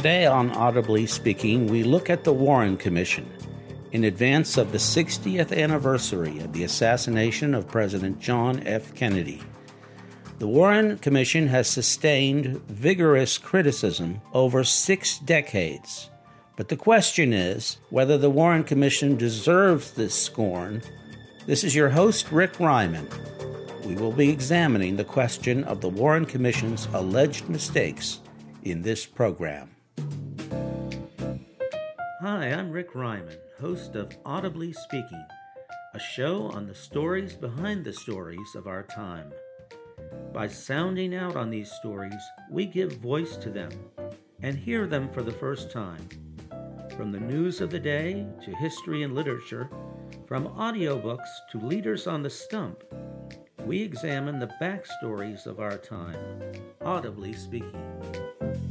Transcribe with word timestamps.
Today 0.00 0.24
on 0.24 0.50
Audibly 0.52 1.04
Speaking, 1.04 1.66
we 1.66 1.82
look 1.82 2.08
at 2.08 2.24
the 2.24 2.32
Warren 2.32 2.78
Commission 2.78 3.30
in 3.92 4.04
advance 4.04 4.56
of 4.56 4.72
the 4.72 4.78
60th 4.78 5.54
anniversary 5.54 6.38
of 6.38 6.54
the 6.54 6.64
assassination 6.64 7.54
of 7.54 7.68
President 7.68 8.18
John 8.18 8.66
F. 8.66 8.94
Kennedy. 8.94 9.42
The 10.38 10.48
Warren 10.48 10.96
Commission 10.96 11.48
has 11.48 11.68
sustained 11.68 12.62
vigorous 12.62 13.36
criticism 13.36 14.22
over 14.32 14.64
six 14.64 15.18
decades. 15.18 16.08
But 16.56 16.68
the 16.68 16.78
question 16.78 17.34
is 17.34 17.76
whether 17.90 18.16
the 18.16 18.30
Warren 18.30 18.64
Commission 18.64 19.18
deserves 19.18 19.90
this 19.90 20.14
scorn. 20.14 20.80
This 21.44 21.62
is 21.62 21.74
your 21.74 21.90
host, 21.90 22.32
Rick 22.32 22.58
Ryman. 22.58 23.06
We 23.84 23.96
will 23.96 24.12
be 24.12 24.30
examining 24.30 24.96
the 24.96 25.04
question 25.04 25.62
of 25.64 25.82
the 25.82 25.90
Warren 25.90 26.24
Commission's 26.24 26.88
alleged 26.94 27.50
mistakes 27.50 28.20
in 28.62 28.80
this 28.80 29.04
program. 29.04 29.76
Hi, 32.22 32.48
I'm 32.48 32.70
Rick 32.70 32.94
Ryman, 32.94 33.38
host 33.58 33.94
of 33.96 34.14
Audibly 34.26 34.74
Speaking, 34.74 35.24
a 35.94 35.98
show 35.98 36.50
on 36.50 36.66
the 36.66 36.74
stories 36.74 37.32
behind 37.32 37.82
the 37.82 37.94
stories 37.94 38.54
of 38.54 38.66
our 38.66 38.82
time. 38.82 39.32
By 40.30 40.46
sounding 40.46 41.14
out 41.14 41.34
on 41.34 41.48
these 41.48 41.72
stories, 41.72 42.20
we 42.50 42.66
give 42.66 42.92
voice 42.98 43.36
to 43.36 43.48
them 43.48 43.70
and 44.42 44.54
hear 44.54 44.86
them 44.86 45.08
for 45.08 45.22
the 45.22 45.32
first 45.32 45.70
time. 45.70 46.06
From 46.94 47.10
the 47.10 47.20
news 47.20 47.62
of 47.62 47.70
the 47.70 47.80
day 47.80 48.26
to 48.44 48.54
history 48.56 49.02
and 49.02 49.14
literature, 49.14 49.70
from 50.26 50.48
audiobooks 50.48 51.30
to 51.52 51.58
leaders 51.58 52.06
on 52.06 52.22
the 52.22 52.28
stump, 52.28 52.84
we 53.64 53.80
examine 53.80 54.38
the 54.38 54.52
backstories 54.60 55.46
of 55.46 55.58
our 55.58 55.78
time, 55.78 56.18
audibly 56.82 57.32
speaking. 57.32 58.69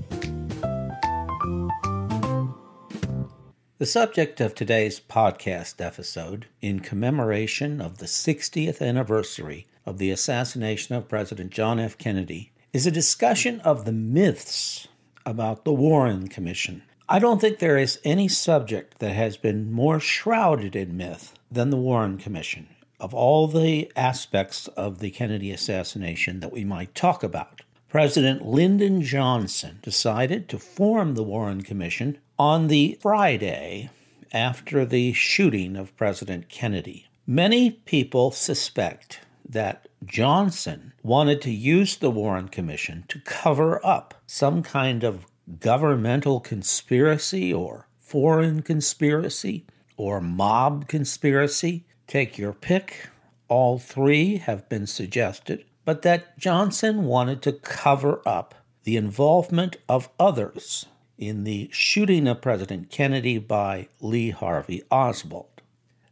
The 3.79 3.85
subject 3.85 4.41
of 4.41 4.53
today's 4.53 4.99
podcast 4.99 5.79
episode, 5.79 6.47
in 6.61 6.81
commemoration 6.81 7.79
of 7.79 7.99
the 7.99 8.07
60th 8.07 8.81
anniversary 8.81 9.67
of 9.85 9.99
the 9.99 10.11
assassination 10.11 10.95
of 10.95 11.07
President 11.07 11.51
John 11.51 11.79
F. 11.79 11.97
Kennedy, 11.97 12.51
is 12.73 12.85
a 12.85 12.91
discussion 12.91 13.61
of 13.61 13.85
the 13.85 13.93
myths 13.93 14.89
about 15.25 15.63
the 15.63 15.71
Warren 15.71 16.27
Commission. 16.27 16.83
I 17.07 17.19
don't 17.19 17.39
think 17.39 17.59
there 17.59 17.77
is 17.77 18.01
any 18.03 18.27
subject 18.27 18.99
that 18.99 19.13
has 19.13 19.37
been 19.37 19.71
more 19.71 20.01
shrouded 20.01 20.75
in 20.75 20.97
myth 20.97 21.33
than 21.49 21.69
the 21.69 21.77
Warren 21.77 22.17
Commission. 22.17 22.67
Of 22.99 23.13
all 23.13 23.47
the 23.47 23.89
aspects 23.95 24.67
of 24.75 24.99
the 24.99 25.09
Kennedy 25.09 25.53
assassination 25.53 26.41
that 26.41 26.51
we 26.51 26.65
might 26.65 26.93
talk 26.95 27.23
about, 27.23 27.61
President 27.87 28.45
Lyndon 28.45 29.01
Johnson 29.01 29.79
decided 29.81 30.49
to 30.49 30.59
form 30.59 31.15
the 31.15 31.23
Warren 31.23 31.61
Commission 31.61 32.17
on 32.39 32.67
the 32.67 32.97
Friday 33.01 33.89
after 34.31 34.85
the 34.85 35.11
shooting 35.11 35.75
of 35.75 35.95
President 35.97 36.47
Kennedy. 36.47 37.05
Many 37.27 37.69
people 37.71 38.31
suspect 38.31 39.19
that 39.47 39.89
Johnson 40.05 40.93
wanted 41.03 41.41
to 41.41 41.51
use 41.51 41.97
the 41.97 42.09
Warren 42.09 42.47
Commission 42.47 43.03
to 43.09 43.19
cover 43.19 43.85
up 43.85 44.13
some 44.25 44.63
kind 44.63 45.03
of 45.03 45.25
governmental 45.59 46.39
conspiracy 46.39 47.53
or 47.53 47.89
foreign 47.97 48.61
conspiracy 48.61 49.65
or 49.97 50.21
mob 50.21 50.87
conspiracy. 50.87 51.85
Take 52.07 52.37
your 52.37 52.53
pick. 52.53 53.09
All 53.49 53.77
three 53.79 54.37
have 54.37 54.69
been 54.69 54.87
suggested, 54.87 55.65
but 55.83 56.03
that 56.03 56.39
Johnson 56.39 57.03
wanted 57.03 57.41
to 57.41 57.51
cover 57.51 58.21
up 58.25 58.55
the 58.83 58.95
involvement 58.95 59.75
of 59.89 60.09
others 60.17 60.85
in 61.19 61.43
the 61.43 61.69
shooting 61.71 62.27
of 62.27 62.41
President 62.41 62.89
Kennedy 62.89 63.37
by 63.37 63.89
Lee 63.99 64.29
Harvey 64.31 64.81
Oswald. 64.89 65.61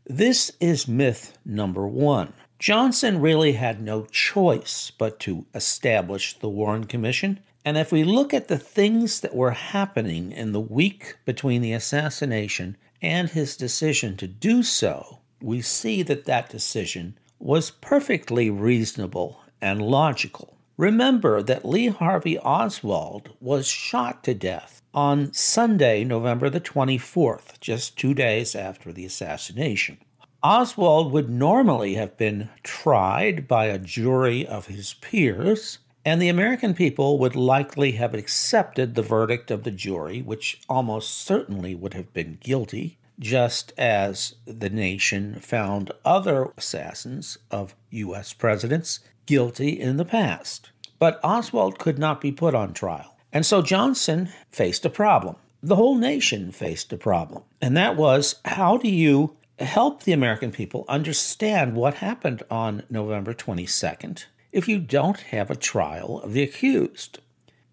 This 0.06 0.52
is 0.59 0.88
myth 0.88 1.38
number 1.46 1.88
one. 1.88 2.34
Johnson 2.59 3.22
really 3.22 3.54
had 3.54 3.81
no 3.81 4.06
choice 4.06 4.92
but 4.98 5.20
to 5.22 5.46
establish 5.56 6.38
the 6.38 6.50
Warren 6.50 6.84
Commission. 6.86 7.40
And 7.64 7.78
if 7.78 7.92
we 7.92 8.04
look 8.04 8.34
at 8.34 8.48
the 8.48 8.58
things 8.58 9.22
that 9.22 9.36
were 9.36 9.52
happening 9.52 10.31
in 10.31 10.52
the 10.52 10.59
week 10.59 11.16
between 11.26 11.62
the 11.62 11.74
assassination 11.74 12.78
and 13.02 13.30
his 13.30 13.56
decision 13.56 14.18
to 14.18 14.28
do 14.28 14.64
so, 14.64 15.20
we 15.42 15.62
see 15.62 16.04
that 16.04 16.26
that 16.26 16.50
decision 16.50 17.18
was 17.40 17.72
perfectly 17.72 18.50
reasonable 18.50 19.42
and 19.62 19.81
logical. 19.81 20.56
Remember 20.78 21.42
that 21.42 21.66
Lee 21.66 21.88
Harvey 21.88 22.38
Oswald 22.38 23.36
was 23.40 23.66
shot 23.66 24.24
to 24.26 24.36
death 24.36 24.84
on 24.94 25.34
Sunday, 25.34 26.04
November 26.04 26.52
the 26.52 26.62
24th, 26.62 27.60
just 27.60 27.98
two 27.98 28.14
days 28.14 28.54
after 28.54 28.94
the 28.94 29.04
assassination. 29.04 29.98
Oswald 30.44 31.12
would 31.12 31.32
normally 31.32 31.96
have 31.96 32.16
been 32.16 32.50
tried 32.62 33.48
by 33.48 33.66
a 33.66 33.80
jury 33.80 34.46
of 34.46 34.68
his 34.68 34.94
peers, 34.94 35.80
and 36.06 36.22
the 36.22 36.30
American 36.30 36.76
people 36.76 37.18
would 37.18 37.36
likely 37.36 37.94
have 37.94 38.14
accepted 38.14 38.94
the 38.94 39.02
verdict 39.02 39.50
of 39.50 39.64
the 39.64 39.72
jury, 39.72 40.22
which 40.22 40.62
almost 40.70 41.10
certainly 41.10 41.74
would 41.74 41.96
have 41.96 42.14
been 42.14 42.38
guilty, 42.40 43.00
just 43.18 43.74
as 43.80 44.36
the 44.46 44.70
nation 44.70 45.40
found 45.40 45.92
other 46.06 46.54
assassins 46.56 47.40
of 47.50 47.76
U.S. 47.90 48.32
presidents 48.32 49.00
guilty 49.28 49.80
in 49.80 49.98
the 49.98 50.06
past. 50.06 50.72
But 50.98 51.20
Oswald 51.24 51.78
could 51.78 52.00
not 52.00 52.20
be 52.20 52.32
put 52.32 52.56
on 52.56 52.74
trial. 52.74 53.16
And 53.32 53.46
so 53.46 53.62
Johnson 53.62 54.30
faced 54.50 54.86
a 54.86 54.90
problem. 54.90 55.36
The 55.62 55.76
whole 55.76 55.96
nation 55.96 56.52
faced 56.52 56.92
a 56.92 56.98
problem. 56.98 57.44
And 57.62 57.78
that 57.78 57.96
was 57.96 58.36
how 58.46 58.78
do 58.78 58.90
you 58.90 59.36
help 59.60 60.04
the 60.04 60.14
American 60.14 60.52
people 60.52 60.86
understand 60.88 61.76
what 61.76 61.96
happened 61.96 62.44
on 62.50 62.84
November 62.90 63.34
22nd 63.34 64.26
if 64.52 64.68
you 64.68 64.80
don't 64.80 65.20
have 65.20 65.52
a 65.52 65.56
trial 65.56 66.22
of 66.22 66.34
the 66.34 66.44
accused? 66.44 67.20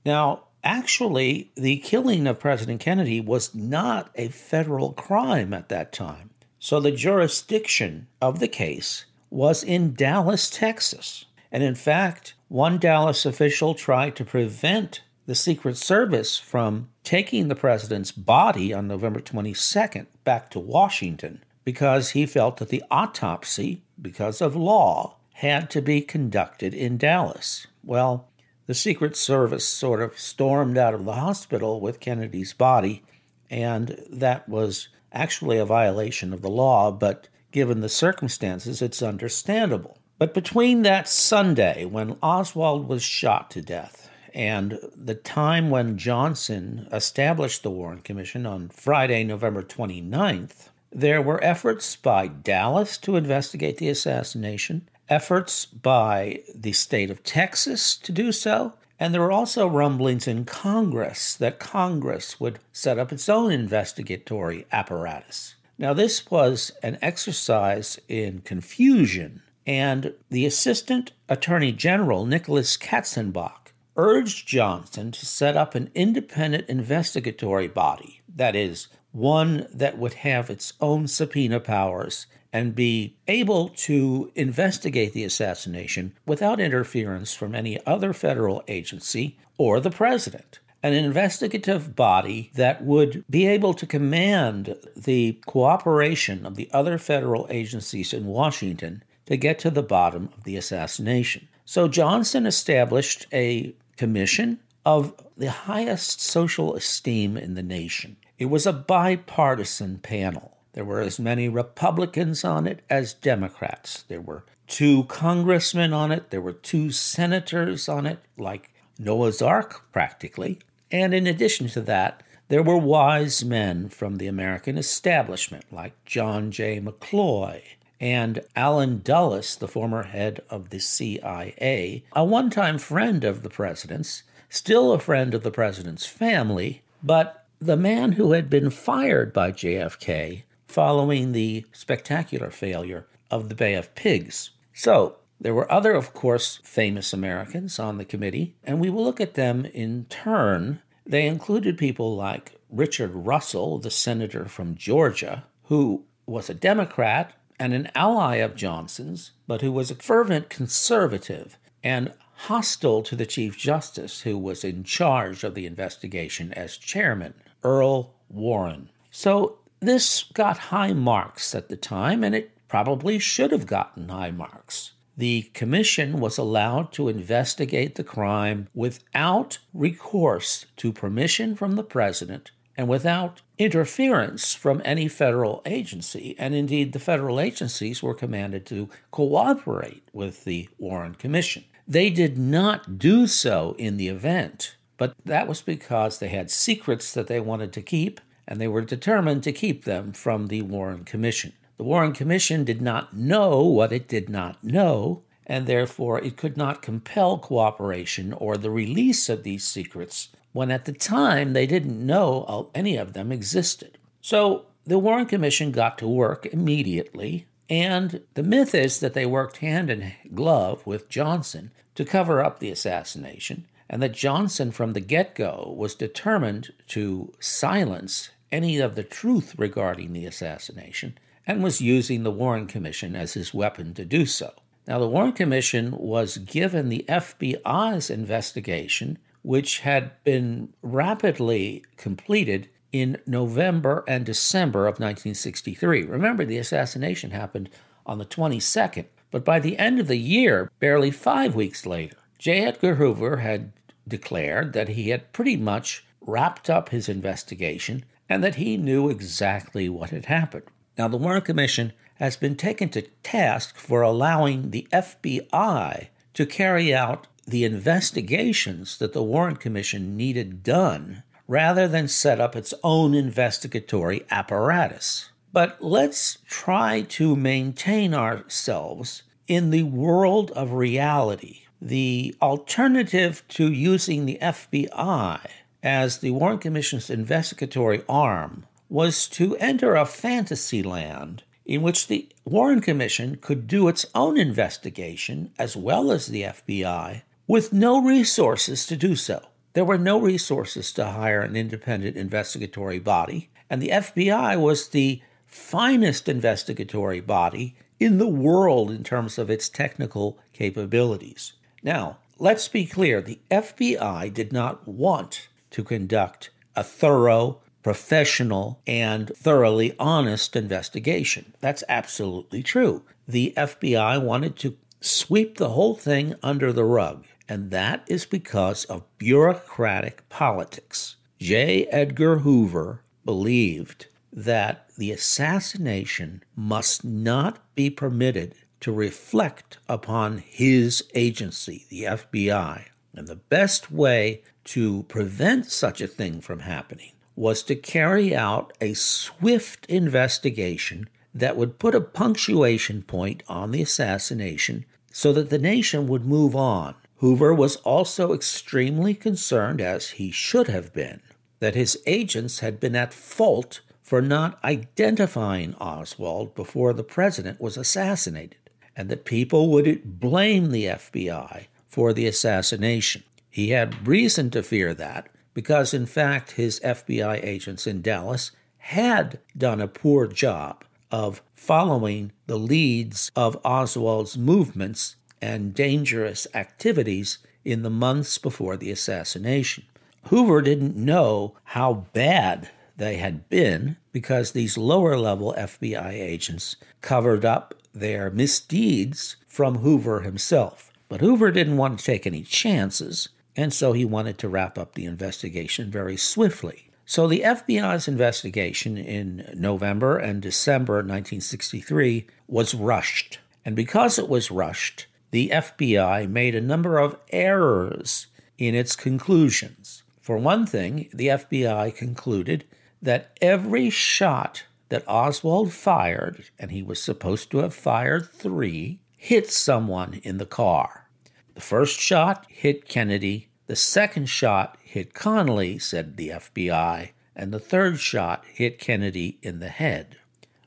Now, 0.04 0.44
actually, 0.62 1.50
the 1.54 1.78
killing 1.78 2.26
of 2.26 2.40
President 2.40 2.80
Kennedy 2.80 3.20
was 3.20 3.54
not 3.54 4.10
a 4.14 4.28
federal 4.28 4.92
crime 4.92 5.54
at 5.54 5.68
that 5.68 5.92
time. 5.92 6.30
So 6.58 6.80
the 6.80 6.92
jurisdiction 6.92 8.06
of 8.20 8.38
the 8.40 8.48
case 8.48 9.04
was 9.30 9.62
in 9.62 9.94
Dallas, 9.94 10.48
Texas. 10.48 11.26
And 11.54 11.62
in 11.62 11.76
fact, 11.76 12.34
one 12.48 12.78
Dallas 12.78 13.24
official 13.24 13.76
tried 13.76 14.16
to 14.16 14.24
prevent 14.24 15.02
the 15.26 15.36
Secret 15.36 15.76
Service 15.76 16.36
from 16.36 16.88
taking 17.04 17.46
the 17.46 17.54
president's 17.54 18.10
body 18.10 18.74
on 18.74 18.88
November 18.88 19.20
22nd 19.20 20.06
back 20.24 20.50
to 20.50 20.58
Washington 20.58 21.44
because 21.64 22.10
he 22.10 22.26
felt 22.26 22.56
that 22.56 22.70
the 22.70 22.82
autopsy, 22.90 23.82
because 24.02 24.40
of 24.40 24.56
law, 24.56 25.14
had 25.34 25.70
to 25.70 25.80
be 25.80 26.00
conducted 26.00 26.74
in 26.74 26.98
Dallas. 26.98 27.68
Well, 27.84 28.28
the 28.66 28.74
Secret 28.74 29.14
Service 29.14 29.64
sort 29.64 30.02
of 30.02 30.18
stormed 30.18 30.76
out 30.76 30.92
of 30.92 31.04
the 31.04 31.12
hospital 31.12 31.80
with 31.80 32.00
Kennedy's 32.00 32.52
body, 32.52 33.04
and 33.48 33.96
that 34.10 34.48
was 34.48 34.88
actually 35.12 35.58
a 35.58 35.64
violation 35.64 36.32
of 36.32 36.42
the 36.42 36.50
law, 36.50 36.90
but 36.90 37.28
given 37.52 37.80
the 37.80 37.88
circumstances, 37.88 38.82
it's 38.82 39.02
understandable. 39.02 39.98
But 40.24 40.32
between 40.32 40.80
that 40.84 41.06
Sunday 41.06 41.84
when 41.84 42.16
Oswald 42.22 42.88
was 42.88 43.02
shot 43.02 43.50
to 43.50 43.60
death 43.60 44.08
and 44.32 44.78
the 44.96 45.14
time 45.14 45.68
when 45.68 45.98
Johnson 45.98 46.88
established 46.90 47.62
the 47.62 47.70
Warren 47.70 48.00
Commission 48.00 48.46
on 48.46 48.70
Friday, 48.70 49.22
November 49.22 49.62
29th, 49.62 50.70
there 50.90 51.20
were 51.20 51.44
efforts 51.44 51.94
by 51.96 52.28
Dallas 52.28 52.96
to 52.96 53.16
investigate 53.16 53.76
the 53.76 53.90
assassination, 53.90 54.88
efforts 55.10 55.66
by 55.66 56.40
the 56.54 56.72
state 56.72 57.10
of 57.10 57.22
Texas 57.22 57.94
to 57.98 58.10
do 58.10 58.32
so, 58.32 58.72
and 58.98 59.12
there 59.12 59.20
were 59.20 59.30
also 59.30 59.68
rumblings 59.68 60.26
in 60.26 60.46
Congress 60.46 61.34
that 61.34 61.58
Congress 61.58 62.40
would 62.40 62.60
set 62.72 62.98
up 62.98 63.12
its 63.12 63.28
own 63.28 63.52
investigatory 63.52 64.64
apparatus. 64.72 65.56
Now, 65.76 65.92
this 65.92 66.30
was 66.30 66.72
an 66.82 66.96
exercise 67.02 67.98
in 68.08 68.40
confusion, 68.40 69.42
and 69.66 70.14
the 70.30 70.46
Assistant 70.46 71.12
Attorney 71.28 71.72
General, 71.72 72.26
Nicholas 72.26 72.76
Katzenbach, 72.76 73.72
urged 73.96 74.46
Johnson 74.46 75.12
to 75.12 75.26
set 75.26 75.56
up 75.56 75.74
an 75.74 75.90
independent 75.94 76.68
investigatory 76.68 77.68
body, 77.68 78.22
that 78.34 78.56
is, 78.56 78.88
one 79.12 79.66
that 79.72 79.96
would 79.96 80.14
have 80.14 80.50
its 80.50 80.72
own 80.80 81.06
subpoena 81.06 81.60
powers 81.60 82.26
and 82.52 82.74
be 82.74 83.16
able 83.26 83.68
to 83.68 84.30
investigate 84.34 85.12
the 85.12 85.24
assassination 85.24 86.14
without 86.26 86.60
interference 86.60 87.34
from 87.34 87.54
any 87.54 87.84
other 87.86 88.12
federal 88.12 88.62
agency 88.68 89.36
or 89.58 89.80
the 89.80 89.90
president. 89.90 90.58
An 90.82 90.92
investigative 90.92 91.96
body 91.96 92.50
that 92.54 92.84
would 92.84 93.24
be 93.30 93.46
able 93.46 93.72
to 93.74 93.86
command 93.86 94.76
the 94.94 95.40
cooperation 95.46 96.44
of 96.44 96.56
the 96.56 96.68
other 96.72 96.98
federal 96.98 97.46
agencies 97.50 98.12
in 98.12 98.26
Washington 98.26 99.02
to 99.26 99.36
get 99.36 99.58
to 99.60 99.70
the 99.70 99.82
bottom 99.82 100.28
of 100.36 100.44
the 100.44 100.56
assassination. 100.56 101.48
So 101.64 101.88
Johnson 101.88 102.46
established 102.46 103.26
a 103.32 103.74
commission 103.96 104.60
of 104.84 105.14
the 105.36 105.50
highest 105.50 106.20
social 106.20 106.74
esteem 106.74 107.36
in 107.36 107.54
the 107.54 107.62
nation. 107.62 108.16
It 108.38 108.46
was 108.46 108.66
a 108.66 108.72
bipartisan 108.72 109.98
panel. 109.98 110.58
There 110.72 110.84
were 110.84 111.00
as 111.00 111.18
many 111.18 111.48
Republicans 111.48 112.44
on 112.44 112.66
it 112.66 112.80
as 112.90 113.14
Democrats. 113.14 114.02
There 114.08 114.20
were 114.20 114.44
two 114.66 115.04
congressmen 115.04 115.92
on 115.92 116.10
it, 116.10 116.30
there 116.30 116.40
were 116.40 116.52
two 116.52 116.90
senators 116.90 117.88
on 117.88 118.06
it, 118.06 118.18
like 118.36 118.70
Noah's 118.98 119.40
Ark, 119.40 119.90
practically. 119.92 120.58
And 120.90 121.14
in 121.14 121.26
addition 121.26 121.68
to 121.68 121.80
that, 121.82 122.22
there 122.48 122.62
were 122.62 122.76
wise 122.76 123.44
men 123.44 123.88
from 123.88 124.16
the 124.16 124.26
American 124.26 124.76
establishment, 124.76 125.64
like 125.72 125.92
John 126.04 126.50
J. 126.50 126.80
McCloy 126.80 127.62
and 128.04 128.42
Allen 128.54 129.00
Dulles, 129.02 129.56
the 129.56 129.66
former 129.66 130.02
head 130.02 130.42
of 130.50 130.68
the 130.68 130.78
CIA, 130.78 132.04
a 132.12 132.22
one 132.22 132.50
time 132.50 132.76
friend 132.76 133.24
of 133.24 133.42
the 133.42 133.48
president's, 133.48 134.24
still 134.50 134.92
a 134.92 134.98
friend 134.98 135.32
of 135.32 135.42
the 135.42 135.50
president's 135.50 136.04
family, 136.04 136.82
but 137.02 137.46
the 137.58 137.78
man 137.78 138.12
who 138.12 138.32
had 138.32 138.50
been 138.50 138.68
fired 138.68 139.32
by 139.32 139.50
JFK 139.50 140.42
following 140.68 141.32
the 141.32 141.64
spectacular 141.72 142.50
failure 142.50 143.06
of 143.30 143.48
the 143.48 143.54
Bay 143.54 143.72
of 143.72 143.94
Pigs. 143.94 144.50
So, 144.74 145.16
there 145.40 145.54
were 145.54 145.72
other, 145.72 145.92
of 145.92 146.12
course, 146.12 146.60
famous 146.62 147.14
Americans 147.14 147.78
on 147.78 147.96
the 147.96 148.04
committee, 148.04 148.54
and 148.64 148.80
we 148.80 148.90
will 148.90 149.04
look 149.04 149.20
at 149.20 149.32
them 149.32 149.64
in 149.64 150.04
turn. 150.10 150.82
They 151.06 151.26
included 151.26 151.78
people 151.78 152.14
like 152.14 152.60
Richard 152.68 153.12
Russell, 153.14 153.78
the 153.78 153.90
senator 153.90 154.44
from 154.44 154.76
Georgia, 154.76 155.44
who 155.64 156.04
was 156.26 156.50
a 156.50 156.54
Democrat 156.54 157.32
and 157.58 157.72
an 157.72 157.90
ally 157.94 158.36
of 158.36 158.56
Johnson's, 158.56 159.32
but 159.46 159.60
who 159.60 159.72
was 159.72 159.90
a 159.90 159.96
fervent 159.96 160.48
conservative 160.48 161.58
and 161.82 162.12
hostile 162.34 163.02
to 163.02 163.16
the 163.16 163.26
Chief 163.26 163.56
Justice, 163.56 164.22
who 164.22 164.36
was 164.36 164.64
in 164.64 164.84
charge 164.84 165.44
of 165.44 165.54
the 165.54 165.66
investigation 165.66 166.52
as 166.54 166.76
chairman, 166.76 167.34
Earl 167.62 168.14
Warren. 168.28 168.90
So 169.10 169.58
this 169.80 170.24
got 170.34 170.58
high 170.58 170.92
marks 170.92 171.54
at 171.54 171.68
the 171.68 171.76
time, 171.76 172.24
and 172.24 172.34
it 172.34 172.50
probably 172.68 173.18
should 173.18 173.52
have 173.52 173.66
gotten 173.66 174.08
high 174.08 174.30
marks. 174.30 174.92
The 175.16 175.42
commission 175.54 176.18
was 176.18 176.38
allowed 176.38 176.92
to 176.94 177.08
investigate 177.08 177.94
the 177.94 178.02
crime 178.02 178.68
without 178.74 179.58
recourse 179.72 180.66
to 180.78 180.92
permission 180.92 181.54
from 181.54 181.76
the 181.76 181.84
president 181.84 182.50
and 182.76 182.88
without 182.88 183.42
interference 183.58 184.54
from 184.54 184.82
any 184.84 185.08
federal 185.08 185.62
agency. 185.64 186.34
And 186.38 186.54
indeed, 186.54 186.92
the 186.92 186.98
federal 186.98 187.40
agencies 187.40 188.02
were 188.02 188.14
commanded 188.14 188.66
to 188.66 188.88
cooperate 189.10 190.08
with 190.12 190.44
the 190.44 190.68
Warren 190.78 191.14
Commission. 191.14 191.64
They 191.86 192.10
did 192.10 192.38
not 192.38 192.98
do 192.98 193.26
so 193.26 193.76
in 193.78 193.96
the 193.96 194.08
event, 194.08 194.76
but 194.96 195.14
that 195.24 195.46
was 195.46 195.60
because 195.60 196.18
they 196.18 196.28
had 196.28 196.50
secrets 196.50 197.12
that 197.12 197.26
they 197.26 197.40
wanted 197.40 197.72
to 197.74 197.82
keep, 197.82 198.20
and 198.48 198.60
they 198.60 198.68
were 198.68 198.80
determined 198.80 199.42
to 199.44 199.52
keep 199.52 199.84
them 199.84 200.12
from 200.12 200.46
the 200.46 200.62
Warren 200.62 201.04
Commission. 201.04 201.52
The 201.76 201.84
Warren 201.84 202.12
Commission 202.12 202.64
did 202.64 202.80
not 202.80 203.14
know 203.14 203.62
what 203.62 203.92
it 203.92 204.08
did 204.08 204.28
not 204.28 204.62
know, 204.64 205.22
and 205.46 205.66
therefore 205.66 206.20
it 206.20 206.36
could 206.36 206.56
not 206.56 206.82
compel 206.82 207.38
cooperation 207.38 208.32
or 208.32 208.56
the 208.56 208.70
release 208.70 209.28
of 209.28 209.42
these 209.42 209.64
secrets 209.64 210.28
when 210.54 210.70
at 210.70 210.86
the 210.86 210.92
time 210.92 211.52
they 211.52 211.66
didn't 211.66 212.06
know 212.06 212.70
any 212.74 212.96
of 212.96 213.12
them 213.12 213.30
existed. 213.30 213.98
So 214.22 214.64
the 214.86 214.98
Warren 214.98 215.26
Commission 215.26 215.72
got 215.72 215.98
to 215.98 216.08
work 216.08 216.46
immediately, 216.46 217.46
and 217.68 218.22
the 218.34 218.42
myth 218.42 218.74
is 218.74 219.00
that 219.00 219.14
they 219.14 219.26
worked 219.26 219.58
hand 219.58 219.90
in 219.90 220.12
glove 220.32 220.86
with 220.86 221.08
Johnson 221.08 221.72
to 221.96 222.04
cover 222.04 222.42
up 222.42 222.60
the 222.60 222.70
assassination, 222.70 223.66
and 223.90 224.00
that 224.00 224.12
Johnson 224.12 224.70
from 224.70 224.92
the 224.92 225.00
get 225.00 225.34
go 225.34 225.74
was 225.76 225.94
determined 225.94 226.72
to 226.88 227.32
silence 227.40 228.30
any 228.52 228.78
of 228.78 228.94
the 228.94 229.02
truth 229.02 229.58
regarding 229.58 230.12
the 230.12 230.24
assassination 230.24 231.18
and 231.46 231.62
was 231.64 231.80
using 231.80 232.22
the 232.22 232.30
Warren 232.30 232.68
Commission 232.68 233.16
as 233.16 233.34
his 233.34 233.52
weapon 233.52 233.92
to 233.94 234.04
do 234.04 234.24
so. 234.24 234.52
Now, 234.86 235.00
the 235.00 235.08
Warren 235.08 235.32
Commission 235.32 235.96
was 235.96 236.38
given 236.38 236.90
the 236.90 237.04
FBI's 237.08 238.08
investigation 238.08 239.18
which 239.44 239.80
had 239.80 240.10
been 240.24 240.72
rapidly 240.80 241.84
completed 241.98 242.66
in 242.92 243.20
November 243.26 244.02
and 244.08 244.24
December 244.24 244.86
of 244.86 244.94
1963. 244.94 246.04
Remember, 246.04 246.46
the 246.46 246.56
assassination 246.56 247.30
happened 247.30 247.68
on 248.06 248.16
the 248.16 248.24
22nd, 248.24 249.04
but 249.30 249.44
by 249.44 249.60
the 249.60 249.78
end 249.78 250.00
of 250.00 250.08
the 250.08 250.16
year, 250.16 250.70
barely 250.80 251.10
five 251.10 251.54
weeks 251.54 251.84
later, 251.84 252.16
J. 252.38 252.64
Edgar 252.64 252.94
Hoover 252.94 253.36
had 253.38 253.72
declared 254.08 254.72
that 254.72 254.88
he 254.88 255.10
had 255.10 255.30
pretty 255.34 255.56
much 255.56 256.06
wrapped 256.22 256.70
up 256.70 256.88
his 256.88 257.06
investigation 257.06 258.06
and 258.30 258.42
that 258.42 258.54
he 258.54 258.78
knew 258.78 259.10
exactly 259.10 259.90
what 259.90 260.08
had 260.08 260.24
happened. 260.24 260.64
Now, 260.96 261.08
the 261.08 261.18
Warren 261.18 261.42
Commission 261.42 261.92
has 262.14 262.38
been 262.38 262.56
taken 262.56 262.88
to 262.90 263.02
task 263.22 263.76
for 263.76 264.00
allowing 264.00 264.70
the 264.70 264.88
FBI 264.90 266.08
to 266.32 266.46
carry 266.46 266.94
out 266.94 267.26
the 267.46 267.64
investigations 267.64 268.98
that 268.98 269.12
the 269.12 269.22
Warren 269.22 269.56
Commission 269.56 270.16
needed 270.16 270.62
done 270.62 271.22
rather 271.46 271.86
than 271.86 272.08
set 272.08 272.40
up 272.40 272.56
its 272.56 272.72
own 272.82 273.14
investigatory 273.14 274.24
apparatus. 274.30 275.30
But 275.52 275.82
let's 275.82 276.38
try 276.46 277.02
to 277.10 277.36
maintain 277.36 278.14
ourselves 278.14 279.22
in 279.46 279.70
the 279.70 279.82
world 279.82 280.50
of 280.52 280.72
reality. 280.72 281.62
The 281.80 282.34
alternative 282.40 283.42
to 283.48 283.70
using 283.70 284.24
the 284.24 284.38
FBI 284.40 285.40
as 285.82 286.18
the 286.18 286.30
Warren 286.30 286.58
Commission's 286.58 287.10
investigatory 287.10 288.02
arm 288.08 288.66
was 288.88 289.28
to 289.28 289.56
enter 289.58 289.94
a 289.94 290.06
fantasy 290.06 290.82
land 290.82 291.42
in 291.66 291.82
which 291.82 292.06
the 292.06 292.28
Warren 292.44 292.80
Commission 292.80 293.36
could 293.36 293.66
do 293.66 293.88
its 293.88 294.06
own 294.14 294.38
investigation 294.38 295.52
as 295.58 295.76
well 295.76 296.10
as 296.10 296.26
the 296.26 296.42
FBI 296.42 297.22
with 297.46 297.72
no 297.72 298.00
resources 298.00 298.86
to 298.86 298.96
do 298.96 299.14
so. 299.14 299.40
There 299.74 299.84
were 299.84 299.98
no 299.98 300.20
resources 300.20 300.92
to 300.92 301.04
hire 301.04 301.40
an 301.40 301.56
independent 301.56 302.16
investigatory 302.16 302.98
body, 302.98 303.50
and 303.68 303.82
the 303.82 303.88
FBI 303.88 304.58
was 304.58 304.88
the 304.88 305.20
finest 305.46 306.28
investigatory 306.28 307.20
body 307.20 307.76
in 308.00 308.18
the 308.18 308.28
world 308.28 308.90
in 308.90 309.04
terms 309.04 309.38
of 309.38 309.50
its 309.50 309.68
technical 309.68 310.38
capabilities. 310.52 311.52
Now, 311.82 312.18
let's 312.38 312.68
be 312.68 312.86
clear 312.86 313.20
the 313.20 313.40
FBI 313.50 314.32
did 314.32 314.52
not 314.52 314.86
want 314.86 315.48
to 315.70 315.84
conduct 315.84 316.50
a 316.76 316.82
thorough, 316.82 317.60
professional, 317.82 318.80
and 318.86 319.28
thoroughly 319.36 319.94
honest 319.98 320.56
investigation. 320.56 321.54
That's 321.60 321.84
absolutely 321.88 322.62
true. 322.62 323.02
The 323.28 323.52
FBI 323.56 324.22
wanted 324.22 324.56
to 324.56 324.76
sweep 325.00 325.58
the 325.58 325.70
whole 325.70 325.94
thing 325.94 326.34
under 326.42 326.72
the 326.72 326.84
rug 326.84 327.26
and 327.48 327.70
that 327.70 328.04
is 328.08 328.24
because 328.24 328.84
of 328.86 329.04
bureaucratic 329.18 330.28
politics. 330.28 331.16
J. 331.38 331.86
Edgar 331.86 332.38
Hoover 332.38 333.02
believed 333.24 334.06
that 334.32 334.88
the 334.96 335.12
assassination 335.12 336.42
must 336.56 337.04
not 337.04 337.58
be 337.74 337.90
permitted 337.90 338.54
to 338.80 338.92
reflect 338.92 339.78
upon 339.88 340.38
his 340.38 341.04
agency, 341.14 341.86
the 341.88 342.02
FBI. 342.02 342.86
And 343.14 343.28
the 343.28 343.36
best 343.36 343.90
way 343.90 344.42
to 344.64 345.04
prevent 345.04 345.66
such 345.66 346.00
a 346.00 346.06
thing 346.06 346.40
from 346.40 346.60
happening 346.60 347.12
was 347.36 347.62
to 347.64 347.76
carry 347.76 348.34
out 348.34 348.72
a 348.80 348.94
swift 348.94 349.86
investigation 349.86 351.08
that 351.34 351.56
would 351.56 351.78
put 351.78 351.94
a 351.94 352.00
punctuation 352.00 353.02
point 353.02 353.42
on 353.48 353.70
the 353.70 353.82
assassination 353.82 354.84
so 355.12 355.32
that 355.32 355.50
the 355.50 355.58
nation 355.58 356.06
would 356.06 356.24
move 356.24 356.54
on 356.56 356.94
Hoover 357.16 357.54
was 357.54 357.76
also 357.76 358.32
extremely 358.32 359.14
concerned, 359.14 359.80
as 359.80 360.10
he 360.10 360.30
should 360.30 360.68
have 360.68 360.92
been, 360.92 361.20
that 361.60 361.74
his 361.74 361.98
agents 362.06 362.58
had 362.58 362.80
been 362.80 362.96
at 362.96 363.14
fault 363.14 363.80
for 364.02 364.20
not 364.20 364.62
identifying 364.62 365.74
Oswald 365.76 366.54
before 366.54 366.92
the 366.92 367.04
president 367.04 367.60
was 367.60 367.76
assassinated, 367.76 368.58
and 368.96 369.08
that 369.08 369.24
people 369.24 369.70
would 369.70 370.20
blame 370.20 370.70
the 370.70 370.84
FBI 370.84 371.66
for 371.86 372.12
the 372.12 372.26
assassination. 372.26 373.22
He 373.48 373.70
had 373.70 374.06
reason 374.06 374.50
to 374.50 374.62
fear 374.62 374.92
that 374.94 375.28
because, 375.54 375.94
in 375.94 376.06
fact, 376.06 376.52
his 376.52 376.80
FBI 376.80 377.42
agents 377.44 377.86
in 377.86 378.02
Dallas 378.02 378.50
had 378.78 379.38
done 379.56 379.80
a 379.80 379.88
poor 379.88 380.26
job 380.26 380.84
of 381.10 381.40
following 381.54 382.32
the 382.46 382.58
leads 382.58 383.30
of 383.36 383.56
Oswald's 383.64 384.36
movements 384.36 385.16
and 385.44 385.74
dangerous 385.74 386.46
activities 386.54 387.36
in 387.66 387.82
the 387.82 387.90
months 387.90 388.38
before 388.38 388.78
the 388.78 388.90
assassination. 388.90 389.84
Hoover 390.28 390.62
didn't 390.62 390.96
know 390.96 391.54
how 391.64 392.06
bad 392.14 392.70
they 392.96 393.16
had 393.18 393.46
been 393.50 393.98
because 394.10 394.52
these 394.52 394.78
lower 394.78 395.18
level 395.18 395.54
FBI 395.58 396.12
agents 396.12 396.76
covered 397.02 397.44
up 397.44 397.74
their 397.92 398.30
misdeeds 398.30 399.36
from 399.46 399.76
Hoover 399.78 400.20
himself. 400.20 400.90
But 401.10 401.20
Hoover 401.20 401.50
didn't 401.50 401.76
want 401.76 401.98
to 401.98 402.04
take 402.04 402.26
any 402.26 402.42
chances, 402.42 403.28
and 403.54 403.70
so 403.70 403.92
he 403.92 404.06
wanted 404.06 404.38
to 404.38 404.48
wrap 404.48 404.78
up 404.78 404.94
the 404.94 405.04
investigation 405.04 405.90
very 405.90 406.16
swiftly. 406.16 406.88
So 407.04 407.28
the 407.28 407.40
FBI's 407.40 408.08
investigation 408.08 408.96
in 408.96 409.52
November 409.54 410.16
and 410.16 410.40
December 410.40 410.94
1963 410.94 412.26
was 412.48 412.74
rushed. 412.74 413.40
And 413.62 413.76
because 413.76 414.18
it 414.18 414.30
was 414.30 414.50
rushed, 414.50 415.06
the 415.34 415.48
FBI 415.48 416.30
made 416.30 416.54
a 416.54 416.60
number 416.60 416.96
of 416.96 417.16
errors 417.30 418.28
in 418.56 418.72
its 418.72 418.94
conclusions. 418.94 420.04
For 420.20 420.38
one 420.38 420.64
thing, 420.64 421.08
the 421.12 421.26
FBI 421.26 421.92
concluded 421.96 422.64
that 423.02 423.36
every 423.42 423.90
shot 423.90 424.62
that 424.90 425.02
Oswald 425.08 425.72
fired, 425.72 426.50
and 426.56 426.70
he 426.70 426.84
was 426.84 427.02
supposed 427.02 427.50
to 427.50 427.58
have 427.58 427.74
fired 427.74 428.30
three, 428.30 429.00
hit 429.16 429.50
someone 429.50 430.20
in 430.22 430.38
the 430.38 430.46
car. 430.46 431.08
The 431.56 431.60
first 431.60 431.98
shot 431.98 432.46
hit 432.48 432.86
Kennedy, 432.86 433.48
the 433.66 433.74
second 433.74 434.26
shot 434.26 434.78
hit 434.84 435.14
Connally, 435.14 435.82
said 435.82 436.16
the 436.16 436.28
FBI, 436.28 437.10
and 437.34 437.52
the 437.52 437.58
third 437.58 437.98
shot 437.98 438.44
hit 438.46 438.78
Kennedy 438.78 439.40
in 439.42 439.58
the 439.58 439.68
head. 439.68 440.14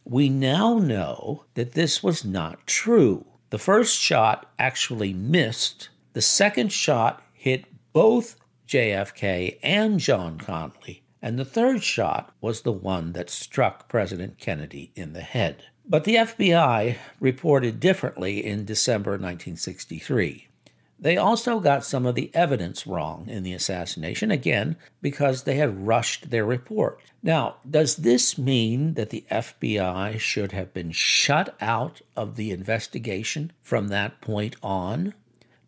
We 0.04 0.28
now 0.28 0.78
know 0.78 1.46
that 1.54 1.72
this 1.72 2.04
was 2.04 2.26
not 2.26 2.68
true. 2.68 3.24
The 3.50 3.58
first 3.58 3.98
shot 3.98 4.52
actually 4.60 5.14
missed, 5.14 5.88
the 6.12 6.22
second 6.22 6.74
shot 6.74 7.24
hit 7.34 7.66
both 7.94 8.36
JFK 8.68 9.58
and 9.64 10.02
John 10.02 10.38
Connally, 10.38 11.02
and 11.22 11.40
the 11.40 11.46
third 11.46 11.82
shot 11.82 12.34
was 12.42 12.62
the 12.62 12.74
one 12.74 13.14
that 13.14 13.30
struck 13.30 13.88
President 13.88 14.38
Kennedy 14.38 14.92
in 14.96 15.14
the 15.14 15.22
head. 15.22 15.64
But 15.86 16.04
the 16.04 16.16
FBI 16.16 16.98
reported 17.22 17.80
differently 17.80 18.46
in 18.46 18.66
December 18.66 19.12
1963. 19.12 20.47
They 21.00 21.18
also 21.18 21.60
got 21.60 21.86
some 21.86 22.06
of 22.06 22.16
the 22.16 22.32
evidence 22.34 22.88
wrong 22.88 23.28
in 23.28 23.44
the 23.44 23.54
assassination, 23.54 24.32
again, 24.32 24.78
because 25.02 25.44
they 25.44 25.56
had 25.56 25.86
rushed 25.86 26.30
their 26.30 26.46
report. 26.46 27.00
Now, 27.22 27.58
does 27.70 27.98
this 27.98 28.38
mean 28.38 28.96
that 28.96 29.12
the 29.12 29.26
FBI 29.30 30.20
should 30.20 30.54
have 30.54 30.74
been 30.74 30.92
shut 30.92 31.56
out 31.62 32.02
of 32.16 32.36
the 32.36 32.52
investigation 32.52 33.52
from 33.62 33.90
that 33.90 34.22
point 34.22 34.56
on? 34.64 35.14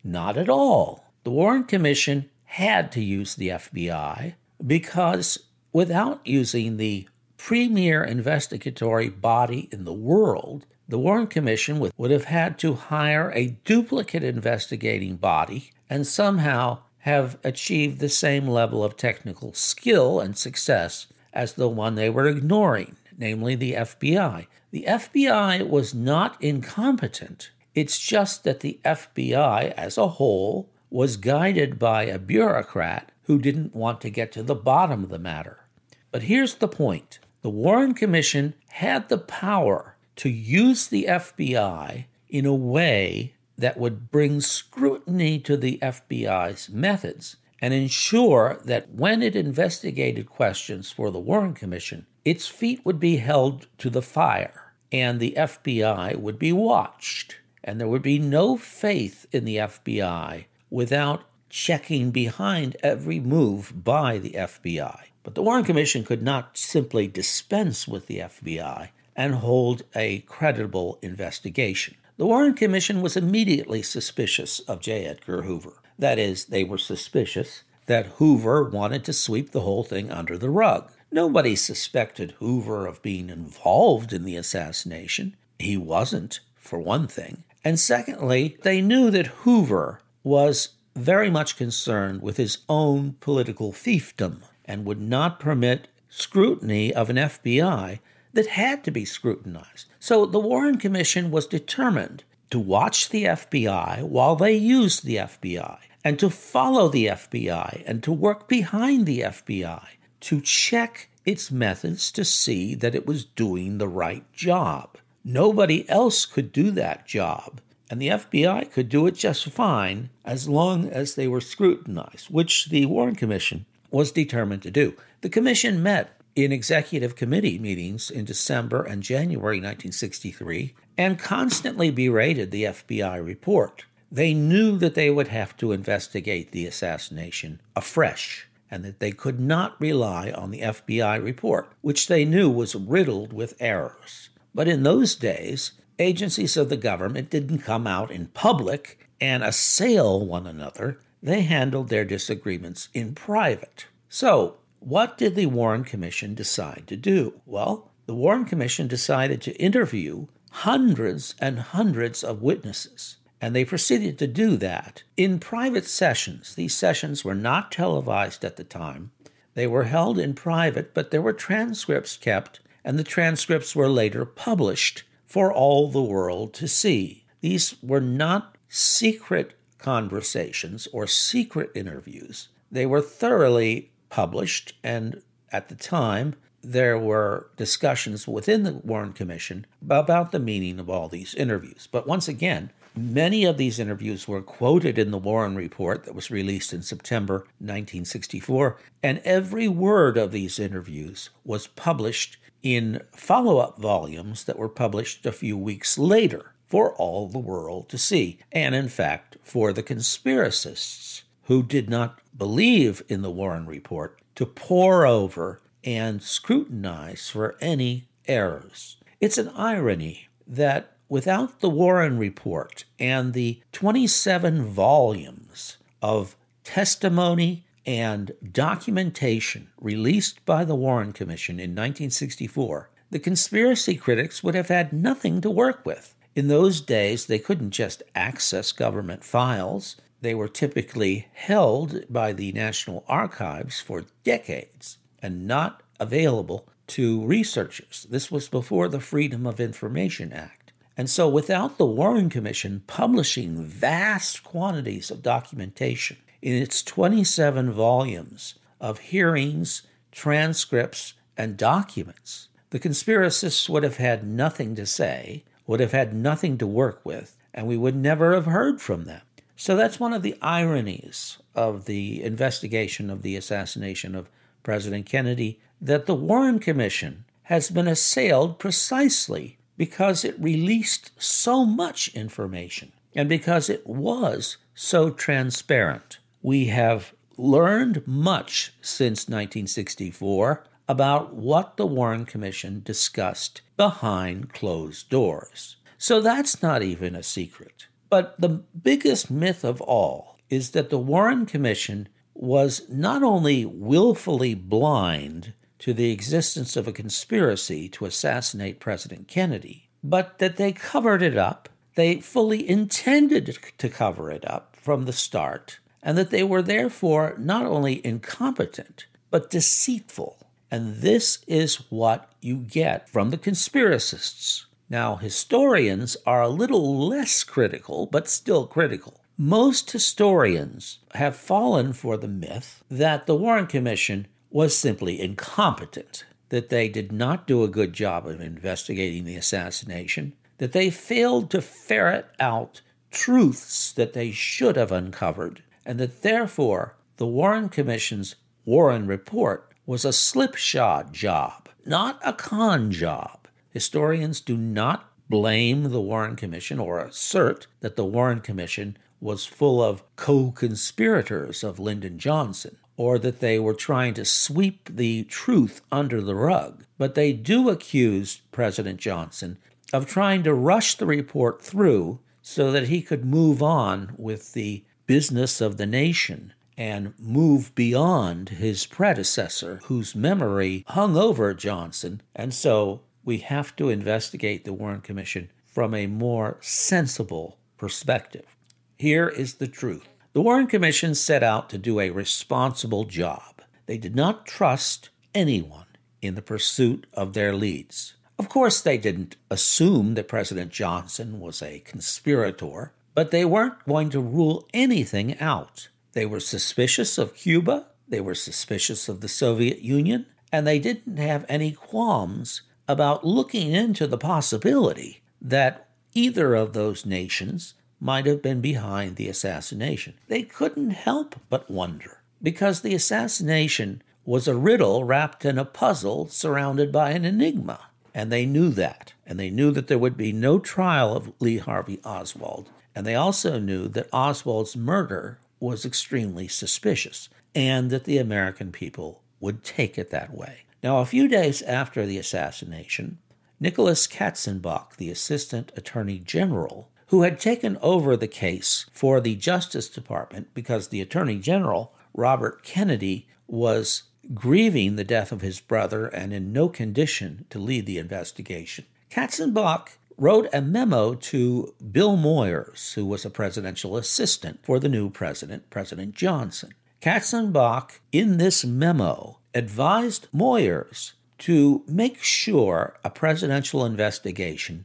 Not 0.02 0.36
at 0.36 0.48
all. 0.48 1.12
The 1.22 1.30
Warren 1.30 1.64
Commission 1.64 2.30
had 2.44 2.90
to 2.92 3.00
use 3.00 3.36
the 3.36 3.50
FBI 3.50 4.34
because 4.66 5.38
without 5.72 6.26
using 6.26 6.76
the 6.76 7.08
premier 7.36 8.02
investigatory 8.02 9.08
body 9.08 9.68
in 9.70 9.84
the 9.84 9.92
world, 9.92 10.66
the 10.90 10.98
Warren 10.98 11.28
Commission 11.28 11.88
would 11.96 12.10
have 12.10 12.24
had 12.24 12.58
to 12.58 12.74
hire 12.74 13.30
a 13.32 13.56
duplicate 13.64 14.24
investigating 14.24 15.14
body 15.14 15.70
and 15.88 16.04
somehow 16.04 16.78
have 16.98 17.38
achieved 17.44 18.00
the 18.00 18.08
same 18.08 18.48
level 18.48 18.82
of 18.82 18.96
technical 18.96 19.52
skill 19.54 20.18
and 20.18 20.36
success 20.36 21.06
as 21.32 21.52
the 21.52 21.68
one 21.68 21.94
they 21.94 22.10
were 22.10 22.26
ignoring, 22.26 22.96
namely 23.16 23.54
the 23.54 23.74
FBI. 23.74 24.48
The 24.72 24.84
FBI 24.88 25.68
was 25.68 25.94
not 25.94 26.36
incompetent. 26.42 27.52
It's 27.72 28.00
just 28.00 28.42
that 28.42 28.58
the 28.58 28.80
FBI 28.84 29.72
as 29.74 29.96
a 29.96 30.08
whole 30.08 30.68
was 30.90 31.16
guided 31.16 31.78
by 31.78 32.02
a 32.02 32.18
bureaucrat 32.18 33.12
who 33.22 33.38
didn't 33.38 33.76
want 33.76 34.00
to 34.00 34.10
get 34.10 34.32
to 34.32 34.42
the 34.42 34.56
bottom 34.56 35.04
of 35.04 35.10
the 35.10 35.20
matter. 35.20 35.64
But 36.10 36.24
here's 36.24 36.56
the 36.56 36.66
point 36.66 37.20
the 37.42 37.50
Warren 37.50 37.94
Commission 37.94 38.54
had 38.70 39.08
the 39.08 39.18
power 39.18 39.89
to 40.20 40.28
use 40.28 40.88
the 40.88 41.06
FBI 41.08 42.04
in 42.28 42.44
a 42.44 42.54
way 42.54 43.32
that 43.56 43.78
would 43.78 44.10
bring 44.10 44.38
scrutiny 44.42 45.38
to 45.38 45.56
the 45.56 45.78
FBI's 45.80 46.68
methods 46.68 47.36
and 47.58 47.72
ensure 47.72 48.60
that 48.66 48.90
when 48.90 49.22
it 49.22 49.34
investigated 49.34 50.28
questions 50.28 50.90
for 50.90 51.10
the 51.10 51.18
Warren 51.18 51.54
Commission, 51.54 52.04
its 52.22 52.46
feet 52.46 52.84
would 52.84 53.00
be 53.00 53.16
held 53.16 53.66
to 53.78 53.88
the 53.88 54.02
fire 54.02 54.74
and 54.92 55.20
the 55.20 55.32
FBI 55.38 56.16
would 56.16 56.38
be 56.38 56.52
watched. 56.52 57.38
And 57.64 57.80
there 57.80 57.88
would 57.88 58.02
be 58.02 58.18
no 58.18 58.58
faith 58.58 59.24
in 59.32 59.46
the 59.46 59.56
FBI 59.56 60.44
without 60.68 61.24
checking 61.48 62.10
behind 62.10 62.76
every 62.82 63.20
move 63.20 63.72
by 63.74 64.18
the 64.18 64.32
FBI. 64.32 65.00
But 65.22 65.34
the 65.34 65.42
Warren 65.42 65.64
Commission 65.64 66.04
could 66.04 66.22
not 66.22 66.58
simply 66.58 67.08
dispense 67.08 67.88
with 67.88 68.06
the 68.06 68.18
FBI 68.18 68.90
and 69.20 69.34
hold 69.34 69.82
a 69.94 70.20
credible 70.20 70.98
investigation. 71.02 71.94
The 72.16 72.24
Warren 72.24 72.54
Commission 72.54 73.02
was 73.02 73.18
immediately 73.18 73.82
suspicious 73.82 74.60
of 74.60 74.80
J. 74.80 75.04
Edgar 75.04 75.42
Hoover. 75.42 75.74
That 75.98 76.18
is, 76.18 76.46
they 76.46 76.64
were 76.64 76.78
suspicious 76.78 77.62
that 77.84 78.14
Hoover 78.16 78.64
wanted 78.64 79.04
to 79.04 79.12
sweep 79.12 79.50
the 79.50 79.60
whole 79.60 79.84
thing 79.84 80.10
under 80.10 80.38
the 80.38 80.48
rug. 80.48 80.90
Nobody 81.12 81.54
suspected 81.54 82.30
Hoover 82.38 82.86
of 82.86 83.02
being 83.02 83.28
involved 83.28 84.14
in 84.14 84.24
the 84.24 84.36
assassination. 84.36 85.36
He 85.58 85.76
wasn't, 85.76 86.40
for 86.56 86.78
one 86.78 87.06
thing. 87.06 87.44
And 87.62 87.78
secondly, 87.78 88.56
they 88.62 88.80
knew 88.80 89.10
that 89.10 89.42
Hoover 89.44 90.00
was 90.24 90.70
very 90.96 91.28
much 91.28 91.58
concerned 91.58 92.22
with 92.22 92.38
his 92.38 92.56
own 92.70 93.16
political 93.20 93.70
fiefdom 93.70 94.38
and 94.64 94.86
would 94.86 95.02
not 95.02 95.38
permit 95.38 95.88
scrutiny 96.08 96.94
of 96.94 97.10
an 97.10 97.16
FBI 97.16 97.98
that 98.32 98.46
had 98.46 98.84
to 98.84 98.90
be 98.90 99.04
scrutinized. 99.04 99.86
So 99.98 100.26
the 100.26 100.40
Warren 100.40 100.78
Commission 100.78 101.30
was 101.30 101.46
determined 101.46 102.24
to 102.50 102.58
watch 102.58 103.08
the 103.08 103.24
FBI 103.24 104.02
while 104.02 104.36
they 104.36 104.54
used 104.54 105.04
the 105.04 105.16
FBI 105.16 105.78
and 106.04 106.18
to 106.18 106.30
follow 106.30 106.88
the 106.88 107.06
FBI 107.06 107.82
and 107.86 108.02
to 108.02 108.12
work 108.12 108.48
behind 108.48 109.06
the 109.06 109.20
FBI 109.20 109.84
to 110.20 110.40
check 110.40 111.08
its 111.24 111.50
methods 111.50 112.10
to 112.12 112.24
see 112.24 112.74
that 112.74 112.94
it 112.94 113.06
was 113.06 113.24
doing 113.24 113.78
the 113.78 113.88
right 113.88 114.24
job. 114.32 114.96
Nobody 115.24 115.88
else 115.88 116.24
could 116.26 116.52
do 116.52 116.70
that 116.72 117.06
job 117.06 117.60
and 117.90 118.00
the 118.00 118.08
FBI 118.08 118.70
could 118.70 118.88
do 118.88 119.06
it 119.06 119.16
just 119.16 119.50
fine 119.50 120.10
as 120.24 120.48
long 120.48 120.88
as 120.88 121.14
they 121.14 121.26
were 121.26 121.40
scrutinized, 121.40 122.30
which 122.30 122.66
the 122.66 122.86
Warren 122.86 123.16
Commission 123.16 123.66
was 123.90 124.12
determined 124.12 124.62
to 124.62 124.70
do. 124.70 124.94
The 125.22 125.28
commission 125.28 125.82
met 125.82 126.16
in 126.34 126.52
executive 126.52 127.16
committee 127.16 127.58
meetings 127.58 128.10
in 128.10 128.24
December 128.24 128.82
and 128.82 129.02
January 129.02 129.56
1963 129.56 130.74
and 130.96 131.18
constantly 131.18 131.90
berated 131.90 132.50
the 132.50 132.64
FBI 132.64 133.24
report. 133.24 133.84
They 134.12 134.34
knew 134.34 134.76
that 134.78 134.94
they 134.94 135.10
would 135.10 135.28
have 135.28 135.56
to 135.58 135.72
investigate 135.72 136.50
the 136.50 136.66
assassination 136.66 137.60
afresh 137.76 138.48
and 138.70 138.84
that 138.84 139.00
they 139.00 139.12
could 139.12 139.40
not 139.40 139.80
rely 139.80 140.30
on 140.30 140.50
the 140.50 140.60
FBI 140.60 141.22
report, 141.22 141.72
which 141.80 142.06
they 142.06 142.24
knew 142.24 142.48
was 142.48 142.74
riddled 142.74 143.32
with 143.32 143.56
errors. 143.60 144.30
But 144.54 144.68
in 144.68 144.82
those 144.82 145.14
days, 145.14 145.72
agencies 145.98 146.56
of 146.56 146.68
the 146.68 146.76
government 146.76 147.30
didn't 147.30 147.60
come 147.60 147.86
out 147.86 148.10
in 148.10 148.26
public 148.28 149.08
and 149.20 149.42
assail 149.42 150.24
one 150.24 150.46
another. 150.46 150.98
They 151.22 151.42
handled 151.42 151.88
their 151.88 152.04
disagreements 152.04 152.88
in 152.94 153.14
private. 153.14 153.86
So, 154.08 154.56
what 154.80 155.16
did 155.16 155.36
the 155.36 155.46
Warren 155.46 155.84
Commission 155.84 156.34
decide 156.34 156.84
to 156.88 156.96
do? 156.96 157.40
Well, 157.46 157.90
the 158.06 158.14
Warren 158.14 158.44
Commission 158.44 158.88
decided 158.88 159.40
to 159.42 159.56
interview 159.56 160.26
hundreds 160.50 161.34
and 161.38 161.58
hundreds 161.60 162.24
of 162.24 162.42
witnesses. 162.42 163.18
And 163.40 163.54
they 163.54 163.64
proceeded 163.64 164.18
to 164.18 164.26
do 164.26 164.56
that 164.56 165.02
in 165.16 165.38
private 165.38 165.86
sessions. 165.86 166.54
These 166.54 166.74
sessions 166.74 167.24
were 167.24 167.34
not 167.34 167.72
televised 167.72 168.44
at 168.44 168.56
the 168.56 168.64
time. 168.64 169.12
They 169.54 169.66
were 169.66 169.84
held 169.84 170.18
in 170.18 170.34
private, 170.34 170.92
but 170.92 171.10
there 171.10 171.22
were 171.22 171.32
transcripts 171.32 172.16
kept, 172.16 172.60
and 172.84 172.98
the 172.98 173.04
transcripts 173.04 173.74
were 173.74 173.88
later 173.88 174.24
published 174.24 175.04
for 175.24 175.52
all 175.52 175.88
the 175.88 176.02
world 176.02 176.52
to 176.54 176.68
see. 176.68 177.24
These 177.40 177.76
were 177.82 178.00
not 178.00 178.56
secret 178.68 179.54
conversations 179.78 180.88
or 180.92 181.06
secret 181.06 181.70
interviews. 181.74 182.48
They 182.70 182.86
were 182.86 183.00
thoroughly 183.00 183.89
published, 184.10 184.74
and 184.84 185.22
at 185.50 185.68
the 185.68 185.74
time, 185.74 186.34
there 186.62 186.98
were 186.98 187.50
discussions 187.56 188.28
within 188.28 188.64
the 188.64 188.72
Warren 188.72 189.12
Commission 189.12 189.66
about 189.82 190.30
the 190.30 190.38
meaning 190.38 190.78
of 190.78 190.90
all 190.90 191.08
these 191.08 191.34
interviews. 191.34 191.88
But 191.90 192.06
once 192.06 192.28
again, 192.28 192.70
many 192.94 193.44
of 193.44 193.56
these 193.56 193.78
interviews 193.78 194.28
were 194.28 194.42
quoted 194.42 194.98
in 194.98 195.10
the 195.10 195.18
Warren 195.18 195.56
Report 195.56 196.04
that 196.04 196.14
was 196.14 196.30
released 196.30 196.72
in 196.72 196.82
September 196.82 197.46
1964, 197.58 198.76
and 199.02 199.20
every 199.24 199.68
word 199.68 200.18
of 200.18 200.32
these 200.32 200.58
interviews 200.58 201.30
was 201.44 201.66
published 201.66 202.36
in 202.62 203.00
follow 203.12 203.58
up 203.58 203.78
volumes 203.78 204.44
that 204.44 204.58
were 204.58 204.68
published 204.68 205.24
a 205.24 205.32
few 205.32 205.56
weeks 205.56 205.96
later 205.96 206.52
for 206.66 206.94
all 206.96 207.26
the 207.26 207.38
world 207.38 207.88
to 207.88 207.98
see, 207.98 208.38
and 208.52 208.74
in 208.74 208.88
fact, 208.88 209.36
for 209.42 209.72
the 209.72 209.82
conspiracists 209.82 211.22
who 211.50 211.64
did 211.64 211.90
not 211.90 212.20
believe 212.38 213.02
in 213.08 213.22
the 213.22 213.30
Warren 213.30 213.66
Report 213.66 214.20
to 214.36 214.46
pore 214.46 215.04
over 215.04 215.60
and 215.82 216.22
scrutinize 216.22 217.28
for 217.28 217.56
any 217.60 218.06
errors. 218.28 218.98
It's 219.20 219.36
an 219.36 219.48
irony 219.56 220.28
that 220.46 220.92
without 221.08 221.58
the 221.58 221.68
Warren 221.68 222.18
Report 222.18 222.84
and 223.00 223.32
the 223.32 223.60
27 223.72 224.62
volumes 224.62 225.78
of 226.00 226.36
testimony 226.62 227.64
and 227.84 228.30
documentation 228.52 229.70
released 229.80 230.46
by 230.46 230.64
the 230.64 230.76
Warren 230.76 231.10
Commission 231.10 231.58
in 231.58 231.70
1964, 231.70 232.90
the 233.10 233.18
conspiracy 233.18 233.96
critics 233.96 234.44
would 234.44 234.54
have 234.54 234.68
had 234.68 234.92
nothing 234.92 235.40
to 235.40 235.50
work 235.50 235.84
with. 235.84 236.14
In 236.36 236.46
those 236.46 236.80
days, 236.80 237.26
they 237.26 237.40
couldn't 237.40 237.72
just 237.72 238.04
access 238.14 238.70
government 238.70 239.24
files. 239.24 239.96
They 240.20 240.34
were 240.34 240.48
typically 240.48 241.28
held 241.32 242.04
by 242.10 242.32
the 242.32 242.52
National 242.52 243.04
Archives 243.08 243.80
for 243.80 244.04
decades 244.22 244.98
and 245.22 245.46
not 245.46 245.82
available 245.98 246.68
to 246.88 247.24
researchers. 247.24 248.06
This 248.10 248.30
was 248.30 248.48
before 248.48 248.88
the 248.88 249.00
Freedom 249.00 249.46
of 249.46 249.60
Information 249.60 250.32
Act. 250.32 250.72
And 250.96 251.08
so, 251.08 251.28
without 251.28 251.78
the 251.78 251.86
Warren 251.86 252.28
Commission 252.28 252.82
publishing 252.86 253.64
vast 253.64 254.44
quantities 254.44 255.10
of 255.10 255.22
documentation 255.22 256.18
in 256.42 256.54
its 256.54 256.82
27 256.82 257.72
volumes 257.72 258.56
of 258.80 258.98
hearings, 258.98 259.82
transcripts, 260.12 261.14
and 261.36 261.56
documents, 261.56 262.48
the 262.70 262.78
conspiracists 262.78 263.68
would 263.68 263.82
have 263.82 263.96
had 263.96 264.26
nothing 264.26 264.74
to 264.74 264.84
say, 264.84 265.44
would 265.66 265.80
have 265.80 265.92
had 265.92 266.14
nothing 266.14 266.58
to 266.58 266.66
work 266.66 267.00
with, 267.04 267.36
and 267.54 267.66
we 267.66 267.76
would 267.76 267.96
never 267.96 268.34
have 268.34 268.46
heard 268.46 268.80
from 268.80 269.04
them. 269.04 269.22
So 269.60 269.76
that's 269.76 270.00
one 270.00 270.14
of 270.14 270.22
the 270.22 270.38
ironies 270.40 271.36
of 271.54 271.84
the 271.84 272.22
investigation 272.22 273.10
of 273.10 273.20
the 273.20 273.36
assassination 273.36 274.14
of 274.14 274.30
President 274.62 275.04
Kennedy 275.04 275.60
that 275.82 276.06
the 276.06 276.14
Warren 276.14 276.60
Commission 276.60 277.26
has 277.42 277.68
been 277.68 277.86
assailed 277.86 278.58
precisely 278.58 279.58
because 279.76 280.24
it 280.24 280.40
released 280.40 281.10
so 281.22 281.66
much 281.66 282.08
information 282.14 282.92
and 283.14 283.28
because 283.28 283.68
it 283.68 283.86
was 283.86 284.56
so 284.74 285.10
transparent. 285.10 286.20
We 286.40 286.68
have 286.68 287.12
learned 287.36 288.06
much 288.06 288.72
since 288.80 289.28
1964 289.28 290.64
about 290.88 291.34
what 291.34 291.76
the 291.76 291.86
Warren 291.86 292.24
Commission 292.24 292.80
discussed 292.82 293.60
behind 293.76 294.54
closed 294.54 295.10
doors. 295.10 295.76
So 295.98 296.22
that's 296.22 296.62
not 296.62 296.82
even 296.82 297.14
a 297.14 297.22
secret. 297.22 297.88
But 298.10 298.34
the 298.40 298.48
biggest 298.48 299.30
myth 299.30 299.64
of 299.64 299.80
all 299.80 300.36
is 300.50 300.72
that 300.72 300.90
the 300.90 300.98
Warren 300.98 301.46
Commission 301.46 302.08
was 302.34 302.88
not 302.88 303.22
only 303.22 303.64
willfully 303.64 304.54
blind 304.54 305.54
to 305.78 305.94
the 305.94 306.10
existence 306.10 306.76
of 306.76 306.88
a 306.88 306.92
conspiracy 306.92 307.88
to 307.88 308.04
assassinate 308.04 308.80
President 308.80 309.28
Kennedy, 309.28 309.88
but 310.02 310.38
that 310.38 310.56
they 310.56 310.72
covered 310.72 311.22
it 311.22 311.36
up. 311.36 311.68
They 311.94 312.20
fully 312.20 312.68
intended 312.68 313.58
to 313.78 313.88
cover 313.88 314.30
it 314.30 314.48
up 314.48 314.76
from 314.76 315.04
the 315.04 315.12
start, 315.12 315.78
and 316.02 316.18
that 316.18 316.30
they 316.30 316.42
were 316.42 316.62
therefore 316.62 317.36
not 317.38 317.64
only 317.64 318.04
incompetent, 318.04 319.06
but 319.30 319.50
deceitful. 319.50 320.48
And 320.70 320.96
this 320.96 321.44
is 321.46 321.76
what 321.90 322.32
you 322.40 322.56
get 322.56 323.08
from 323.08 323.30
the 323.30 323.38
conspiracists. 323.38 324.64
Now, 324.90 325.14
historians 325.14 326.16
are 326.26 326.42
a 326.42 326.48
little 326.48 327.06
less 327.06 327.44
critical, 327.44 328.06
but 328.06 328.28
still 328.28 328.66
critical. 328.66 329.20
Most 329.38 329.92
historians 329.92 330.98
have 331.14 331.36
fallen 331.36 331.92
for 331.92 332.16
the 332.16 332.28
myth 332.28 332.82
that 332.90 333.26
the 333.26 333.36
Warren 333.36 333.68
Commission 333.68 334.26
was 334.50 334.76
simply 334.76 335.20
incompetent, 335.20 336.24
that 336.48 336.70
they 336.70 336.88
did 336.88 337.12
not 337.12 337.46
do 337.46 337.62
a 337.62 337.68
good 337.68 337.92
job 337.92 338.26
of 338.26 338.40
investigating 338.40 339.24
the 339.24 339.36
assassination, 339.36 340.32
that 340.58 340.72
they 340.72 340.90
failed 340.90 341.50
to 341.50 341.62
ferret 341.62 342.26
out 342.40 342.80
truths 343.12 343.92
that 343.92 344.12
they 344.12 344.32
should 344.32 344.74
have 344.74 344.90
uncovered, 344.90 345.62
and 345.86 346.00
that 346.00 346.22
therefore 346.22 346.96
the 347.16 347.26
Warren 347.26 347.68
Commission's 347.68 348.34
Warren 348.64 349.06
Report 349.06 349.72
was 349.86 350.04
a 350.04 350.12
slipshod 350.12 351.12
job, 351.12 351.68
not 351.86 352.20
a 352.24 352.32
con 352.32 352.90
job. 352.90 353.39
Historians 353.70 354.40
do 354.40 354.56
not 354.56 355.12
blame 355.28 355.84
the 355.84 356.00
Warren 356.00 356.36
Commission 356.36 356.78
or 356.78 356.98
assert 356.98 357.66
that 357.80 357.96
the 357.96 358.04
Warren 358.04 358.40
Commission 358.40 358.96
was 359.20 359.46
full 359.46 359.82
of 359.82 360.02
co 360.16 360.50
conspirators 360.50 361.62
of 361.62 361.78
Lyndon 361.78 362.18
Johnson 362.18 362.76
or 362.96 363.18
that 363.18 363.40
they 363.40 363.58
were 363.58 363.74
trying 363.74 364.12
to 364.12 364.24
sweep 364.24 364.90
the 364.94 365.24
truth 365.24 365.80
under 365.90 366.20
the 366.20 366.34
rug. 366.34 366.84
But 366.98 367.14
they 367.14 367.32
do 367.32 367.70
accuse 367.70 368.42
President 368.52 368.98
Johnson 368.98 369.58
of 369.92 370.06
trying 370.06 370.42
to 370.42 370.52
rush 370.52 370.96
the 370.96 371.06
report 371.06 371.62
through 371.62 372.20
so 372.42 372.70
that 372.72 372.88
he 372.88 373.00
could 373.02 373.24
move 373.24 373.62
on 373.62 374.14
with 374.18 374.52
the 374.52 374.84
business 375.06 375.60
of 375.60 375.76
the 375.76 375.86
nation 375.86 376.52
and 376.76 377.14
move 377.18 377.74
beyond 377.74 378.50
his 378.50 378.86
predecessor, 378.86 379.80
whose 379.84 380.14
memory 380.14 380.84
hung 380.88 381.16
over 381.16 381.52
Johnson. 381.52 382.20
And 382.34 382.52
so 382.54 383.02
we 383.24 383.38
have 383.38 383.74
to 383.76 383.88
investigate 383.88 384.64
the 384.64 384.72
Warren 384.72 385.00
Commission 385.00 385.50
from 385.66 385.94
a 385.94 386.06
more 386.06 386.58
sensible 386.60 387.58
perspective. 387.76 388.56
Here 388.96 389.28
is 389.28 389.54
the 389.54 389.68
truth 389.68 390.08
the 390.32 390.40
Warren 390.40 390.68
Commission 390.68 391.16
set 391.16 391.42
out 391.42 391.68
to 391.70 391.78
do 391.78 391.98
a 391.98 392.10
responsible 392.10 393.04
job. 393.04 393.62
They 393.86 393.98
did 393.98 394.14
not 394.14 394.46
trust 394.46 395.10
anyone 395.34 395.86
in 396.22 396.36
the 396.36 396.42
pursuit 396.42 397.06
of 397.14 397.32
their 397.32 397.52
leads. 397.52 398.14
Of 398.38 398.48
course, 398.48 398.80
they 398.80 398.96
didn't 398.96 399.34
assume 399.50 400.14
that 400.14 400.28
President 400.28 400.70
Johnson 400.70 401.40
was 401.40 401.60
a 401.60 401.80
conspirator, 401.80 402.92
but 403.12 403.32
they 403.32 403.44
weren't 403.44 403.84
going 403.88 404.10
to 404.10 404.20
rule 404.20 404.68
anything 404.72 405.36
out. 405.40 405.88
They 406.12 406.26
were 406.26 406.40
suspicious 406.40 407.18
of 407.18 407.34
Cuba, 407.34 407.86
they 408.08 408.20
were 408.20 408.36
suspicious 408.36 409.08
of 409.08 409.20
the 409.20 409.28
Soviet 409.28 409.80
Union, 409.80 410.26
and 410.52 410.64
they 410.64 410.78
didn't 410.78 411.16
have 411.16 411.44
any 411.48 411.72
qualms 411.72 412.62
about 412.90 413.24
looking 413.24 413.72
into 413.72 414.06
the 414.06 414.18
possibility 414.18 415.22
that 415.40 415.88
either 416.14 416.54
of 416.54 416.72
those 416.72 417.06
nations 417.06 417.74
might 418.00 418.26
have 418.26 418.42
been 418.42 418.60
behind 418.60 419.16
the 419.16 419.28
assassination. 419.28 420.14
They 420.28 420.42
couldn't 420.42 420.90
help 420.90 421.36
but 421.48 421.70
wonder, 421.70 422.22
because 422.42 422.80
the 422.80 422.94
assassination 422.94 424.02
was 424.24 424.48
a 424.48 424.54
riddle 424.54 425.04
wrapped 425.04 425.44
in 425.44 425.58
a 425.58 425.64
puzzle 425.64 426.28
surrounded 426.28 426.90
by 426.92 427.10
an 427.10 427.24
enigma. 427.24 427.80
And 428.14 428.32
they 428.32 428.46
knew 428.46 428.70
that. 428.70 429.12
And 429.26 429.38
they 429.38 429.50
knew 429.50 429.70
that 429.70 429.86
there 429.86 429.98
would 429.98 430.16
be 430.16 430.32
no 430.32 430.58
trial 430.58 431.14
of 431.14 431.32
Lee 431.40 431.58
Harvey 431.58 432.00
Oswald. 432.04 432.68
And 432.94 433.06
they 433.06 433.14
also 433.14 433.58
knew 433.58 433.86
that 433.88 434.08
Oswald's 434.12 434.76
murder 434.76 435.38
was 435.60 435.84
extremely 435.84 436.48
suspicious 436.48 437.28
and 437.54 437.90
that 437.90 438.04
the 438.04 438.18
American 438.18 438.72
people 438.72 439.22
would 439.38 439.62
take 439.62 439.98
it 439.98 440.10
that 440.10 440.34
way. 440.34 440.64
Now, 440.82 440.98
a 440.98 441.06
few 441.06 441.28
days 441.28 441.60
after 441.62 442.06
the 442.06 442.18
assassination, 442.18 443.18
Nicholas 443.58 444.06
Katzenbach, 444.06 444.96
the 444.96 445.10
Assistant 445.10 445.72
Attorney 445.76 446.18
General, 446.18 446.88
who 447.08 447.22
had 447.22 447.38
taken 447.38 447.76
over 447.82 448.16
the 448.16 448.28
case 448.28 448.86
for 448.92 449.20
the 449.20 449.34
Justice 449.34 449.88
Department 449.90 450.48
because 450.54 450.88
the 450.88 451.02
Attorney 451.02 451.38
General, 451.38 451.92
Robert 452.14 452.62
Kennedy, 452.62 453.28
was 453.46 454.04
grieving 454.32 454.96
the 454.96 455.04
death 455.04 455.32
of 455.32 455.42
his 455.42 455.60
brother 455.60 456.06
and 456.06 456.32
in 456.32 456.52
no 456.52 456.68
condition 456.68 457.44
to 457.50 457.58
lead 457.58 457.84
the 457.84 457.98
investigation. 457.98 458.86
Katzenbach 459.10 459.98
wrote 460.16 460.48
a 460.52 460.62
memo 460.62 461.14
to 461.14 461.74
Bill 461.90 462.16
Moyers, 462.16 462.94
who 462.94 463.04
was 463.04 463.24
a 463.24 463.30
presidential 463.30 463.96
assistant 463.96 464.60
for 464.62 464.78
the 464.78 464.88
new 464.88 465.10
president, 465.10 465.68
President 465.68 466.14
Johnson. 466.14 466.72
Katzenbach, 467.02 467.98
in 468.12 468.36
this 468.36 468.64
memo, 468.64 469.39
advised 469.54 470.28
Moyers 470.34 471.12
to 471.38 471.82
make 471.86 472.22
sure 472.22 472.98
a 473.02 473.10
presidential 473.10 473.84
investigation 473.84 474.84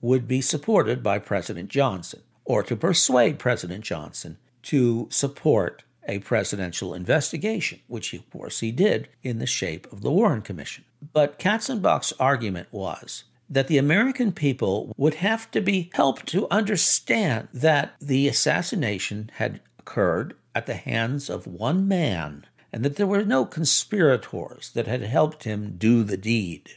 would 0.00 0.28
be 0.28 0.40
supported 0.40 1.02
by 1.02 1.18
President 1.18 1.68
Johnson, 1.68 2.22
or 2.44 2.62
to 2.62 2.76
persuade 2.76 3.38
President 3.38 3.84
Johnson 3.84 4.38
to 4.62 5.08
support 5.10 5.82
a 6.08 6.20
presidential 6.20 6.94
investigation, 6.94 7.80
which 7.88 8.14
of 8.14 8.28
course 8.30 8.60
he 8.60 8.70
did 8.70 9.08
in 9.22 9.38
the 9.38 9.46
shape 9.46 9.92
of 9.92 10.02
the 10.02 10.10
Warren 10.10 10.42
Commission. 10.42 10.84
But 11.12 11.38
Katzenbach's 11.38 12.12
argument 12.20 12.68
was 12.70 13.24
that 13.50 13.68
the 13.68 13.78
American 13.78 14.32
people 14.32 14.92
would 14.96 15.14
have 15.14 15.50
to 15.52 15.60
be 15.60 15.90
helped 15.94 16.26
to 16.26 16.48
understand 16.50 17.48
that 17.52 17.94
the 18.00 18.28
assassination 18.28 19.30
had 19.34 19.60
occurred 19.78 20.34
at 20.54 20.66
the 20.66 20.74
hands 20.74 21.28
of 21.28 21.46
one 21.46 21.86
man 21.86 22.44
and 22.76 22.84
that 22.84 22.96
there 22.96 23.06
were 23.06 23.24
no 23.24 23.46
conspirators 23.46 24.70
that 24.74 24.86
had 24.86 25.00
helped 25.00 25.44
him 25.44 25.76
do 25.78 26.04
the 26.04 26.18
deed. 26.18 26.72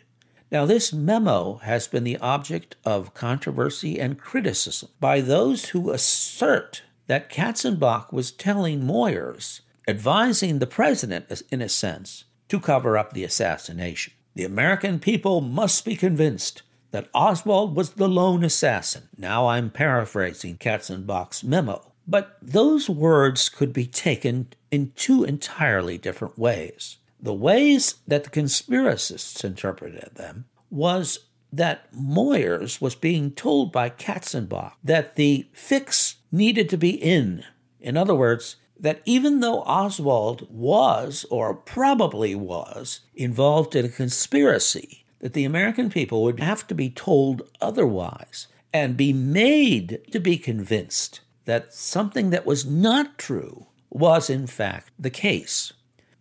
Now, 0.50 0.66
this 0.66 0.94
memo 0.94 1.56
has 1.56 1.90
been 1.90 2.06
the 2.06 2.16
object 2.20 2.78
of 2.86 3.14
controversy 3.14 4.00
and 4.00 4.18
criticism 4.18 4.88
by 5.02 5.20
those 5.20 5.66
who 5.66 5.92
assert 5.92 6.84
that 7.08 7.30
Katzenbach 7.30 8.14
was 8.14 8.32
telling 8.32 8.80
Moyers, 8.80 9.60
advising 9.90 10.60
the 10.60 10.68
president, 10.68 11.26
in 11.52 11.62
a 11.62 11.68
sense, 11.68 12.24
to 12.48 12.62
cover 12.62 12.98
up 12.98 13.12
the 13.12 13.26
assassination. 13.26 14.14
The 14.36 14.46
American 14.46 15.00
people 15.00 15.42
must 15.42 15.84
be 15.84 15.98
convinced 15.98 16.62
that 16.92 17.10
Oswald 17.14 17.76
was 17.76 17.90
the 17.90 18.08
lone 18.08 18.46
assassin. 18.46 19.10
Now 19.18 19.48
I'm 19.48 19.70
paraphrasing 19.70 20.60
Katzenbach's 20.60 21.44
memo. 21.44 21.92
But 22.08 22.38
those 22.42 22.90
words 22.90 23.50
could 23.50 23.74
be 23.74 23.86
taken 23.86 24.48
in 24.72 24.92
two 24.96 25.24
entirely 25.24 25.98
different 25.98 26.38
ways. 26.38 26.98
The 27.22 27.34
ways 27.34 27.96
that 28.08 28.24
the 28.24 28.30
conspiracists 28.30 29.44
interpreted 29.44 30.16
them 30.16 30.46
was 30.70 31.20
that 31.52 31.92
Moyers 31.94 32.80
was 32.80 32.96
being 32.96 33.32
told 33.32 33.72
by 33.72 33.90
Katzenbach 33.90 34.74
that 34.84 35.16
the 35.16 35.48
fix 35.52 36.18
needed 36.32 36.70
to 36.70 36.78
be 36.78 36.92
in. 36.92 37.44
In 37.80 37.98
other 37.98 38.16
words, 38.16 38.58
that 38.80 39.02
even 39.06 39.42
though 39.42 39.62
Oswald 39.64 40.48
was, 40.50 41.26
or 41.30 41.54
probably 41.54 42.36
was, 42.36 43.02
involved 43.16 43.76
in 43.76 43.86
a 43.86 43.90
conspiracy, 43.90 45.04
that 45.20 45.34
the 45.34 45.44
American 45.44 45.90
people 45.90 46.24
would 46.24 46.40
have 46.40 46.66
to 46.68 46.76
be 46.76 46.90
told 46.90 47.42
otherwise 47.60 48.48
and 48.74 48.96
be 48.96 49.12
made 49.12 50.00
to 50.12 50.20
be 50.20 50.38
convinced 50.38 51.22
that 51.46 51.74
something 51.74 52.30
that 52.30 52.46
was 52.46 52.66
not 52.66 53.18
true 53.18 53.66
was 53.90 54.30
in 54.30 54.48
fact 54.48 54.92
the 54.98 55.10
case. 55.10 55.74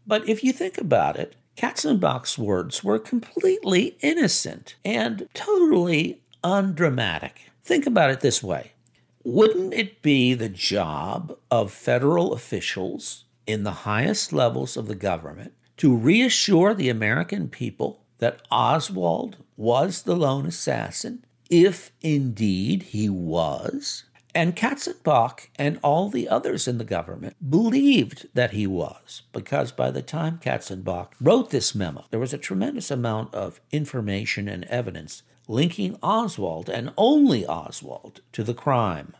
But 0.06 0.28
if 0.28 0.42
you 0.42 0.52
think 0.52 0.78
about 0.78 1.16
it, 1.16 1.36
Katzenbach's 1.56 2.38
words 2.38 2.84
were 2.84 2.98
completely 2.98 3.96
innocent 4.00 4.76
and 4.84 5.28
totally 5.34 6.22
undramatic. 6.44 7.50
Think 7.64 7.86
about 7.86 8.10
it 8.10 8.20
this 8.20 8.42
way 8.42 8.72
Wouldn't 9.24 9.74
it 9.74 10.00
be 10.00 10.34
the 10.34 10.48
job 10.48 11.36
of 11.50 11.72
federal 11.72 12.32
officials 12.32 13.24
in 13.46 13.64
the 13.64 13.82
highest 13.82 14.32
levels 14.32 14.76
of 14.76 14.86
the 14.86 14.94
government 14.94 15.52
to 15.78 15.94
reassure 15.94 16.74
the 16.74 16.88
American 16.88 17.48
people 17.48 18.00
that 18.18 18.40
Oswald 18.50 19.36
was 19.56 20.02
the 20.02 20.16
lone 20.16 20.46
assassin, 20.46 21.24
if 21.50 21.90
indeed 22.00 22.82
he 22.84 23.08
was? 23.08 24.04
And 24.38 24.54
Katzenbach 24.54 25.48
and 25.56 25.80
all 25.82 26.10
the 26.10 26.28
others 26.28 26.68
in 26.68 26.78
the 26.78 26.84
government 26.84 27.50
believed 27.50 28.28
that 28.34 28.52
he 28.52 28.68
was, 28.68 29.22
because 29.32 29.72
by 29.72 29.90
the 29.90 30.00
time 30.00 30.38
Katzenbach 30.38 31.08
wrote 31.20 31.50
this 31.50 31.74
memo, 31.74 32.04
there 32.12 32.20
was 32.20 32.32
a 32.32 32.38
tremendous 32.38 32.88
amount 32.88 33.34
of 33.34 33.60
information 33.72 34.48
and 34.48 34.62
evidence 34.66 35.24
linking 35.48 35.98
Oswald 36.04 36.70
and 36.70 36.92
only 36.96 37.44
Oswald 37.44 38.20
to 38.30 38.44
the 38.44 38.54
crime. 38.54 39.16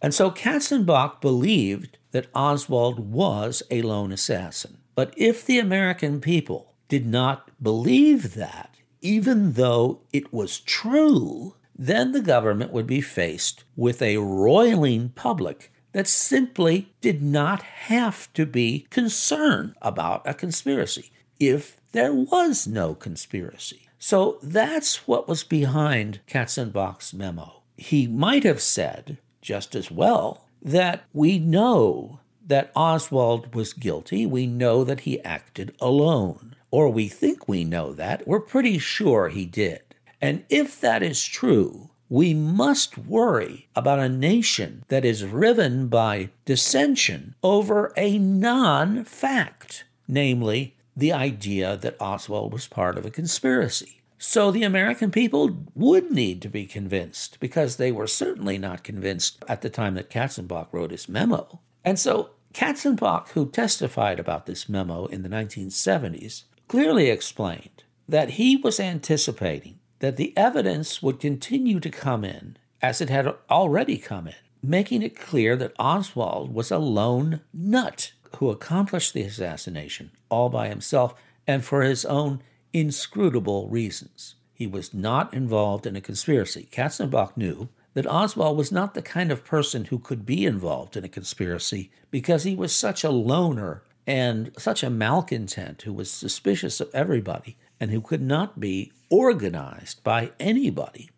And 0.00 0.14
so 0.14 0.30
Katzenbach 0.30 1.20
believed 1.20 1.98
that 2.12 2.28
Oswald 2.34 3.12
was 3.12 3.62
a 3.70 3.82
lone 3.82 4.12
assassin. 4.12 4.78
But 4.94 5.12
if 5.14 5.44
the 5.44 5.58
American 5.58 6.22
people 6.22 6.72
did 6.88 7.06
not 7.06 7.50
believe 7.62 8.32
that, 8.32 8.76
even 9.02 9.52
though 9.52 10.00
it 10.10 10.32
was 10.32 10.58
true, 10.60 11.54
then 11.76 12.12
the 12.12 12.20
government 12.20 12.72
would 12.72 12.86
be 12.86 13.00
faced 13.00 13.64
with 13.76 14.00
a 14.00 14.18
roiling 14.18 15.10
public 15.10 15.72
that 15.92 16.06
simply 16.06 16.92
did 17.00 17.22
not 17.22 17.62
have 17.62 18.32
to 18.34 18.44
be 18.44 18.86
concerned 18.90 19.74
about 19.80 20.22
a 20.24 20.34
conspiracy 20.34 21.10
if 21.38 21.80
there 21.92 22.12
was 22.12 22.66
no 22.66 22.94
conspiracy. 22.94 23.88
So 23.98 24.38
that's 24.42 25.06
what 25.08 25.28
was 25.28 25.44
behind 25.44 26.20
Katzenbach's 26.26 27.14
memo. 27.14 27.62
He 27.76 28.06
might 28.06 28.44
have 28.44 28.60
said, 28.60 29.18
just 29.40 29.74
as 29.74 29.90
well, 29.90 30.46
that 30.60 31.04
we 31.12 31.38
know 31.38 32.20
that 32.46 32.72
Oswald 32.76 33.54
was 33.54 33.72
guilty. 33.72 34.26
We 34.26 34.46
know 34.46 34.84
that 34.84 35.00
he 35.00 35.22
acted 35.22 35.74
alone. 35.80 36.56
Or 36.70 36.90
we 36.90 37.08
think 37.08 37.48
we 37.48 37.64
know 37.64 37.92
that. 37.92 38.26
We're 38.26 38.40
pretty 38.40 38.78
sure 38.78 39.28
he 39.28 39.46
did. 39.46 39.93
And 40.24 40.42
if 40.48 40.80
that 40.80 41.02
is 41.02 41.22
true, 41.22 41.90
we 42.08 42.32
must 42.32 42.96
worry 42.96 43.68
about 43.76 43.98
a 43.98 44.08
nation 44.08 44.82
that 44.88 45.04
is 45.04 45.22
riven 45.22 45.88
by 45.88 46.30
dissension 46.46 47.34
over 47.42 47.92
a 47.94 48.16
non 48.16 49.04
fact, 49.04 49.84
namely 50.08 50.76
the 50.96 51.12
idea 51.12 51.76
that 51.76 52.00
Oswald 52.00 52.54
was 52.54 52.66
part 52.66 52.96
of 52.96 53.04
a 53.04 53.10
conspiracy. 53.10 54.00
So 54.16 54.50
the 54.50 54.62
American 54.62 55.10
people 55.10 55.58
would 55.74 56.10
need 56.10 56.40
to 56.40 56.48
be 56.48 56.64
convinced 56.64 57.38
because 57.38 57.76
they 57.76 57.92
were 57.92 58.06
certainly 58.06 58.56
not 58.56 58.82
convinced 58.82 59.44
at 59.46 59.60
the 59.60 59.68
time 59.68 59.94
that 59.96 60.08
Katzenbach 60.08 60.68
wrote 60.72 60.90
his 60.90 61.06
memo. 61.06 61.60
And 61.84 61.98
so 61.98 62.30
Katzenbach, 62.54 63.28
who 63.32 63.50
testified 63.50 64.18
about 64.18 64.46
this 64.46 64.70
memo 64.70 65.04
in 65.04 65.22
the 65.22 65.28
1970s, 65.28 66.44
clearly 66.66 67.10
explained 67.10 67.84
that 68.08 68.30
he 68.30 68.56
was 68.56 68.80
anticipating 68.80 69.80
that 70.04 70.18
the 70.18 70.36
evidence 70.36 71.02
would 71.02 71.18
continue 71.18 71.80
to 71.80 71.88
come 71.88 72.26
in 72.26 72.58
as 72.82 73.00
it 73.00 73.08
had 73.08 73.26
already 73.48 73.96
come 73.96 74.26
in, 74.26 74.34
making 74.62 75.00
it 75.00 75.18
clear 75.18 75.56
that 75.56 75.72
Oswald 75.78 76.52
was 76.52 76.70
a 76.70 76.76
lone 76.76 77.40
nut 77.54 78.12
who 78.36 78.50
accomplished 78.50 79.14
the 79.14 79.22
assassination 79.22 80.10
all 80.28 80.50
by 80.50 80.68
himself 80.68 81.14
and 81.46 81.64
for 81.64 81.80
his 81.80 82.04
own 82.04 82.42
inscrutable 82.74 83.66
reasons. 83.68 84.34
He 84.52 84.66
was 84.66 84.92
not 84.92 85.32
involved 85.32 85.86
in 85.86 85.96
a 85.96 86.02
conspiracy. 86.02 86.68
Katzenbach 86.70 87.34
knew 87.34 87.70
that 87.94 88.06
Oswald 88.06 88.58
was 88.58 88.70
not 88.70 88.92
the 88.92 89.00
kind 89.00 89.32
of 89.32 89.42
person 89.42 89.86
who 89.86 89.98
could 89.98 90.26
be 90.26 90.44
involved 90.44 90.98
in 90.98 91.04
a 91.04 91.08
conspiracy 91.08 91.90
because 92.10 92.44
he 92.44 92.54
was 92.54 92.76
such 92.76 93.04
a 93.04 93.10
loner 93.10 93.82
and 94.06 94.52
such 94.58 94.82
a 94.82 94.90
malcontent 94.90 95.80
who 95.82 95.94
was 95.94 96.10
suspicious 96.10 96.78
of 96.78 96.90
everybody 96.92 97.56
and 97.80 97.90
who 97.90 98.02
could 98.02 98.22
not 98.22 98.60
be 98.60 98.92
organized 99.14 100.02
by 100.02 100.32
anybody. 100.40 101.08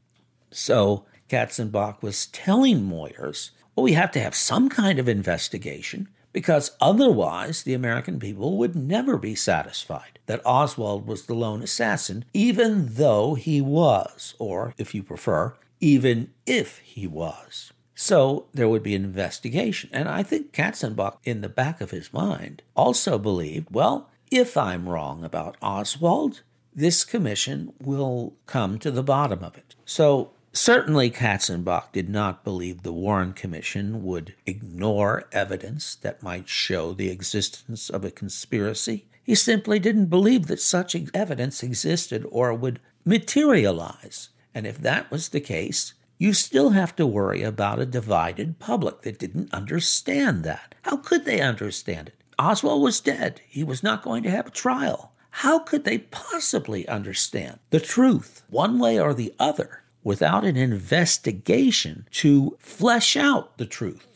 So 0.51 1.07
Katzenbach 1.31 2.03
was 2.03 2.27
telling 2.27 2.83
Moyers, 2.83 3.53
well, 3.75 3.85
we 3.85 3.95
have 3.95 4.11
to 4.11 4.21
have 4.21 4.35
some 4.35 4.69
kind 4.69 4.99
of 4.99 5.09
investigation 5.09 6.09
because 6.31 6.77
otherwise 6.79 7.63
the 7.63 7.73
American 7.73 8.19
people 8.19 8.59
would 8.59 8.77
never 8.77 9.17
be 9.17 9.35
satisfied 9.35 10.19
that 10.27 10.43
Oswald 10.45 11.07
was 11.07 11.25
the 11.25 11.35
lone 11.35 11.63
assassin, 11.63 12.27
even 12.35 12.97
though 12.97 13.35
he 13.35 13.63
was, 13.63 14.35
or 14.39 14.75
if 14.77 14.95
you 14.95 15.03
prefer, 15.03 15.55
even 15.81 16.31
if 16.45 16.77
he 16.81 17.07
was. 17.07 17.73
So 17.95 18.49
there 18.53 18.69
would 18.69 18.83
be 18.83 18.95
an 18.95 19.05
investigation. 19.05 19.89
And 19.91 20.07
I 20.07 20.23
think 20.23 20.53
Katzenbach, 20.53 21.17
in 21.25 21.41
the 21.41 21.49
back 21.49 21.81
of 21.81 21.93
his 21.93 22.13
mind, 22.13 22.63
also 22.77 23.17
believed 23.17 23.69
well, 23.71 24.11
if 24.31 24.55
I'm 24.55 24.87
wrong 24.87 25.25
about 25.25 25.57
Oswald, 25.63 26.43
this 26.77 27.05
commission 27.05 27.73
will 27.81 28.37
come 28.45 28.79
to 28.79 28.91
the 28.91 29.03
bottom 29.03 29.43
of 29.43 29.57
it. 29.57 29.75
So 29.87 30.33
certainly 30.53 31.11
Katzenbach 31.11 31.91
did 31.91 32.11
not 32.11 32.45
believe 32.45 32.83
the 32.83 32.93
Warren 32.93 33.33
Commission 33.33 34.05
would 34.05 34.35
ignore 34.45 35.25
evidence 35.33 35.95
that 35.97 36.23
might 36.23 36.51
show 36.51 36.93
the 36.93 37.09
existence 37.09 37.89
of 37.89 38.05
a 38.05 38.11
conspiracy. 38.11 39.07
He 39.25 39.35
simply 39.35 39.79
didn't 39.79 40.07
believe 40.07 40.47
that 40.47 40.61
such 40.61 40.95
evidence 41.15 41.63
existed 41.63 42.27
or 42.31 42.53
would 42.53 42.79
materialize. 43.05 44.29
And 44.55 44.67
if 44.67 44.79
that 44.79 45.11
was 45.11 45.31
the 45.31 45.41
case, 45.41 45.95
you 46.19 46.35
still 46.35 46.71
have 46.71 46.95
to 46.97 47.07
worry 47.07 47.43
about 47.43 47.79
a 47.79 47.87
divided 47.87 48.59
public 48.59 49.03
that 49.03 49.19
didn't 49.19 49.53
understand 49.53 50.45
that. 50.45 50.75
How 50.83 50.99
could 50.99 51.25
they 51.25 51.41
understand 51.41 52.09
it? 52.09 52.23
Oswald 52.39 52.83
was 52.83 53.01
dead. 53.01 53.41
He 53.49 53.65
was 53.65 53.83
not 53.83 54.03
going 54.03 54.23
to 54.23 54.31
have 54.31 54.47
a 54.47 54.51
trial. 54.51 55.13
How 55.41 55.59
could 55.59 55.85
they 55.85 55.99
possibly 55.99 56.89
understand 56.89 57.59
the 57.69 57.79
truth, 57.79 58.43
one 58.49 58.79
way 58.79 58.99
or 58.99 59.13
the 59.13 59.35
other, 59.39 59.83
without 60.03 60.47
an 60.47 60.57
investigation 60.57 62.09
to 62.13 62.57
flesh 62.59 63.19
out 63.19 63.59
the 63.59 63.67
truth? 63.67 64.07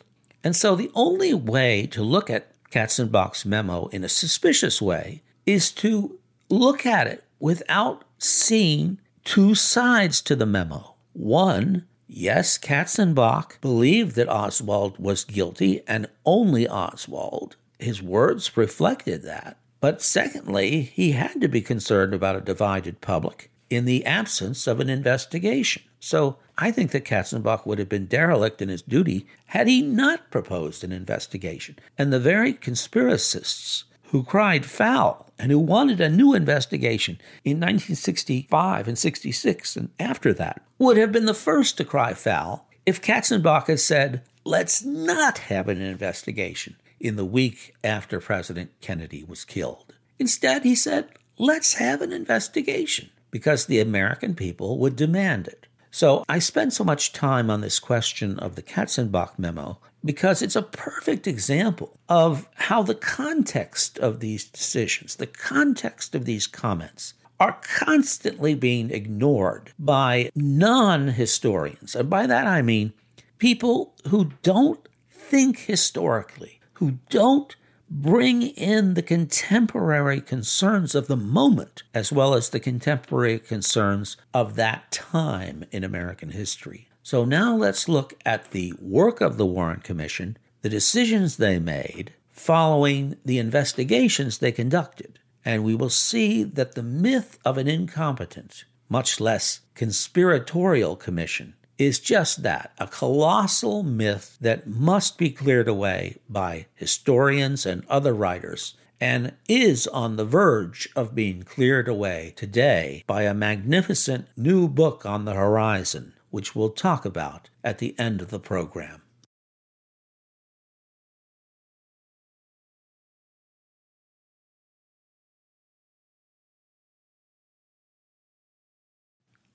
And 0.43 0.57
so 0.57 0.75
the 0.75 0.91
only 0.95 1.35
way 1.35 1.87
to 1.89 2.03
look 2.03 2.31
at 2.31 2.55
Katzenbach's 2.71 3.45
memo 3.45 3.89
in 3.89 4.03
a 4.03 4.09
suspicious 4.09 4.81
way 4.81 5.21
is 5.45 5.71
to 5.73 6.19
look 6.49 6.87
at 6.87 7.07
it 7.07 7.23
without 7.39 8.05
seeing 8.17 8.99
two 9.23 9.55
sides 9.55 10.23
to 10.23 10.35
the 10.35 10.47
memo. 10.47 10.95
One, 11.13 11.87
yes, 12.09 12.57
Katzenbach 12.57 13.61
believed 13.61 14.17
that 14.17 14.33
Oswald 14.33 14.99
was 14.99 15.25
guilty 15.25 15.83
and 15.87 16.09
only 16.25 16.67
Oswald. 16.67 17.57
His 17.79 18.01
words 18.03 18.57
reflected 18.57 19.23
that. 19.25 19.59
But 19.81 20.03
secondly, 20.03 20.83
he 20.83 21.13
had 21.13 21.41
to 21.41 21.49
be 21.49 21.63
concerned 21.63 22.13
about 22.13 22.37
a 22.37 22.41
divided 22.41 23.01
public 23.01 23.51
in 23.71 23.85
the 23.85 24.05
absence 24.05 24.67
of 24.67 24.81
an 24.81 24.91
investigation. 24.91 25.83
So 26.01 26.37
I 26.59 26.71
think 26.71 26.91
that 26.91 27.05
Katzenbach 27.05 27.65
would 27.65 27.79
have 27.79 27.89
been 27.89 28.07
derelict 28.07 28.61
in 28.61 28.69
his 28.69 28.83
duty 28.83 29.27
had 29.47 29.69
he 29.69 29.81
not 29.81 30.31
proposed 30.31 30.83
an 30.83 30.93
investigation. 30.93 31.79
And 31.97 32.13
the 32.13 32.21
very 32.21 32.53
conspiracists 32.53 33.85
who 34.05 34.25
cried 34.25 34.67
foul 34.67 35.31
and 35.39 35.53
who 35.53 35.59
wanted 35.59 36.01
a 36.01 36.09
new 36.11 36.35
investigation 36.35 37.21
in 37.45 37.59
1965 37.59 38.89
and 38.89 38.99
66 38.99 39.77
and 39.77 39.91
after 40.01 40.33
that 40.35 40.63
would 40.79 40.97
have 40.97 41.13
been 41.13 41.27
the 41.27 41.35
first 41.35 41.77
to 41.77 41.85
cry 41.85 42.13
foul 42.13 42.67
if 42.85 43.01
Katzenbach 43.01 43.69
had 43.69 43.79
said, 43.79 44.23
let's 44.45 44.83
not 44.83 45.39
have 45.39 45.69
an 45.69 45.81
investigation 45.81 46.75
in 47.01 47.17
the 47.17 47.25
week 47.25 47.75
after 47.83 48.21
President 48.21 48.71
Kennedy 48.81 49.25
was 49.25 49.45
killed. 49.45 49.95
Instead, 50.19 50.65
he 50.65 50.75
said, 50.75 51.09
let's 51.39 51.75
have 51.75 52.03
an 52.03 52.13
investigation 52.13 53.11
because 53.31 53.67
the 53.67 53.81
American 53.81 54.35
people 54.35 54.79
would 54.79 54.97
demand 54.97 55.49
it. 55.49 55.67
So 55.91 56.25
I 56.29 56.39
spend 56.39 56.73
so 56.73 56.85
much 56.85 57.13
time 57.13 57.51
on 57.51 57.63
this 57.63 57.81
question 57.81 58.39
of 58.39 58.55
the 58.55 58.63
Katzenbach 58.63 59.39
memo 59.39 59.79
because 60.05 60.41
it's 60.41 60.57
a 60.57 60.63
perfect 60.63 61.27
example 61.27 61.99
of 62.09 62.49
how 62.55 62.83
the 62.83 62.95
context 62.95 63.99
of 63.99 64.21
these 64.21 64.45
decisions, 64.45 65.17
the 65.17 65.27
context 65.27 66.15
of 66.15 66.25
these 66.25 66.47
comments, 66.47 67.15
are 67.41 67.59
constantly 67.63 68.55
being 68.55 68.91
ignored 68.91 69.73
by 69.79 70.31
non 70.35 71.09
historians. 71.09 71.95
And 71.95 72.09
by 72.09 72.27
that 72.27 72.47
I 72.47 72.63
mean 72.63 72.93
people 73.39 73.95
who 74.09 74.31
don't 74.43 74.87
think 75.11 75.59
historically, 75.61 76.60
who 76.81 76.99
don't 77.11 77.57
bring 77.91 78.41
in 78.43 78.95
the 78.95 79.03
contemporary 79.03 80.21
concerns 80.21 80.95
of 80.95 81.09
the 81.09 81.17
moment 81.17 81.83
as 81.93 82.11
well 82.11 82.33
as 82.33 82.49
the 82.49 82.59
contemporary 82.59 83.39
concerns 83.39 84.17
of 84.33 84.57
that 84.57 84.91
time 84.91 85.63
in 85.71 85.85
American 85.85 86.31
history. 86.31 86.89
So 87.03 87.27
now 87.27 87.55
let's 87.55 87.87
look 87.87 88.15
at 88.25 88.53
the 88.53 88.73
work 88.81 89.21
of 89.21 89.37
the 89.37 89.45
Warren 89.45 89.81
Commission, 89.81 90.39
the 90.63 90.71
decisions 90.71 91.37
they 91.37 91.59
made 91.59 92.15
following 92.31 93.17
the 93.27 93.39
investigations 93.39 94.39
they 94.39 94.53
conducted, 94.53 95.19
and 95.45 95.63
we 95.63 95.75
will 95.75 95.91
see 95.91 96.43
that 96.43 96.75
the 96.75 96.83
myth 96.83 97.39
of 97.45 97.59
an 97.59 97.69
incompetent, 97.69 98.65
much 98.89 99.21
less 99.21 99.61
conspiratorial 99.75 100.97
commission 100.97 101.55
is 101.81 101.99
just 101.99 102.43
that 102.43 102.73
a 102.79 102.87
colossal 102.87 103.83
myth 103.83 104.37
that 104.41 104.67
must 104.67 105.17
be 105.17 105.31
cleared 105.31 105.67
away 105.67 106.19
by 106.29 106.67
historians 106.75 107.65
and 107.65 107.85
other 107.89 108.13
writers, 108.13 108.75
and 109.01 109.33
is 109.49 109.87
on 109.87 110.17
the 110.17 110.25
verge 110.25 110.89
of 110.95 111.15
being 111.15 111.43
cleared 111.43 111.89
away 111.89 112.35
today 112.37 113.03
by 113.07 113.23
a 113.23 113.33
magnificent 113.33 114.27
new 114.37 114.69
book 114.69 115.07
on 115.07 115.25
the 115.25 115.33
horizon, 115.33 116.13
which 116.31 116.55
we'll 116.55 116.69
talk 116.69 117.07
about 117.07 117.49
at 117.65 117.79
the 117.79 117.99
end 117.99 118.21
of 118.21 118.29
the 118.29 118.39
program. 118.39 119.00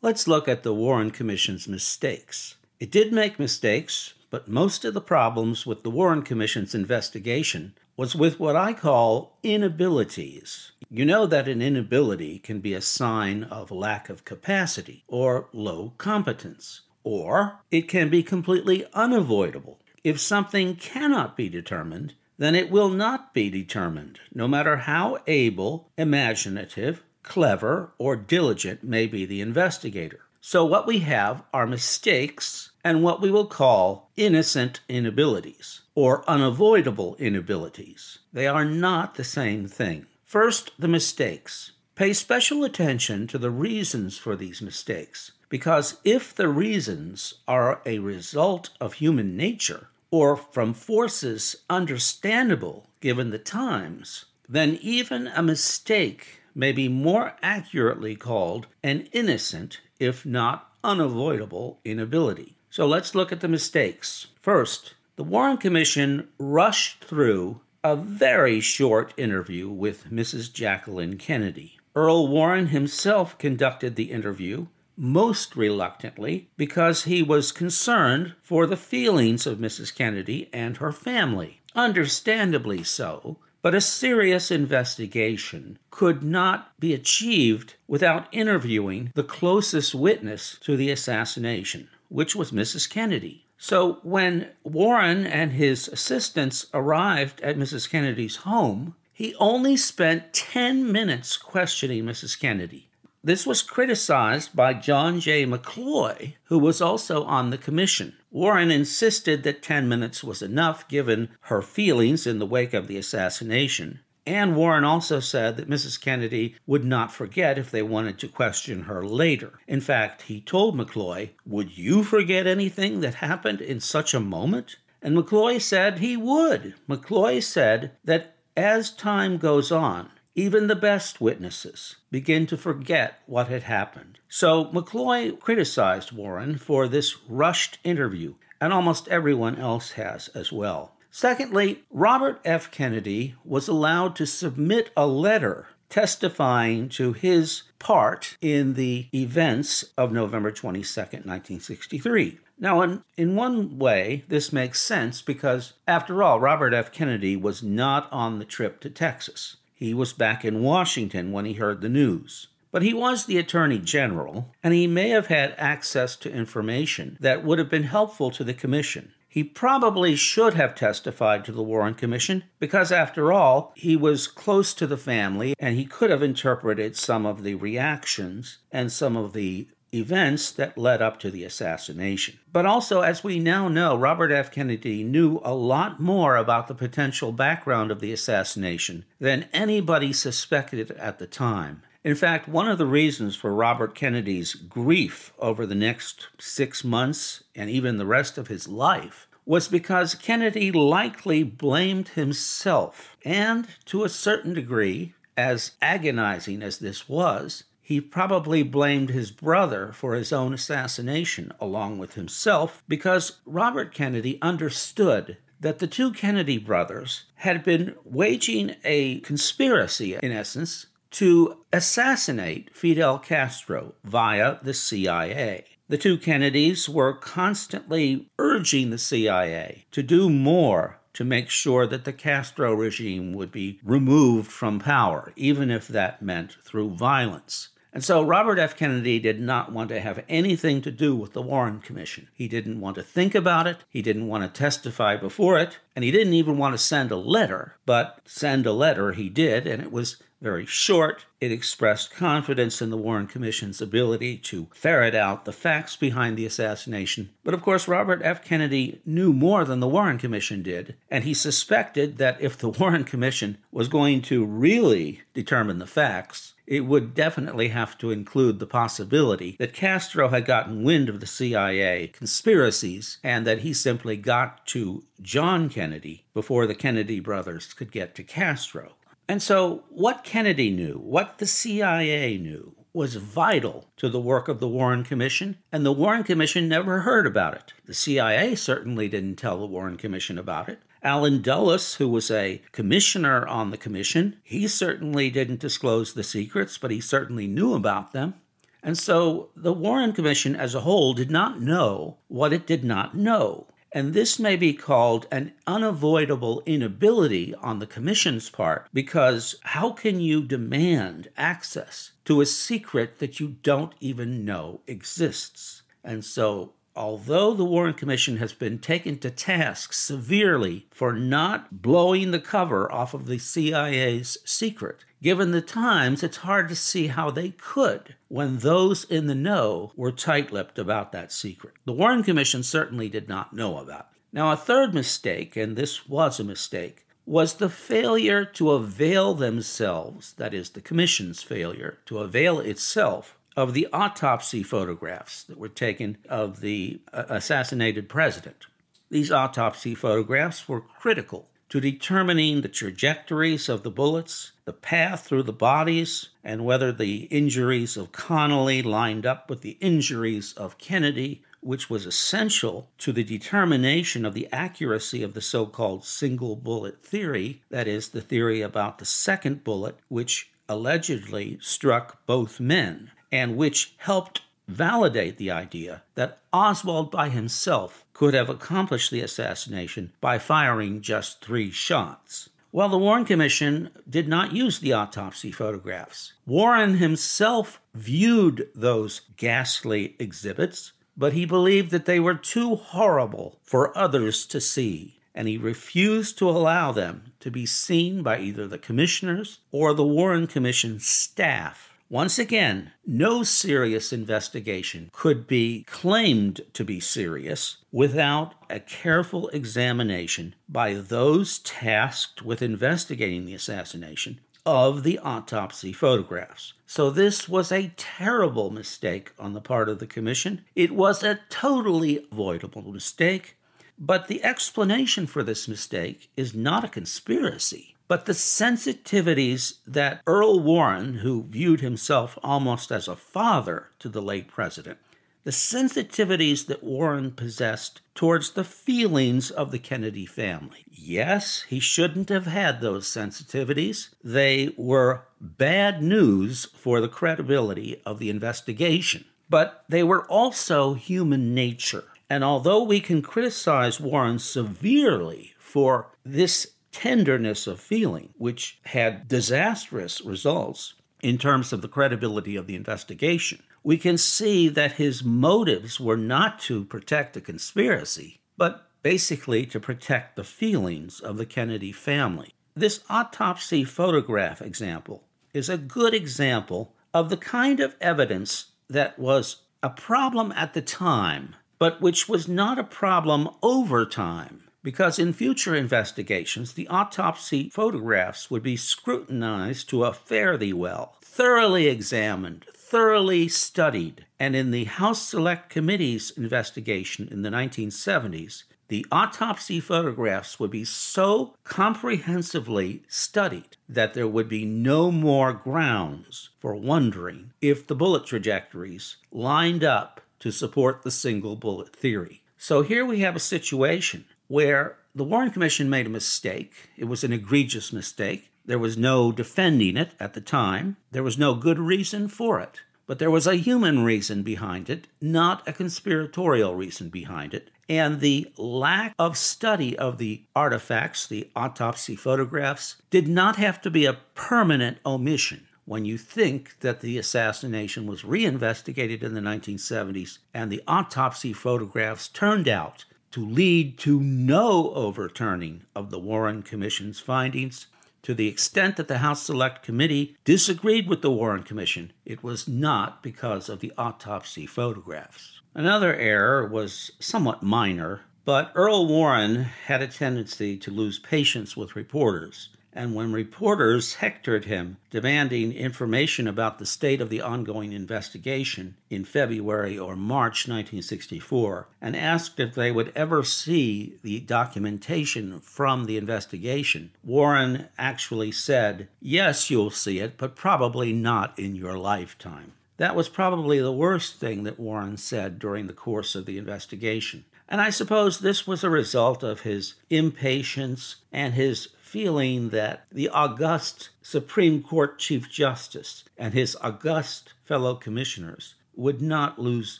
Let's 0.06 0.28
look 0.28 0.48
at 0.48 0.62
the 0.62 0.72
Warren 0.72 1.10
Commission's 1.10 1.68
mistakes. 1.68 2.58
It 2.80 2.92
did 2.92 3.12
make 3.12 3.40
mistakes, 3.40 4.14
but 4.30 4.48
most 4.48 4.86
of 4.86 4.94
the 4.94 5.02
problems 5.02 5.66
with 5.66 5.82
the 5.82 5.90
Warren 5.90 6.22
Commission's 6.22 6.76
investigation 6.76 7.74
was 7.98 8.16
with 8.16 8.40
what 8.40 8.56
I 8.56 8.74
call 8.74 9.40
inabilities. 9.42 10.74
You 10.92 11.06
know 11.06 11.26
that 11.26 11.48
an 11.48 11.60
inability 11.60 12.38
can 12.38 12.60
be 12.60 12.76
a 12.76 12.82
sign 12.82 13.46
of 13.46 13.72
lack 13.72 14.08
of 14.08 14.26
capacity 14.26 15.04
or 15.08 15.50
low 15.52 15.94
competence, 15.98 16.82
or 17.04 17.62
it 17.72 17.88
can 17.90 18.10
be 18.10 18.22
completely 18.22 18.86
unavoidable. 18.94 19.80
If 20.04 20.20
something 20.20 20.76
cannot 20.76 21.36
be 21.36 21.50
determined, 21.50 22.14
then 22.38 22.54
it 22.54 22.70
will 22.70 22.90
not 22.90 23.34
be 23.34 23.50
determined, 23.50 24.20
no 24.32 24.48
matter 24.48 24.78
how 24.78 25.18
able, 25.26 25.90
imaginative, 25.98 27.02
clever, 27.26 27.92
or 27.98 28.16
diligent 28.16 28.84
may 28.84 29.08
be 29.08 29.26
the 29.26 29.42
investigator. 29.42 30.22
So, 30.40 30.64
what 30.64 30.86
we 30.86 31.00
have 31.00 31.42
are 31.52 31.66
mistakes 31.66 32.70
and 32.84 33.02
what 33.02 33.20
we 33.20 33.32
will 33.32 33.48
call 33.48 34.12
innocent 34.16 34.80
inabilities 34.88 35.82
or 35.96 36.24
unavoidable 36.30 37.16
inabilities. 37.18 38.20
They 38.32 38.46
are 38.46 38.64
not 38.64 39.16
the 39.16 39.24
same 39.24 39.68
thing. 39.68 40.06
First, 40.24 40.72
the 40.78 40.88
mistakes. 40.88 41.72
Pay 41.96 42.14
special 42.14 42.64
attention 42.64 43.26
to 43.28 43.38
the 43.38 43.50
reasons 43.50 44.18
for 44.18 44.36
these 44.36 44.62
mistakes, 44.62 45.32
because 45.50 45.98
if 46.04 46.36
the 46.36 46.50
reasons 46.50 47.36
are 47.48 47.82
a 47.86 48.00
result 48.00 48.70
of 48.80 48.94
human 48.94 49.36
nature 49.36 49.88
or 50.12 50.36
from 50.36 50.74
forces 50.74 51.56
understandable 51.70 52.86
given 53.02 53.32
the 53.32 53.40
times, 53.40 54.26
then 54.48 54.78
even 54.82 55.28
a 55.28 55.42
mistake 55.42 56.42
may 56.56 56.72
be 56.72 56.88
more 56.88 57.36
accurately 57.44 58.16
called 58.16 58.66
an 58.82 59.08
innocent, 59.12 59.82
if 60.00 60.26
not 60.26 60.72
unavoidable, 60.84 61.80
inability. 61.84 62.56
So 62.70 62.88
let's 62.88 63.14
look 63.14 63.32
at 63.32 63.42
the 63.42 63.48
mistakes. 63.48 64.28
First, 64.42 64.96
the 65.18 65.24
Warren 65.24 65.58
Commission 65.58 66.30
rushed 66.40 67.04
through 67.04 67.62
a 67.84 67.96
very 67.96 68.60
short 68.60 69.14
interview 69.18 69.70
with 69.70 70.10
Mrs. 70.12 70.52
Jacqueline 70.52 71.18
Kennedy. 71.18 71.78
Earl 71.96 72.28
Warren 72.28 72.68
himself 72.68 73.38
conducted 73.38 73.96
the 73.96 74.12
interview, 74.12 74.68
most 74.98 75.56
reluctantly, 75.56 76.50
because 76.58 77.04
he 77.04 77.22
was 77.22 77.52
concerned 77.52 78.34
for 78.42 78.66
the 78.66 78.76
feelings 78.76 79.46
of 79.46 79.60
Mrs. 79.60 79.94
Kennedy 79.94 80.50
and 80.52 80.78
her 80.78 80.92
family. 80.92 81.62
Understandably 81.76 82.84
so, 82.84 83.38
but 83.66 83.74
a 83.74 83.82
serious 83.82 84.52
investigation 84.52 85.80
could 85.90 86.22
not 86.22 86.80
be 86.80 86.94
achieved 86.94 87.74
without 87.88 88.28
interviewing 88.32 89.12
the 89.16 89.24
closest 89.24 89.96
witness 89.96 90.60
to 90.62 90.78
the 90.78 90.92
assassination, 90.92 91.90
which 92.08 92.36
was 92.36 92.52
Mrs. 92.52 92.88
Kennedy. 92.88 93.48
So 93.58 93.98
when 94.04 94.52
Warren 94.64 95.26
and 95.26 95.54
his 95.54 95.88
assistants 95.88 96.68
arrived 96.76 97.42
at 97.42 97.58
Mrs. 97.58 97.90
Kennedy's 97.90 98.36
home, 98.36 98.94
he 99.12 99.34
only 99.40 99.76
spent 99.76 100.32
10 100.32 100.92
minutes 100.92 101.36
questioning 101.36 102.04
Mrs. 102.04 102.40
Kennedy. 102.40 102.85
This 103.26 103.48
was 103.48 103.64
criticized 103.64 104.56
by 104.56 104.76
John 104.76 105.20
J. 105.20 105.48
McCloy, 105.48 106.36
who 106.44 106.60
was 106.60 106.80
also 106.80 107.24
on 107.24 107.50
the 107.50 107.58
commission. 107.58 108.16
Warren 108.30 108.70
insisted 108.70 109.42
that 109.42 109.64
10 109.64 109.90
minutes 109.90 110.24
was 110.24 110.44
enough 110.44 110.88
given 110.88 111.30
her 111.42 111.64
feelings 111.64 112.28
in 112.28 112.38
the 112.38 112.46
wake 112.46 112.76
of 112.76 112.86
the 112.86 113.00
assassination. 113.00 114.02
And 114.28 114.56
Warren 114.56 114.84
also 114.84 115.20
said 115.20 115.58
that 115.58 115.68
Mrs. 115.68 116.00
Kennedy 116.00 116.56
would 116.68 116.86
not 116.86 117.12
forget 117.12 117.58
if 117.58 117.72
they 117.72 117.82
wanted 117.82 118.20
to 118.20 118.28
question 118.28 118.84
her 118.84 119.04
later. 119.04 119.54
In 119.68 119.82
fact, 119.82 120.24
he 120.24 120.40
told 120.40 120.78
McCloy, 120.78 121.32
Would 121.48 121.76
you 121.76 122.04
forget 122.04 122.46
anything 122.46 123.00
that 123.00 123.16
happened 123.16 123.60
in 123.60 123.80
such 123.80 124.14
a 124.14 124.20
moment? 124.20 124.76
And 125.02 125.18
McCloy 125.18 125.60
said 125.60 125.98
he 125.98 126.16
would. 126.16 126.76
McCloy 126.88 127.42
said 127.42 127.94
that 128.04 128.36
as 128.56 128.92
time 128.92 129.40
goes 129.40 129.72
on, 129.72 130.12
even 130.36 130.68
the 130.68 130.76
best 130.76 131.22
witnesses 131.22 131.96
begin 132.12 132.46
to 132.46 132.58
forget 132.58 133.20
what 133.26 133.48
had 133.48 133.64
happened. 133.64 134.20
So 134.28 134.66
McCloy 134.66 135.40
criticized 135.40 136.12
Warren 136.12 136.58
for 136.58 136.88
this 136.88 137.18
rushed 137.30 137.80
interview, 137.84 138.36
and 138.60 138.74
almost 138.74 139.08
everyone 139.08 139.58
else 139.58 139.94
has 139.94 140.28
as 140.30 140.52
well. 140.52 140.96
Secondly, 141.10 141.84
Robert 141.90 142.42
F. 142.44 142.70
Kennedy 142.70 143.36
was 143.46 143.70
allowed 143.70 144.18
to 144.18 144.26
submit 144.26 144.92
a 144.98 145.08
letter 145.08 145.70
testifying 145.88 146.90
to 146.90 147.14
his 147.14 147.64
part 147.80 148.36
in 148.42 148.74
the 148.74 149.08
events 149.14 149.86
of 149.98 150.12
November 150.12 150.52
22, 150.52 150.84
1963. 151.00 152.40
Now, 152.60 152.82
in, 152.82 153.04
in 153.16 153.36
one 153.36 153.78
way, 153.78 154.26
this 154.28 154.52
makes 154.52 154.82
sense 154.82 155.22
because, 155.22 155.74
after 155.88 156.22
all, 156.22 156.40
Robert 156.40 156.74
F. 156.74 156.92
Kennedy 156.92 157.38
was 157.38 157.64
not 157.64 158.12
on 158.12 158.40
the 158.40 158.46
trip 158.46 158.82
to 158.82 158.90
Texas. 158.90 159.58
He 159.76 159.94
was 159.94 160.14
back 160.14 160.46
in 160.46 160.64
Washington 160.64 161.32
when 161.32 161.46
he 161.46 161.54
heard 161.54 161.82
the 161.82 161.90
news. 161.90 162.48
But 162.72 162.82
he 162.82 162.94
was 162.94 163.26
the 163.26 163.38
Attorney 163.38 163.80
General, 163.80 164.54
and 164.64 164.74
he 164.74 164.88
may 164.88 165.10
have 165.10 165.28
had 165.28 165.54
access 165.58 166.16
to 166.18 166.32
information 166.32 167.18
that 167.20 167.44
would 167.44 167.60
have 167.60 167.70
been 167.70 167.84
helpful 167.84 168.32
to 168.32 168.44
the 168.44 168.54
Commission. 168.54 169.14
He 169.28 169.44
probably 169.44 170.16
should 170.16 170.54
have 170.54 170.76
testified 170.76 171.44
to 171.44 171.52
the 171.52 171.62
Warren 171.62 171.94
Commission 171.94 172.46
because, 172.58 172.90
after 172.90 173.34
all, 173.34 173.74
he 173.76 173.98
was 173.98 174.28
close 174.28 174.74
to 174.74 174.88
the 174.88 174.96
family 174.96 175.56
and 175.60 175.76
he 175.76 175.84
could 175.84 176.10
have 176.10 176.24
interpreted 176.24 176.96
some 176.96 177.26
of 177.26 177.44
the 177.44 177.56
reactions 177.56 178.60
and 178.72 178.90
some 178.90 179.18
of 179.18 179.34
the 179.34 179.68
events 179.98 180.52
that 180.52 180.78
led 180.78 181.02
up 181.02 181.20
to 181.20 181.32
the 181.32 181.44
assassination. 181.44 182.40
But 182.52 182.66
also, 182.66 183.02
as 183.02 183.24
we 183.24 183.40
now 183.40 183.68
know, 183.68 183.96
Robert 183.96 184.32
F. 184.32 184.52
Kennedy 184.52 185.04
knew 185.04 185.40
a 185.44 185.54
lot 185.54 186.00
more 186.00 186.36
about 186.36 186.68
the 186.68 186.76
potential 186.76 187.32
background 187.32 187.92
of 187.92 188.00
the 188.00 188.12
assassination 188.12 189.06
than 189.20 189.50
anybody 189.54 190.14
suspected 190.14 190.92
at 190.92 191.20
the 191.20 191.28
time. 191.28 191.84
In 192.04 192.16
fact, 192.16 192.48
one 192.48 192.68
of 192.68 192.78
the 192.78 192.86
reasons 192.86 193.36
for 193.36 193.54
Robert 193.54 193.96
Kennedy's 193.96 194.54
grief 194.54 195.34
over 195.40 195.66
the 195.66 195.74
next 195.74 196.28
six 196.40 196.84
months 196.84 197.44
and 197.56 197.70
even 197.70 197.98
the 197.98 198.06
rest 198.06 198.38
of 198.38 198.48
his 198.48 198.68
life 198.68 199.28
was 199.46 199.68
because 199.68 200.16
Kennedy 200.16 200.72
likely 200.72 201.44
blamed 201.44 202.10
himself, 202.10 203.16
and 203.24 203.68
to 203.86 204.04
a 204.04 204.10
certain 204.10 204.54
degree, 204.54 205.14
as 205.38 205.72
agonizing 205.82 206.64
as 206.64 206.80
this 206.80 207.08
was, 207.08 207.64
he 207.88 208.02
probably 208.02 208.64
blamed 208.64 209.12
his 209.12 209.30
brother 209.30 209.92
for 209.94 210.16
his 210.16 210.34
own 210.34 210.56
assassination 210.56 211.52
along 211.60 212.00
with 212.00 212.16
himself 212.16 212.84
because 212.88 213.42
Robert 213.46 213.94
Kennedy 213.94 214.40
understood 214.42 215.38
that 215.60 215.78
the 215.78 215.86
two 215.86 216.12
Kennedy 216.12 216.58
brothers 216.58 217.26
had 217.36 217.64
been 217.64 217.94
waging 218.04 218.76
a 218.84 219.20
conspiracy, 219.20 220.18
in 220.24 220.32
essence, 220.32 220.88
to 221.12 221.64
assassinate 221.72 222.76
Fidel 222.76 223.20
Castro 223.20 223.94
via 224.04 224.58
the 224.64 224.74
CIA. 224.74 225.66
The 225.88 226.00
two 226.00 226.18
Kennedys 226.18 226.90
were 226.90 227.14
constantly 227.14 228.32
urging 228.40 228.90
the 228.90 228.98
CIA 228.98 229.86
to 229.92 230.02
do 230.02 230.32
more 230.32 231.02
to 231.14 231.24
make 231.24 231.52
sure 231.52 231.86
that 231.86 232.04
the 232.04 232.14
Castro 232.14 232.74
regime 232.74 233.32
would 233.34 233.52
be 233.52 233.80
removed 233.84 234.52
from 234.52 234.80
power, 234.80 235.32
even 235.36 235.70
if 235.70 235.88
that 235.88 236.24
meant 236.24 236.58
through 236.64 236.90
violence. 236.96 237.70
And 237.96 238.04
so 238.04 238.22
Robert 238.22 238.60
F. 238.60 238.76
Kennedy 238.76 239.20
did 239.20 239.40
not 239.40 239.72
want 239.72 239.88
to 239.88 240.02
have 240.02 240.26
anything 240.28 240.82
to 240.82 240.92
do 240.92 241.16
with 241.16 241.32
the 241.32 241.42
Warren 241.42 241.80
Commission. 241.80 242.28
He 242.34 242.50
didn't 242.50 242.82
want 242.82 242.96
to 242.96 243.04
think 243.04 243.34
about 243.34 243.68
it, 243.68 243.78
he 243.90 244.02
didn't 244.02 244.28
want 244.28 244.44
to 244.44 244.50
testify 244.50 245.16
before 245.16 245.58
it, 245.58 245.80
and 245.96 246.04
he 246.04 246.12
didn't 246.12 246.34
even 246.34 246.58
want 246.58 246.74
to 246.74 246.78
send 246.78 247.10
a 247.12 247.16
letter. 247.16 247.78
But 247.86 248.20
send 248.26 248.66
a 248.66 248.74
letter 248.74 249.14
he 249.14 249.30
did, 249.30 249.66
and 249.66 249.82
it 249.82 249.94
was 249.94 250.18
very 250.42 250.66
short. 250.66 251.26
It 251.42 251.52
expressed 251.52 252.12
confidence 252.12 252.82
in 252.82 252.90
the 252.90 252.98
Warren 252.98 253.28
Commission's 253.28 253.82
ability 253.82 254.38
to 254.38 254.68
ferret 254.74 255.16
out 255.16 255.46
the 255.46 255.52
facts 255.52 255.96
behind 255.96 256.38
the 256.38 256.46
assassination. 256.46 257.30
But 257.44 257.54
of 257.54 257.62
course, 257.62 257.88
Robert 257.88 258.22
F. 258.24 258.44
Kennedy 258.44 259.02
knew 259.06 259.34
more 259.34 259.66
than 259.66 259.80
the 259.80 259.88
Warren 259.88 260.18
Commission 260.18 260.62
did, 260.64 260.96
and 261.10 261.24
he 261.24 261.34
suspected 261.34 262.18
that 262.18 262.40
if 262.42 262.58
the 262.58 262.70
Warren 262.80 263.04
Commission 263.04 263.58
was 263.72 263.88
going 263.88 264.22
to 264.24 264.46
really 264.46 265.22
determine 265.34 265.80
the 265.80 265.88
facts, 265.88 266.54
it 266.68 266.82
would 266.82 267.14
definitely 267.14 267.68
have 267.70 267.98
to 268.00 268.12
include 268.12 268.60
the 268.60 268.66
possibility 268.66 269.56
that 269.60 269.74
Castro 269.74 270.30
had 270.30 270.46
gotten 270.46 270.84
wind 270.84 271.10
of 271.10 271.20
the 271.20 271.28
CIA 271.28 272.08
conspiracies 272.08 273.20
and 273.24 273.46
that 273.46 273.60
he 273.60 273.74
simply 273.74 274.18
got 274.18 274.66
to 274.68 275.04
John 275.22 275.70
Kennedy 275.70 276.26
before 276.34 276.66
the 276.66 276.76
Kennedy 276.76 277.20
brothers 277.20 277.74
could 277.74 277.92
get 277.92 278.16
to 278.16 278.24
Castro. 278.24 278.94
And 279.28 279.42
so, 279.42 279.84
what 279.90 280.24
Kennedy 280.24 280.70
knew, 280.70 281.00
what 281.00 281.40
the 281.40 281.48
CIA 281.48 282.38
knew, 282.38 282.76
was 282.94 283.16
vital 283.16 283.90
to 283.98 284.08
the 284.08 284.20
work 284.20 284.48
of 284.48 284.60
the 284.60 284.68
Warren 284.68 285.04
Commission, 285.04 285.58
and 285.72 285.86
the 285.86 285.92
Warren 285.92 286.24
Commission 286.24 286.70
never 286.70 287.02
heard 287.02 287.28
about 287.28 287.56
it. 287.56 287.74
The 287.86 287.94
CIA 287.94 288.56
certainly 288.56 289.10
didn't 289.10 289.36
tell 289.36 289.60
the 289.60 289.66
Warren 289.66 289.98
Commission 289.98 290.38
about 290.38 290.70
it. 290.70 290.80
Allen 291.04 291.42
Dulles, 291.42 291.96
who 291.96 292.08
was 292.08 292.32
a 292.32 292.62
commissioner 292.72 293.46
on 293.48 293.72
the 293.72 293.78
commission, 293.78 294.38
he 294.44 294.68
certainly 294.68 295.30
didn't 295.30 295.60
disclose 295.60 296.14
the 296.14 296.24
secrets, 296.24 296.78
but 296.78 296.90
he 296.90 297.02
certainly 297.02 297.48
knew 297.48 297.74
about 297.74 298.14
them. 298.14 298.36
And 298.82 298.98
so 298.98 299.50
the 299.56 299.74
Warren 299.74 300.14
Commission 300.14 300.56
as 300.56 300.74
a 300.74 300.82
whole 300.82 301.14
did 301.14 301.30
not 301.30 301.60
know 301.60 302.18
what 302.28 302.54
it 302.54 302.66
did 302.66 302.84
not 302.84 303.16
know. 303.16 303.68
And 303.96 304.14
this 304.14 304.38
may 304.38 304.58
be 304.58 304.74
called 304.74 305.26
an 305.32 305.54
unavoidable 305.66 306.62
inability 306.66 307.56
on 307.56 307.80
the 307.80 307.88
Commission's 307.88 308.50
part 308.50 308.90
because 308.94 309.56
how 309.62 309.92
can 309.92 310.20
you 310.20 310.44
demand 310.44 311.30
access 311.38 312.12
to 312.26 312.42
a 312.42 312.46
secret 312.46 313.20
that 313.20 313.40
you 313.40 313.56
don't 313.64 313.94
even 314.02 314.44
know 314.44 314.82
exists? 314.86 315.84
And 316.04 316.26
so 316.26 316.74
although 316.94 317.54
the 317.54 317.64
Warren 317.64 317.94
Commission 317.94 318.36
has 318.36 318.52
been 318.52 318.80
taken 318.80 319.18
to 319.20 319.32
task 319.32 319.94
severely 319.94 320.88
for 320.92 321.14
not 321.14 321.82
blowing 321.82 322.32
the 322.32 322.40
cover 322.42 322.92
off 322.92 323.14
of 323.14 323.28
the 323.28 323.38
CIA's 323.38 324.38
secret, 324.44 325.06
given 325.26 325.50
the 325.50 325.60
times, 325.60 326.22
it's 326.22 326.38
hard 326.38 326.70
to 326.70 326.76
see 326.76 327.08
how 327.08 327.32
they 327.32 327.50
could 327.50 328.14
when 328.28 328.60
those 328.60 329.04
in 329.06 329.26
the 329.26 329.34
know 329.34 329.92
were 329.96 330.12
tight 330.12 330.54
lipped 330.54 330.78
about 330.78 331.12
that 331.12 331.32
secret. 331.32 331.74
The 331.84 331.94
Warren 331.94 332.22
Commission 332.22 332.62
certainly 332.62 333.10
did 333.10 333.28
not 333.28 333.52
know 333.52 333.80
about 333.80 334.10
it. 334.12 334.22
Now, 334.32 334.52
a 334.52 334.56
third 334.56 334.94
mistake, 334.94 335.56
and 335.56 335.76
this 335.76 336.08
was 336.08 336.40
a 336.40 336.44
mistake, 336.44 337.08
was 337.26 337.56
the 337.56 337.70
failure 337.70 338.46
to 338.46 338.70
avail 338.70 339.34
themselves, 339.34 340.34
that 340.34 340.54
is, 340.54 340.70
the 340.70 340.80
Commission's 340.80 341.42
failure 341.42 341.98
to 342.06 342.20
avail 342.20 342.60
itself 342.60 343.36
of 343.58 343.74
the 343.74 343.88
autopsy 343.92 344.62
photographs 344.62 345.42
that 345.46 345.58
were 345.58 345.70
taken 345.70 346.20
of 346.30 346.62
the 346.62 347.02
uh, 347.12 347.24
assassinated 347.30 348.08
president. 348.08 348.68
These 349.10 349.32
autopsy 349.32 349.96
photographs 349.96 350.70
were 350.70 350.82
critical 350.82 351.50
to 351.70 351.80
determining 351.80 352.62
the 352.62 352.68
trajectories 352.68 353.68
of 353.70 353.84
the 353.84 353.90
bullets, 353.90 354.52
the 354.66 354.74
path 354.74 355.26
through 355.26 355.44
the 355.44 355.54
bodies, 355.54 356.30
and 356.44 356.66
whether 356.66 356.92
the 356.92 357.24
injuries 357.26 357.98
of 357.98 358.12
Connally 358.12 358.84
lined 358.84 359.26
up 359.26 359.50
with 359.50 359.62
the 359.62 359.78
injuries 359.82 360.54
of 360.54 360.78
Kennedy, 360.78 361.44
which 361.62 361.90
was 361.90 362.06
essential 362.06 362.90
to 363.00 363.12
the 363.12 363.24
determination 363.24 364.26
of 364.26 364.36
the 364.36 364.48
accuracy 364.52 365.24
of 365.24 365.34
the 365.34 365.42
so 365.42 365.66
called 365.66 366.06
single 366.06 366.56
bullet 366.56 367.04
theory, 367.04 367.62
that 367.70 367.88
is, 367.88 368.10
the 368.10 368.22
theory 368.22 368.62
about 368.62 369.00
the 369.00 369.06
second 369.06 369.64
bullet, 369.64 369.98
which 370.08 370.52
allegedly 370.70 371.58
struck 371.62 372.26
both 372.26 372.60
men 372.60 373.12
and 373.32 373.58
which 373.58 373.96
helped 373.98 374.42
validate 374.68 375.38
the 375.38 375.52
idea 375.52 376.04
that 376.16 376.40
Oswald 376.52 377.12
by 377.12 377.30
himself 377.30 378.06
could 378.14 378.34
have 378.34 378.50
accomplished 378.50 379.12
the 379.12 379.22
assassination 379.22 380.12
by 380.22 380.40
firing 380.40 381.02
just 381.02 381.44
three 381.44 381.72
shots. 381.72 382.50
Well, 382.72 382.90
the 382.90 382.98
Warren 382.98 383.24
Commission 383.24 383.92
did 384.10 384.28
not 384.28 384.52
use 384.52 384.80
the 384.80 384.92
autopsy 384.92 385.50
photographs. 385.50 386.34
Warren 386.46 386.98
himself 386.98 387.80
viewed 387.94 388.68
those 388.76 389.22
ghastly 389.38 390.18
exhibits, 390.20 390.92
but 391.16 391.32
he 391.32 391.46
believed 391.46 391.92
that 391.92 392.06
they 392.06 392.20
were 392.20 392.36
too 392.36 392.76
horrible 392.76 393.60
for 393.64 393.98
others 393.98 394.46
to 394.48 394.60
see, 394.60 395.22
and 395.34 395.48
he 395.48 395.58
refused 395.58 396.38
to 396.38 396.50
allow 396.50 396.92
them 396.92 397.32
to 397.40 397.50
be 397.50 397.66
seen 397.66 398.22
by 398.24 398.40
either 398.40 398.68
the 398.68 398.78
commissioners 398.78 399.60
or 399.72 399.94
the 399.94 400.04
Warren 400.04 400.46
Commission 400.46 401.00
staff. 401.00 401.95
Once 402.10 402.38
again, 402.38 402.92
no 403.04 403.42
serious 403.42 404.14
investigation 404.14 405.10
could 405.12 405.48
be 405.48 405.84
claimed 405.88 406.62
to 406.72 406.86
be 406.86 407.00
serious 407.00 407.78
without 407.92 408.54
a 408.70 408.80
careful 408.80 409.50
examination 409.50 410.54
by 410.70 410.94
those 410.94 411.58
tasked 411.60 412.44
with 412.44 412.62
investigating 412.62 413.46
the 413.46 413.56
assassination 413.56 414.40
of 414.68 415.02
the 415.02 415.18
autopsy 415.20 415.92
photographs. 415.92 416.74
So, 416.86 417.10
this 417.10 417.50
was 417.50 417.72
a 417.72 417.92
terrible 417.98 418.70
mistake 418.70 419.32
on 419.40 419.54
the 419.54 419.62
part 419.62 419.90
of 419.90 419.98
the 419.98 420.08
Commission. 420.08 420.64
It 420.76 420.92
was 420.92 421.24
a 421.24 421.40
totally 421.50 422.28
avoidable 422.32 422.84
mistake, 422.84 423.58
but 423.98 424.28
the 424.28 424.44
explanation 424.44 425.26
for 425.26 425.42
this 425.42 425.68
mistake 425.68 426.30
is 426.38 426.54
not 426.54 426.84
a 426.84 426.90
conspiracy. 426.90 427.95
But 428.08 428.26
the 428.26 428.34
sensitivities 428.34 429.80
that 429.88 430.22
Earl 430.28 430.60
Warren, 430.60 431.16
who 431.16 431.44
viewed 431.44 431.82
himself 431.82 432.38
almost 432.44 432.92
as 432.92 433.08
a 433.08 433.16
father 433.16 433.90
to 434.00 434.10
the 434.10 434.22
late 434.22 434.48
president, 434.48 435.00
the 435.44 435.52
sensitivities 435.52 436.66
that 436.66 436.84
Warren 436.84 437.32
possessed 437.32 438.02
towards 438.16 438.52
the 438.52 438.64
feelings 438.64 439.52
of 439.52 439.72
the 439.72 439.80
Kennedy 439.80 440.26
family. 440.26 440.86
Yes, 440.90 441.66
he 441.70 441.80
shouldn't 441.80 442.30
have 442.30 442.48
had 442.48 442.82
those 442.82 443.08
sensitivities. 443.08 444.10
They 444.24 444.74
were 444.76 445.26
bad 445.40 446.02
news 446.02 446.66
for 446.76 447.00
the 447.00 447.08
credibility 447.08 448.02
of 448.06 448.18
the 448.18 448.32
investigation. 448.32 449.26
But 449.48 449.84
they 449.88 450.04
were 450.04 450.26
also 450.26 450.96
human 450.96 451.54
nature. 451.54 452.06
And 452.28 452.44
although 452.44 452.82
we 452.82 453.00
can 453.00 453.22
criticize 453.22 454.00
Warren 454.00 454.40
severely 454.40 455.54
for 455.60 456.08
this 456.26 456.72
tenderness 456.96 457.68
of 457.68 457.78
feeling, 457.78 458.30
which 458.38 458.80
had 458.86 459.28
disastrous 459.28 460.22
results 460.22 460.94
in 461.22 461.38
terms 461.38 461.74
of 461.74 461.82
the 461.82 461.90
credibility 461.90 462.56
of 462.56 462.68
the 462.68 462.76
investigation, 462.76 463.62
we 463.84 463.98
can 463.98 464.18
see 464.18 464.70
that 464.70 464.94
his 464.94 465.22
motives 465.22 466.00
were 466.00 466.16
not 466.16 466.58
to 466.58 466.86
protect 466.86 467.36
a 467.36 467.42
conspiracy, 467.42 468.40
but 468.56 468.88
basically 469.04 469.66
to 469.66 469.78
protect 469.78 470.38
the 470.38 470.44
feelings 470.46 471.20
of 471.20 471.36
the 471.36 471.46
Kennedy 471.46 471.92
family. 471.92 472.54
This 472.76 473.04
autopsy 473.10 473.84
photograph 473.84 474.62
example 474.62 475.26
is 475.54 475.68
a 475.68 475.78
good 475.78 476.14
example 476.14 476.96
of 477.14 477.30
the 477.30 477.38
kind 477.38 477.82
of 477.82 477.98
evidence 478.00 478.68
that 478.90 479.20
was 479.20 479.64
a 479.84 479.90
problem 479.90 480.54
at 480.54 480.74
the 480.74 480.82
time, 480.82 481.56
but 481.78 482.02
which 482.02 482.30
was 482.30 482.48
not 482.48 482.80
a 482.80 482.86
problem 482.86 483.50
over 483.62 484.06
time 484.06 484.65
because 484.86 485.18
in 485.18 485.34
future 485.34 485.74
investigations, 485.74 486.74
the 486.74 486.88
autopsy 486.90 487.70
photographs 487.70 488.52
would 488.52 488.62
be 488.62 488.78
scrutinized 488.78 489.90
to 489.90 490.04
a 490.04 490.14
thee 490.58 490.74
well, 490.74 491.16
thoroughly 491.24 491.88
examined, 491.88 492.64
thoroughly 492.72 493.48
studied. 493.48 494.28
And 494.40 494.56
in 494.56 494.70
the 494.70 494.84
House 494.84 495.24
Select 495.24 495.72
Committee's 495.72 496.30
investigation 496.38 497.28
in 497.32 497.42
the 497.42 497.50
1970s, 497.50 498.66
the 498.88 499.04
autopsy 499.12 499.80
photographs 499.80 500.60
would 500.60 500.70
be 500.70 500.86
so 500.86 501.56
comprehensively 501.64 503.02
studied 503.08 503.78
that 503.90 504.14
there 504.14 504.28
would 504.28 504.48
be 504.48 504.66
no 504.66 505.12
more 505.12 505.52
grounds 505.52 506.52
for 506.60 506.76
wondering 506.76 507.54
if 507.60 507.88
the 507.88 507.96
bullet 507.96 508.28
trajectories 508.28 509.18
lined 509.32 509.84
up 509.84 510.22
to 510.38 510.52
support 510.52 511.02
the 511.02 511.10
single 511.10 511.56
bullet 511.56 511.96
theory. 511.96 512.44
So 512.56 512.84
here 512.84 513.04
we 513.04 513.22
have 513.22 513.36
a 513.36 513.40
situation 513.40 514.26
where 514.48 514.98
the 515.14 515.24
Warren 515.24 515.52
Commission 515.52 515.90
made 515.90 516.06
a 516.06 516.10
mistake. 516.10 516.90
It 516.98 517.06
was 517.06 517.24
an 517.24 517.34
egregious 517.34 517.94
mistake. 517.94 518.52
There 518.66 518.80
was 518.80 518.98
no 518.98 519.32
defending 519.32 519.96
it 519.96 520.12
at 520.20 520.34
the 520.34 520.42
time. 520.42 520.98
There 521.12 521.24
was 521.24 521.38
no 521.38 521.56
good 521.56 521.80
reason 521.80 522.28
for 522.28 522.60
it. 522.60 522.82
But 523.08 523.20
there 523.20 523.32
was 523.32 523.46
a 523.46 523.56
human 523.56 524.04
reason 524.04 524.42
behind 524.42 524.90
it, 524.90 525.08
not 525.22 525.68
a 525.68 525.74
conspiratorial 525.74 526.76
reason 526.76 527.10
behind 527.10 527.54
it. 527.54 527.70
And 527.88 528.20
the 528.20 528.52
lack 528.58 529.14
of 529.20 529.38
study 529.38 529.96
of 529.98 530.18
the 530.18 530.42
artifacts, 530.56 531.28
the 531.28 531.50
autopsy 531.56 532.16
photographs, 532.16 532.96
did 533.12 533.28
not 533.28 533.58
have 533.58 533.80
to 533.84 533.92
be 533.92 534.06
a 534.06 534.18
permanent 534.34 534.98
omission 535.06 535.68
when 535.86 536.04
you 536.04 536.18
think 536.18 536.80
that 536.80 537.02
the 537.02 537.20
assassination 537.20 538.08
was 538.08 538.26
reinvestigated 538.26 539.24
in 539.24 539.36
the 539.36 539.42
1970s 539.42 540.40
and 540.52 540.72
the 540.72 540.82
autopsy 540.88 541.54
photographs 541.54 542.28
turned 542.28 542.68
out 542.68 543.06
to 543.36 543.46
lead 543.46 543.98
to 543.98 544.22
no 544.22 544.94
overturning 544.94 545.84
of 545.94 546.10
the 546.10 546.18
Warren 546.18 546.64
Commission's 546.64 547.20
findings. 547.20 547.88
To 548.22 548.34
the 548.34 548.48
extent 548.48 548.96
that 548.96 549.10
the 549.10 549.18
House 549.18 549.44
Select 549.44 549.84
Committee 549.84 550.38
disagreed 550.46 551.10
with 551.10 551.22
the 551.22 551.30
Warren 551.30 551.64
Commission, 551.64 552.14
it 552.24 552.44
was 552.44 552.66
not 552.66 553.22
because 553.22 553.68
of 553.68 553.82
the 553.82 553.92
autopsy 553.98 554.66
photographs. 554.66 555.60
Another 555.74 556.16
error 556.16 556.66
was 556.66 557.12
somewhat 557.20 557.62
minor, 557.62 558.22
but 558.46 558.72
Earl 558.74 559.06
Warren 559.06 559.64
had 559.64 560.02
a 560.02 560.08
tendency 560.08 560.78
to 560.78 560.90
lose 560.90 561.20
patience 561.20 561.76
with 561.76 561.98
reporters 561.98 562.70
and 562.96 563.14
when 563.14 563.34
reporters 563.34 564.16
hectored 564.16 564.66
him, 564.66 564.96
demanding 565.12 565.74
information 565.74 566.48
about 566.48 566.80
the 566.80 566.86
state 566.86 567.20
of 567.20 567.30
the 567.30 567.42
ongoing 567.42 567.92
investigation 567.92 568.96
in 569.10 569.26
February 569.26 570.00
or 570.00 570.16
March 570.16 570.68
1964, 570.68 571.88
and 572.02 572.16
asked 572.16 572.58
if 572.58 572.74
they 572.74 572.92
would 572.92 573.12
ever 573.14 573.44
see 573.44 574.14
the 574.24 574.40
documentation 574.40 575.60
from 575.60 576.06
the 576.06 576.16
investigation, 576.16 577.12
Warren 577.22 577.90
actually 577.98 578.54
said, 578.54 579.10
Yes, 579.22 579.70
you'll 579.70 579.92
see 579.92 580.20
it, 580.20 580.38
but 580.38 580.56
probably 580.56 581.12
not 581.12 581.60
in 581.60 581.76
your 581.76 581.98
lifetime. 581.98 582.72
That 582.98 583.16
was 583.16 583.28
probably 583.28 583.80
the 583.82 583.92
worst 583.92 584.40
thing 584.40 584.64
that 584.64 584.80
Warren 584.80 585.18
said 585.18 585.60
during 585.60 585.88
the 585.88 585.94
course 585.94 586.34
of 586.34 586.46
the 586.46 586.58
investigation. 586.58 587.44
And 587.68 587.82
I 587.82 587.90
suppose 587.90 588.40
this 588.40 588.68
was 588.68 588.84
a 588.84 588.90
result 588.90 589.44
of 589.44 589.62
his 589.62 589.96
impatience 590.10 591.16
and 591.34 591.56
his 591.56 591.90
feeling 592.16 592.70
that 592.70 593.06
the 593.12 593.28
august 593.28 594.08
Supreme 594.22 594.82
Court 594.82 595.20
Chief 595.20 595.50
Justice 595.50 596.24
and 596.38 596.54
his 596.54 596.78
august 596.80 597.52
fellow 597.66 597.96
commissioners 597.96 598.76
would 598.96 599.22
not 599.22 599.60
lose 599.60 600.00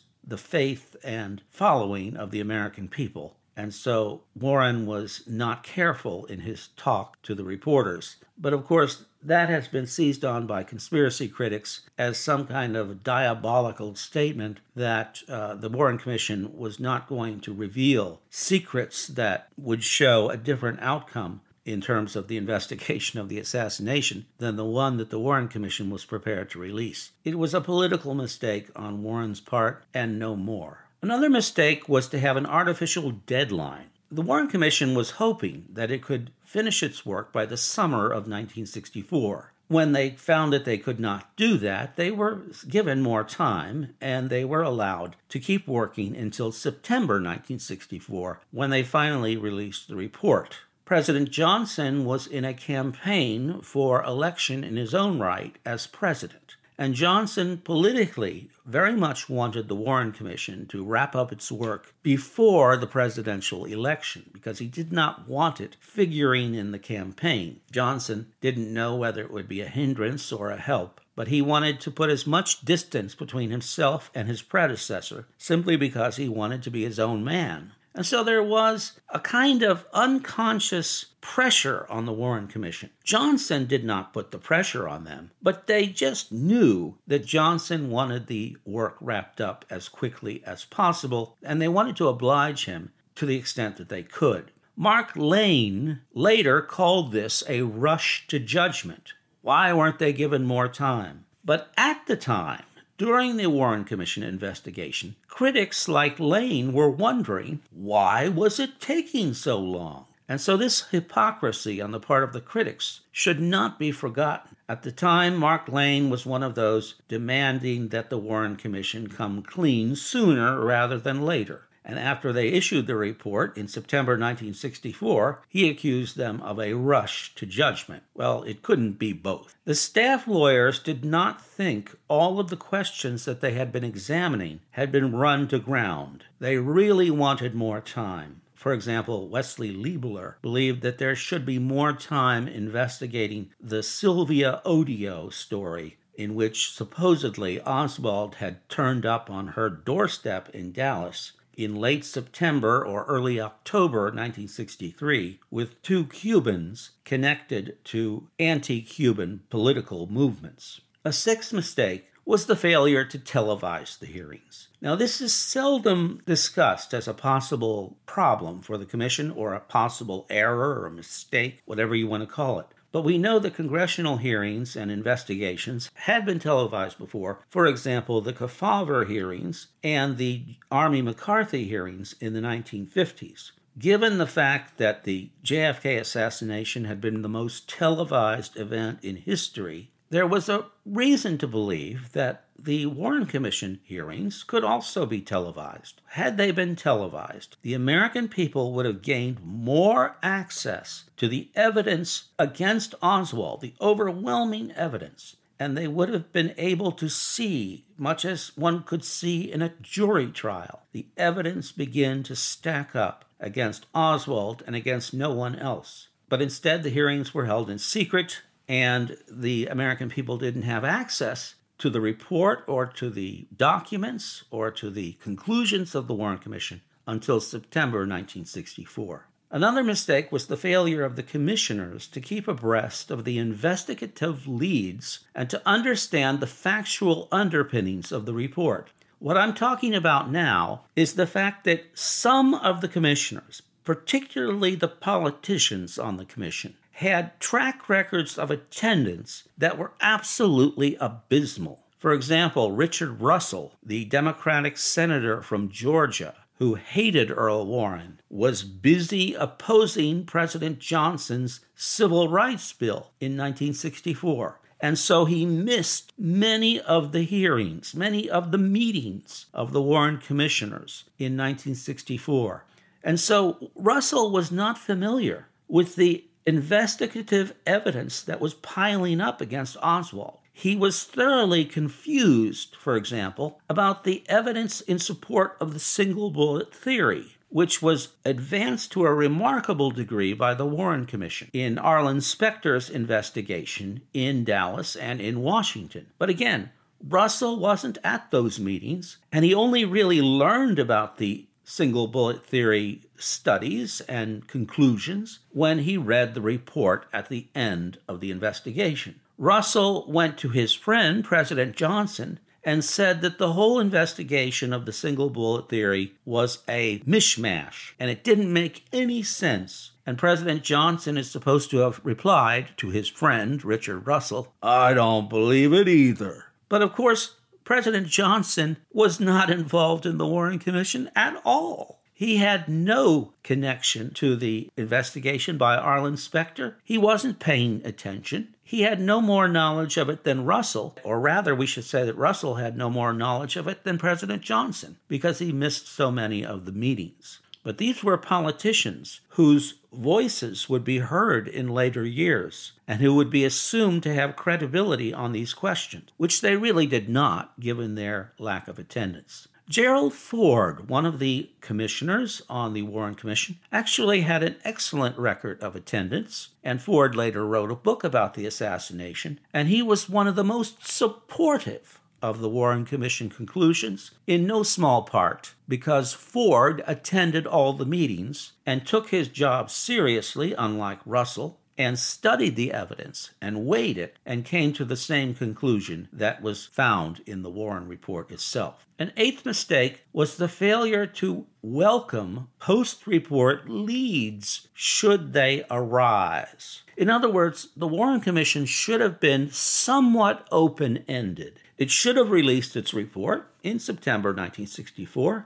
the 0.26 0.38
faith 0.38 0.96
and 1.04 1.42
following 1.50 2.16
of 2.16 2.32
the 2.32 2.40
American 2.40 2.88
people. 2.88 3.36
And 3.58 3.74
so 3.74 4.22
Warren 4.34 4.86
was 4.86 5.24
not 5.28 5.64
careful 5.64 6.24
in 6.28 6.40
his 6.40 6.70
talk 6.78 7.22
to 7.24 7.36
the 7.36 7.44
reporters. 7.44 8.16
But 8.38 8.54
of 8.54 8.66
course, 8.66 9.04
that 9.22 9.50
has 9.50 9.68
been 9.68 9.88
seized 9.88 10.24
on 10.24 10.48
by 10.48 10.64
conspiracy 10.64 11.28
critics 11.28 11.82
as 11.98 12.18
some 12.18 12.48
kind 12.48 12.78
of 12.78 13.04
diabolical 13.04 13.96
statement 13.96 14.60
that 14.74 15.22
uh, 15.28 15.56
the 15.56 15.70
Warren 15.70 15.98
Commission 15.98 16.58
was 16.58 16.80
not 16.80 17.08
going 17.08 17.42
to 17.42 17.54
reveal 17.54 18.22
secrets 18.30 19.08
that 19.08 19.50
would 19.58 19.84
show 19.84 20.30
a 20.30 20.38
different 20.38 20.80
outcome 20.82 21.42
in 21.66 21.82
terms 21.82 22.16
of 22.16 22.28
the 22.28 22.38
investigation 22.38 23.20
of 23.20 23.28
the 23.28 23.40
assassination 23.40 24.26
than 24.38 24.56
the 24.56 24.64
one 24.64 24.98
that 24.98 25.10
the 25.10 25.20
Warren 25.20 25.48
Commission 25.48 25.90
was 25.90 26.06
prepared 26.06 26.50
to 26.52 26.60
release. 26.60 27.12
It 27.24 27.40
was 27.40 27.54
a 27.54 27.62
political 27.62 28.14
mistake 28.14 28.70
on 28.76 29.04
Warren's 29.04 29.42
part 29.42 29.84
and 29.94 30.20
no 30.20 30.36
more. 30.36 30.86
Another 31.02 31.30
mistake 31.30 31.90
was 31.90 32.08
to 32.10 32.20
have 32.20 32.38
an 32.38 32.46
artificial 32.46 33.12
deadline. 33.12 33.90
The 34.12 34.22
Warren 34.22 34.48
Commission 34.48 34.96
was 34.96 35.12
hoping 35.12 35.66
that 35.74 35.92
it 35.92 36.02
could 36.02 36.32
finish 36.46 36.84
its 36.84 37.06
work 37.06 37.34
by 37.34 37.46
the 37.46 37.58
summer 37.58 38.06
of 38.06 38.28
1964. 38.28 39.52
When 39.68 39.94
they 39.94 40.12
found 40.12 40.54
that 40.54 40.64
they 40.64 40.78
could 40.78 41.00
not 41.00 41.36
do 41.36 41.58
that, 41.58 41.96
they 41.96 42.12
were 42.12 42.44
given 42.70 43.02
more 43.02 43.24
time 43.24 43.96
and 44.00 44.30
they 44.30 44.46
were 44.46 44.62
allowed 44.62 45.16
to 45.30 45.40
keep 45.40 45.68
working 45.68 46.16
until 46.16 46.52
September 46.52 47.16
1964 47.16 48.42
when 48.52 48.70
they 48.70 48.84
finally 48.84 49.36
released 49.36 49.88
the 49.88 49.96
report. 49.96 50.58
President 50.86 51.32
Johnson 51.32 52.06
was 52.06 52.28
in 52.28 52.46
a 52.46 52.54
campaign 52.54 53.60
for 53.62 54.04
election 54.04 54.64
in 54.64 54.76
his 54.76 54.94
own 54.94 55.18
right 55.18 55.58
as 55.66 55.88
president. 55.88 56.58
And 56.78 56.94
Johnson 56.94 57.58
politically 57.58 58.50
very 58.68 58.94
much 58.94 59.28
wanted 59.28 59.68
the 59.68 59.76
Warren 59.76 60.12
Commission 60.12 60.68
to 60.68 60.86
wrap 60.86 61.16
up 61.16 61.32
its 61.32 61.52
work 61.52 61.96
before 62.04 62.78
the 62.78 62.86
presidential 62.86 63.66
election 63.66 64.30
because 64.32 64.60
he 64.60 64.68
did 64.68 64.92
not 64.92 65.28
want 65.28 65.60
it 65.60 65.76
figuring 65.80 66.54
in 66.54 66.72
the 66.72 66.78
campaign. 66.78 67.62
Johnson 67.72 68.28
didn't 68.40 68.72
know 68.72 68.96
whether 68.96 69.22
it 69.22 69.32
would 69.32 69.48
be 69.48 69.62
a 69.62 69.68
hindrance 69.68 70.32
or 70.32 70.52
a 70.52 70.58
help, 70.58 71.02
but 71.16 71.30
he 71.30 71.42
wanted 71.42 71.80
to 71.80 71.90
put 71.90 72.12
as 72.12 72.28
much 72.28 72.64
distance 72.64 73.16
between 73.16 73.50
himself 73.50 74.12
and 74.14 74.28
his 74.28 74.44
predecessor 74.44 75.26
simply 75.40 75.78
because 75.78 76.18
he 76.18 76.30
wanted 76.30 76.62
to 76.62 76.70
be 76.70 76.84
his 76.84 77.00
own 77.00 77.24
man. 77.24 77.72
And 77.96 78.06
so 78.06 78.26
there 78.26 78.44
was 78.44 79.00
a 79.10 79.22
kind 79.22 79.64
of 79.64 79.86
unconscious 79.94 81.06
pressure 81.22 81.88
on 81.90 82.06
the 82.06 82.12
Warren 82.12 82.48
Commission. 82.48 82.90
Johnson 83.06 83.66
did 83.66 83.86
not 83.86 84.12
put 84.12 84.32
the 84.32 84.38
pressure 84.38 84.88
on 84.88 85.06
them, 85.06 85.32
but 85.42 85.68
they 85.68 85.88
just 85.88 86.30
knew 86.30 86.98
that 87.08 87.26
Johnson 87.26 87.90
wanted 87.90 88.28
the 88.28 88.58
work 88.66 88.98
wrapped 89.00 89.40
up 89.40 89.64
as 89.70 89.88
quickly 89.88 90.44
as 90.46 90.66
possible, 90.66 91.38
and 91.42 91.62
they 91.62 91.70
wanted 91.70 91.96
to 91.96 92.10
oblige 92.10 92.66
him 92.66 92.92
to 93.16 93.26
the 93.26 93.38
extent 93.38 93.78
that 93.78 93.88
they 93.88 94.04
could. 94.04 94.52
Mark 94.76 95.12
Lane 95.16 96.02
later 96.14 96.62
called 96.62 97.14
this 97.14 97.46
a 97.48 97.62
rush 97.62 98.28
to 98.28 98.40
judgment. 98.40 99.14
Why 99.42 99.72
weren't 99.72 100.00
they 100.00 100.12
given 100.12 100.44
more 100.44 100.68
time? 100.68 101.24
But 101.46 101.72
at 101.78 102.06
the 102.08 102.18
time, 102.18 102.64
during 102.98 103.36
the 103.36 103.48
Warren 103.48 103.84
Commission 103.84 104.24
investigation, 104.24 105.16
critics 105.28 105.88
like 105.88 106.20
Lane 106.20 106.72
were 106.72 106.90
wondering 106.90 107.62
why 107.72 108.30
was 108.30 108.60
it 108.60 108.80
taking 108.80 109.34
so 109.34 109.58
long? 109.60 110.06
And 110.30 110.40
so 110.40 110.58
this 110.58 110.90
hypocrisy 110.90 111.82
on 111.82 111.92
the 111.92 112.00
part 112.00 112.24
of 112.24 112.34
the 112.34 112.42
critics 112.42 113.02
should 113.12 113.40
not 113.40 113.78
be 113.78 113.92
forgotten. 113.92 114.56
At 114.68 114.84
the 114.84 114.92
time, 114.92 115.36
Mark 115.36 115.68
Lane 115.68 116.10
was 116.10 116.26
one 116.26 116.42
of 116.42 116.56
those 116.56 116.96
demanding 117.08 117.90
that 117.90 118.10
the 118.10 118.18
Warren 118.18 118.56
Commission 118.56 119.08
come 119.08 119.44
clean 119.44 119.96
sooner 119.96 120.60
rather 120.64 120.98
than 120.98 121.26
later 121.26 121.68
and 121.86 122.00
after 122.00 122.34
they 122.34 122.48
issued 122.48 122.88
the 122.88 122.96
report 122.96 123.56
in 123.56 123.68
September 123.68 124.14
1964, 124.14 125.44
he 125.48 125.70
accused 125.70 126.18
them 126.18 126.42
of 126.42 126.60
a 126.60 126.74
rush 126.74 127.36
to 127.36 127.46
judgment. 127.46 128.04
Well, 128.16 128.42
it 128.44 128.64
couldn't 128.64 128.94
be 128.94 129.14
both. 129.14 129.56
The 129.66 129.76
staff 129.76 130.28
lawyers 130.28 130.80
did 130.80 131.06
not 131.06 131.40
think 131.40 131.96
all 132.08 132.40
of 132.40 132.50
the 132.50 132.58
questions 132.58 133.26
that 133.26 133.40
they 133.40 133.54
had 133.54 133.72
been 133.72 133.84
examining 133.84 134.62
had 134.72 134.92
been 134.92 135.16
run 135.16 135.48
to 135.50 135.60
ground. 135.60 136.26
They 136.40 136.58
really 136.58 137.12
wanted 137.12 137.54
more 137.54 137.82
time. 137.82 138.42
For 138.56 138.74
example, 138.74 139.28
Wesley 139.28 139.72
Liebeler 139.72 140.36
believed 140.42 140.82
that 140.82 140.98
there 140.98 141.16
should 141.16 141.46
be 141.46 141.60
more 141.60 141.94
time 141.94 142.48
investigating 142.48 143.52
the 143.62 143.84
Sylvia 143.84 144.62
Odio 144.66 145.32
story 145.32 145.98
in 146.18 146.34
which 146.34 146.72
supposedly 146.72 147.62
Oswald 147.62 148.36
had 148.36 148.68
turned 148.70 149.06
up 149.06 149.30
on 149.30 149.50
her 149.50 149.70
doorstep 149.70 150.50
in 150.50 150.72
Dallas 150.72 151.34
in 151.58 151.76
late 151.76 152.06
September 152.06 152.86
or 152.86 153.06
early 153.06 153.40
October 153.40 154.04
1963 154.04 155.40
with 155.50 155.82
two 155.82 156.06
Cubans 156.06 156.92
connected 157.04 157.78
to 157.86 158.28
anti 158.40 158.82
Cuban 158.82 159.42
political 159.50 160.08
movements. 160.08 160.82
A 161.04 161.14
sixth 161.14 161.54
mistake 161.54 162.08
was 162.26 162.48
the 162.48 162.56
failure 162.56 163.06
to 163.06 163.20
televise 163.20 164.00
the 164.00 164.08
hearings. 164.08 164.70
Now, 164.82 164.96
this 164.96 165.22
is 165.22 165.34
seldom 165.34 166.22
discussed 166.26 166.94
as 166.94 167.08
a 167.08 167.14
possible 167.14 167.98
problem 168.08 168.62
for 168.62 168.78
the 168.78 168.86
Commission 168.86 169.30
or 169.30 169.54
a 169.54 169.60
possible 169.60 170.26
error 170.30 170.84
or 170.84 170.90
mistake, 170.90 171.62
whatever 171.66 171.96
you 171.96 172.08
want 172.08 172.24
to 172.24 172.28
call 172.28 172.60
it. 172.60 172.68
But 172.96 173.04
we 173.04 173.18
know 173.18 173.40
that 173.40 173.56
congressional 173.56 174.16
hearings 174.16 174.78
and 174.78 174.90
investigations 174.90 175.92
had 175.96 176.26
been 176.26 176.40
televised 176.40 176.98
before. 176.98 177.42
For 177.50 177.68
example, 177.68 178.22
the 178.22 178.32
Kefauver 178.32 179.06
hearings 179.06 179.68
and 179.84 180.16
the 180.16 180.56
Army 180.72 181.02
McCarthy 181.02 181.66
hearings 181.66 182.16
in 182.22 182.32
the 182.32 182.40
1950s. 182.40 183.52
Given 183.78 184.18
the 184.18 184.26
fact 184.26 184.78
that 184.78 185.04
the 185.04 185.30
JFK 185.44 186.00
assassination 186.00 186.86
had 186.86 187.02
been 187.02 187.22
the 187.22 187.28
most 187.28 187.68
televised 187.68 188.56
event 188.56 189.00
in 189.04 189.18
history, 189.18 189.92
there 190.10 190.28
was 190.28 190.50
a 190.50 190.66
reason 190.86 191.38
to 191.40 191.48
believe 191.48 192.12
that 192.14 192.46
the 192.58 192.86
Warren 192.86 193.26
Commission 193.26 193.80
hearings 193.84 194.44
could 194.44 194.64
also 194.64 195.06
be 195.06 195.22
televised. 195.22 196.02
Had 196.10 196.38
they 196.38 196.52
been 196.52 196.76
televised, 196.76 197.58
the 197.62 197.74
American 197.74 198.28
people 198.28 198.74
would 198.74 198.86
have 198.86 199.02
gained 199.02 199.44
more 199.44 200.16
access 200.24 201.06
to 201.18 201.28
the 201.28 201.50
evidence 201.56 202.30
against 202.40 202.96
Oswald, 203.02 203.62
the 203.62 203.74
overwhelming 203.82 204.72
evidence, 204.72 205.36
and 205.60 205.78
they 205.78 205.88
would 205.88 206.10
have 206.10 206.32
been 206.32 206.54
able 206.58 206.92
to 206.94 207.10
see, 207.10 207.86
much 207.98 208.26
as 208.26 208.56
one 208.56 208.84
could 208.84 209.04
see 209.04 209.52
in 209.52 209.62
a 209.62 209.74
jury 209.82 210.32
trial, 210.32 210.84
the 210.92 211.08
evidence 211.18 211.72
begin 211.72 212.24
to 212.24 212.36
stack 212.36 212.96
up 212.96 213.26
against 213.40 213.86
Oswald 213.94 214.64
and 214.66 214.76
against 214.76 215.14
no 215.14 215.34
one 215.34 215.56
else. 215.56 216.08
But 216.30 216.42
instead, 216.42 216.84
the 216.84 216.90
hearings 216.90 217.34
were 217.34 217.46
held 217.46 217.70
in 217.70 217.78
secret 217.78 218.42
and 218.68 219.18
the 219.30 219.68
American 219.68 220.10
people 220.10 220.38
didn't 220.38 220.64
have 220.64 220.84
access 220.84 221.56
to 221.78 221.90
the 221.90 222.02
report 222.02 222.64
or 222.68 222.86
to 222.86 223.10
the 223.10 223.48
documents 223.56 224.46
or 224.50 224.72
to 224.72 224.90
the 224.90 225.14
conclusions 225.14 225.94
of 225.94 226.08
the 226.08 226.14
Warren 226.14 226.38
Commission 226.38 226.82
until 227.08 227.40
September 227.40 228.00
1964. 228.00 229.28
Another 229.52 229.84
mistake 229.84 230.32
was 230.32 230.48
the 230.48 230.58
failure 230.58 231.04
of 231.04 231.16
the 231.16 231.24
commissioners 231.24 232.08
to 232.08 232.20
keep 232.20 232.48
abreast 232.48 233.12
of 233.12 233.24
the 233.24 233.38
investigative 233.38 234.48
leads 234.48 235.20
and 235.36 235.50
to 235.50 235.62
understand 235.66 236.40
the 236.40 236.48
factual 236.48 237.28
underpinnings 237.32 238.12
of 238.12 238.26
the 238.26 238.34
report. 238.34 238.90
What 239.20 239.38
I'm 239.38 239.54
talking 239.54 239.94
about 239.94 240.32
now 240.32 240.86
is 240.96 241.14
the 241.14 241.28
fact 241.28 241.64
that 241.66 241.86
some 241.94 242.54
of 242.54 242.82
the 242.82 242.88
commissioners, 242.88 243.62
particularly 243.84 244.76
the 244.76 244.88
politicians 244.88 245.98
on 246.00 246.18
the 246.18 246.26
commission, 246.26 246.76
had 246.96 247.38
track 247.42 247.90
records 247.90 248.38
of 248.38 248.50
attendance 248.50 249.44
that 249.58 249.78
were 249.78 249.92
absolutely 250.00 250.96
abysmal. 251.02 251.84
For 251.98 252.14
example, 252.14 252.72
Richard 252.72 253.20
Russell, 253.20 253.74
the 253.84 254.06
Democratic 254.06 254.78
senator 254.78 255.42
from 255.42 255.70
Georgia, 255.70 256.36
who 256.58 256.76
hated 256.76 257.32
Earl 257.32 257.66
Warren, 257.66 258.22
was 258.30 258.64
busy 258.64 259.34
opposing 259.34 260.26
President 260.26 260.80
Johnson's 260.80 261.60
Civil 261.76 262.30
Rights 262.30 262.72
Bill 262.72 263.12
in 263.20 263.36
1964. 263.36 264.62
And 264.80 264.98
so 264.98 265.26
he 265.26 265.46
missed 265.46 266.14
many 266.18 266.80
of 266.80 267.12
the 267.12 267.24
hearings, 267.24 267.94
many 267.94 268.30
of 268.30 268.54
the 268.54 268.58
meetings 268.58 269.48
of 269.54 269.74
the 269.74 269.82
Warren 269.82 270.18
Commissioners 270.18 271.04
in 271.18 271.36
1964. 271.36 272.64
And 273.04 273.20
so 273.20 273.72
Russell 273.76 274.32
was 274.32 274.50
not 274.50 274.78
familiar 274.78 275.50
with 275.68 275.98
the 275.98 276.24
investigative 276.46 277.54
evidence 277.66 278.22
that 278.22 278.40
was 278.40 278.54
piling 278.54 279.20
up 279.20 279.42
against 279.42 279.78
Oswald. 279.82 280.40
He 280.54 280.76
was 280.76 281.04
thoroughly 281.04 281.66
confused, 281.66 282.76
for 282.78 282.96
example, 282.96 283.60
about 283.70 284.04
the 284.04 284.24
evidence 284.30 284.80
in 284.80 285.00
support 285.00 285.58
of 285.60 285.74
the 285.74 285.80
single 285.80 286.30
bullet 286.30 286.74
theory, 286.74 287.36
which 287.50 287.82
was 287.82 288.14
advanced 288.24 288.92
to 288.94 289.06
a 289.06 289.14
remarkable 289.14 289.92
degree 289.92 290.34
by 290.34 290.54
the 290.54 290.66
Warren 290.66 291.06
Commission 291.06 291.50
in 291.52 291.78
Arlen 291.78 292.22
Specter's 292.22 292.90
investigation 292.90 294.02
in 294.14 294.46
Dallas 294.46 294.96
and 294.96 295.20
in 295.20 295.42
Washington. 295.42 296.08
But 296.18 296.30
again, 296.30 296.72
Russell 297.04 297.60
wasn't 297.60 297.98
at 298.04 298.32
those 298.32 298.60
meetings, 298.60 299.18
and 299.32 299.44
he 299.44 299.54
only 299.54 299.84
really 299.84 300.22
learned 300.22 300.80
about 300.80 301.18
the 301.18 301.48
single 301.66 302.08
bullet 302.08 302.46
theory 302.46 303.02
studies 303.18 304.00
and 304.02 304.48
conclusions 304.48 305.40
when 305.52 305.80
he 305.80 305.98
read 305.98 306.34
the 306.34 306.42
report 306.42 307.08
at 307.12 307.28
the 307.28 307.48
end 307.54 307.98
of 308.08 308.22
the 308.22 308.32
investigation. 308.32 309.20
Russell 309.38 310.06
went 310.10 310.38
to 310.38 310.50
his 310.50 310.74
friend, 310.74 311.26
President 311.26 311.76
Johnson, 311.76 312.40
and 312.64 312.84
said 312.84 313.22
that 313.22 313.38
the 313.38 313.54
whole 313.54 313.80
investigation 313.80 314.74
of 314.74 314.86
the 314.86 314.94
single 314.94 315.30
bullet 315.30 315.70
theory 315.70 316.16
was 316.26 316.64
a 316.68 317.00
mishmash 317.00 317.94
and 318.00 318.10
it 318.10 318.24
didn't 318.24 318.52
make 318.52 318.86
any 318.92 319.22
sense. 319.22 319.92
And 320.06 320.18
President 320.18 320.64
Johnson 320.64 321.18
is 321.18 321.30
supposed 321.30 321.70
to 321.72 321.78
have 321.78 322.02
replied 322.04 322.70
to 322.78 322.90
his 322.90 323.08
friend, 323.08 323.64
Richard 323.64 324.08
Russell, 324.08 324.54
I 324.64 324.94
don't 324.94 325.30
believe 325.30 325.74
it 325.74 325.88
either. 325.88 326.46
But 326.70 326.82
of 326.82 326.94
course, 326.94 327.36
President 327.66 328.08
Johnson 328.08 328.78
was 328.94 329.20
not 329.20 329.50
involved 329.50 330.06
in 330.06 330.20
the 330.20 330.28
Warren 330.28 330.60
Commission 330.60 331.10
at 331.16 331.42
all. 331.44 332.00
He 332.14 332.38
had 332.38 332.70
no 332.70 333.34
connection 333.44 334.14
to 334.14 334.38
the 334.38 334.70
investigation 334.78 335.58
by 335.58 335.76
Arlen 335.76 336.16
Specter. 336.16 336.78
He 336.84 336.98
wasn't 336.98 337.40
paying 337.40 337.82
attention. 337.84 338.56
He 338.64 338.84
had 338.84 339.02
no 339.02 339.20
more 339.20 339.48
knowledge 339.48 339.98
of 339.98 340.10
it 340.10 340.24
than 340.24 340.46
Russell, 340.46 340.96
or 341.04 341.20
rather, 341.20 341.54
we 341.54 341.66
should 341.66 341.84
say 341.84 342.06
that 342.06 342.16
Russell 342.16 342.56
had 342.56 342.78
no 342.78 342.90
more 342.90 343.12
knowledge 343.14 343.58
of 343.58 343.68
it 343.68 343.84
than 343.84 343.98
President 343.98 344.44
Johnson 344.44 344.98
because 345.08 345.40
he 345.40 345.52
missed 345.52 345.88
so 345.88 346.10
many 346.10 346.46
of 346.46 346.66
the 346.66 346.72
meetings. 346.72 347.42
But 347.66 347.80
these 347.80 348.04
were 348.04 348.18
politicians 348.18 349.22
whose 349.30 349.80
voices 349.92 350.70
would 350.70 350.84
be 350.84 351.00
heard 351.00 351.48
in 351.48 351.68
later 351.68 352.06
years 352.06 352.74
and 352.88 353.02
who 353.02 353.16
would 353.16 353.32
be 353.32 353.44
assumed 353.44 354.04
to 354.04 354.14
have 354.14 354.36
credibility 354.36 355.12
on 355.12 355.32
these 355.32 355.56
questions, 355.56 356.12
which 356.18 356.42
they 356.42 356.58
really 356.58 356.86
did 356.86 357.10
not 357.10 357.60
given 357.60 357.96
their 357.96 358.34
lack 358.38 358.68
of 358.68 358.78
attendance. 358.78 359.48
Gerald 359.68 360.14
Ford, 360.14 360.92
one 360.92 361.08
of 361.08 361.18
the 361.18 361.50
commissioners 361.60 362.44
on 362.48 362.74
the 362.74 362.84
Warren 362.84 363.16
Commission, 363.16 363.58
actually 363.72 364.22
had 364.22 364.44
an 364.44 364.58
excellent 364.64 365.18
record 365.18 365.60
of 365.60 365.76
attendance, 365.76 366.50
and 366.64 366.80
Ford 366.80 367.16
later 367.16 367.48
wrote 367.48 367.72
a 367.72 367.76
book 367.76 368.04
about 368.04 368.36
the 368.36 368.46
assassination, 368.46 369.40
and 369.52 369.70
he 369.70 369.82
was 369.82 370.08
one 370.08 370.28
of 370.28 370.36
the 370.36 370.44
most 370.44 370.88
supportive 370.88 372.00
of 372.26 372.40
the 372.40 372.50
Warren 372.50 372.86
Commission 372.86 373.30
conclusions, 373.30 374.10
in 374.26 374.48
no 374.48 374.64
small 374.64 375.04
part 375.04 375.54
because 375.70 376.12
Ford 376.12 376.84
attended 376.88 377.46
all 377.46 377.74
the 377.74 377.86
meetings 377.86 378.54
and 378.66 378.84
took 378.84 379.10
his 379.10 379.28
job 379.28 379.70
seriously, 379.70 380.56
unlike 380.58 381.00
Russell, 381.06 381.60
and 381.78 382.00
studied 382.00 382.56
the 382.56 382.72
evidence 382.72 383.32
and 383.40 383.68
weighed 383.68 384.00
it 384.00 384.18
and 384.26 384.44
came 384.44 384.74
to 384.74 384.86
the 384.86 384.96
same 384.96 385.36
conclusion 385.36 386.08
that 386.12 386.42
was 386.42 386.66
found 386.66 387.22
in 387.28 387.44
the 387.44 387.50
Warren 387.50 387.88
report 387.88 388.32
itself. 388.32 388.88
An 388.98 389.12
eighth 389.18 389.46
mistake 389.46 390.06
was 390.12 390.38
the 390.38 390.48
failure 390.48 391.06
to 391.06 391.46
welcome 391.62 392.48
post 392.60 393.06
report 393.06 393.70
leads 393.70 394.68
should 394.74 395.34
they 395.34 395.64
arise. 395.70 396.82
In 396.98 397.10
other 397.10 397.30
words, 397.30 397.68
the 397.76 397.88
Warren 397.88 398.22
Commission 398.22 398.66
should 398.66 399.02
have 399.02 399.20
been 399.20 399.52
somewhat 399.52 400.48
open 400.52 401.04
ended. 401.08 401.60
It 401.78 401.92
should 401.92 402.16
have 402.18 402.32
released 402.32 402.76
its 402.76 402.94
report 402.94 403.52
in 403.64 403.80
September 403.80 404.30
1964, 404.30 405.46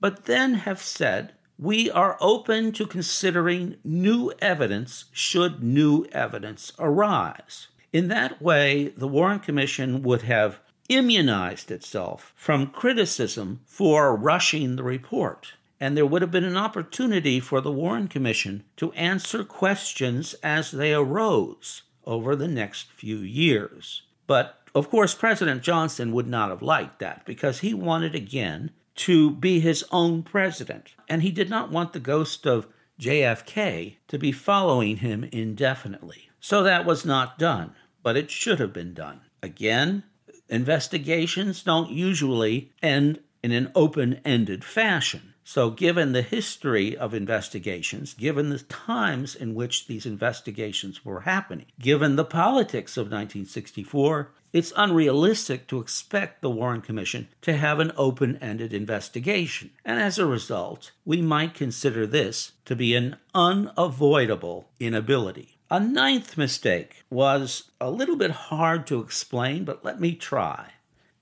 but 0.00 0.24
then 0.24 0.54
have 0.54 0.80
said, 0.80 1.32
we 1.58 1.90
are 1.90 2.16
open 2.20 2.72
to 2.72 2.86
considering 2.86 3.76
new 3.82 4.32
evidence 4.40 5.06
should 5.12 5.62
new 5.62 6.06
evidence 6.12 6.72
arise. 6.78 7.66
In 7.92 8.08
that 8.08 8.40
way, 8.40 8.88
the 8.96 9.08
Warren 9.08 9.40
Commission 9.40 10.02
would 10.04 10.22
have 10.22 10.60
immunized 10.88 11.70
itself 11.70 12.32
from 12.36 12.68
criticism 12.68 13.60
for 13.66 14.16
rushing 14.16 14.76
the 14.76 14.82
report. 14.82 15.54
And 15.80 15.96
there 15.96 16.06
would 16.06 16.22
have 16.22 16.30
been 16.30 16.44
an 16.44 16.56
opportunity 16.56 17.40
for 17.40 17.60
the 17.60 17.72
Warren 17.72 18.08
Commission 18.08 18.64
to 18.76 18.92
answer 18.92 19.44
questions 19.44 20.34
as 20.42 20.70
they 20.70 20.94
arose 20.94 21.82
over 22.04 22.34
the 22.34 22.48
next 22.48 22.90
few 22.90 23.18
years. 23.18 24.02
But 24.26 24.67
of 24.78 24.90
course, 24.90 25.14
President 25.14 25.62
Johnson 25.62 26.12
would 26.12 26.26
not 26.26 26.50
have 26.50 26.62
liked 26.62 26.98
that 26.98 27.24
because 27.24 27.60
he 27.60 27.74
wanted 27.74 28.14
again 28.14 28.70
to 28.96 29.30
be 29.30 29.60
his 29.60 29.84
own 29.92 30.22
president. 30.22 30.94
And 31.08 31.22
he 31.22 31.30
did 31.30 31.48
not 31.48 31.70
want 31.70 31.92
the 31.92 32.00
ghost 32.00 32.46
of 32.46 32.66
JFK 33.00 33.96
to 34.08 34.18
be 34.18 34.32
following 34.32 34.98
him 34.98 35.24
indefinitely. 35.32 36.28
So 36.40 36.62
that 36.62 36.84
was 36.84 37.04
not 37.04 37.38
done, 37.38 37.74
but 38.02 38.16
it 38.16 38.30
should 38.30 38.58
have 38.58 38.72
been 38.72 38.94
done. 38.94 39.20
Again, 39.42 40.02
investigations 40.48 41.62
don't 41.62 41.90
usually 41.90 42.72
end 42.82 43.20
in 43.42 43.52
an 43.52 43.70
open 43.74 44.20
ended 44.24 44.64
fashion. 44.64 45.34
So, 45.44 45.70
given 45.70 46.12
the 46.12 46.20
history 46.20 46.94
of 46.94 47.14
investigations, 47.14 48.12
given 48.12 48.50
the 48.50 48.58
times 48.58 49.34
in 49.34 49.54
which 49.54 49.86
these 49.86 50.04
investigations 50.04 51.06
were 51.06 51.20
happening, 51.20 51.66
given 51.80 52.16
the 52.16 52.24
politics 52.24 52.98
of 52.98 53.06
1964, 53.06 54.30
it's 54.52 54.72
unrealistic 54.76 55.66
to 55.68 55.80
expect 55.80 56.40
the 56.40 56.50
Warren 56.50 56.80
Commission 56.80 57.28
to 57.42 57.56
have 57.56 57.80
an 57.80 57.92
open 57.96 58.36
ended 58.36 58.72
investigation. 58.72 59.70
And 59.84 60.00
as 60.00 60.18
a 60.18 60.26
result, 60.26 60.92
we 61.04 61.20
might 61.20 61.54
consider 61.54 62.06
this 62.06 62.52
to 62.64 62.74
be 62.74 62.94
an 62.94 63.16
unavoidable 63.34 64.70
inability. 64.80 65.58
A 65.70 65.80
ninth 65.80 66.38
mistake 66.38 67.04
was 67.10 67.70
a 67.78 67.90
little 67.90 68.16
bit 68.16 68.30
hard 68.30 68.86
to 68.86 69.00
explain, 69.00 69.64
but 69.64 69.84
let 69.84 70.00
me 70.00 70.14
try. 70.14 70.72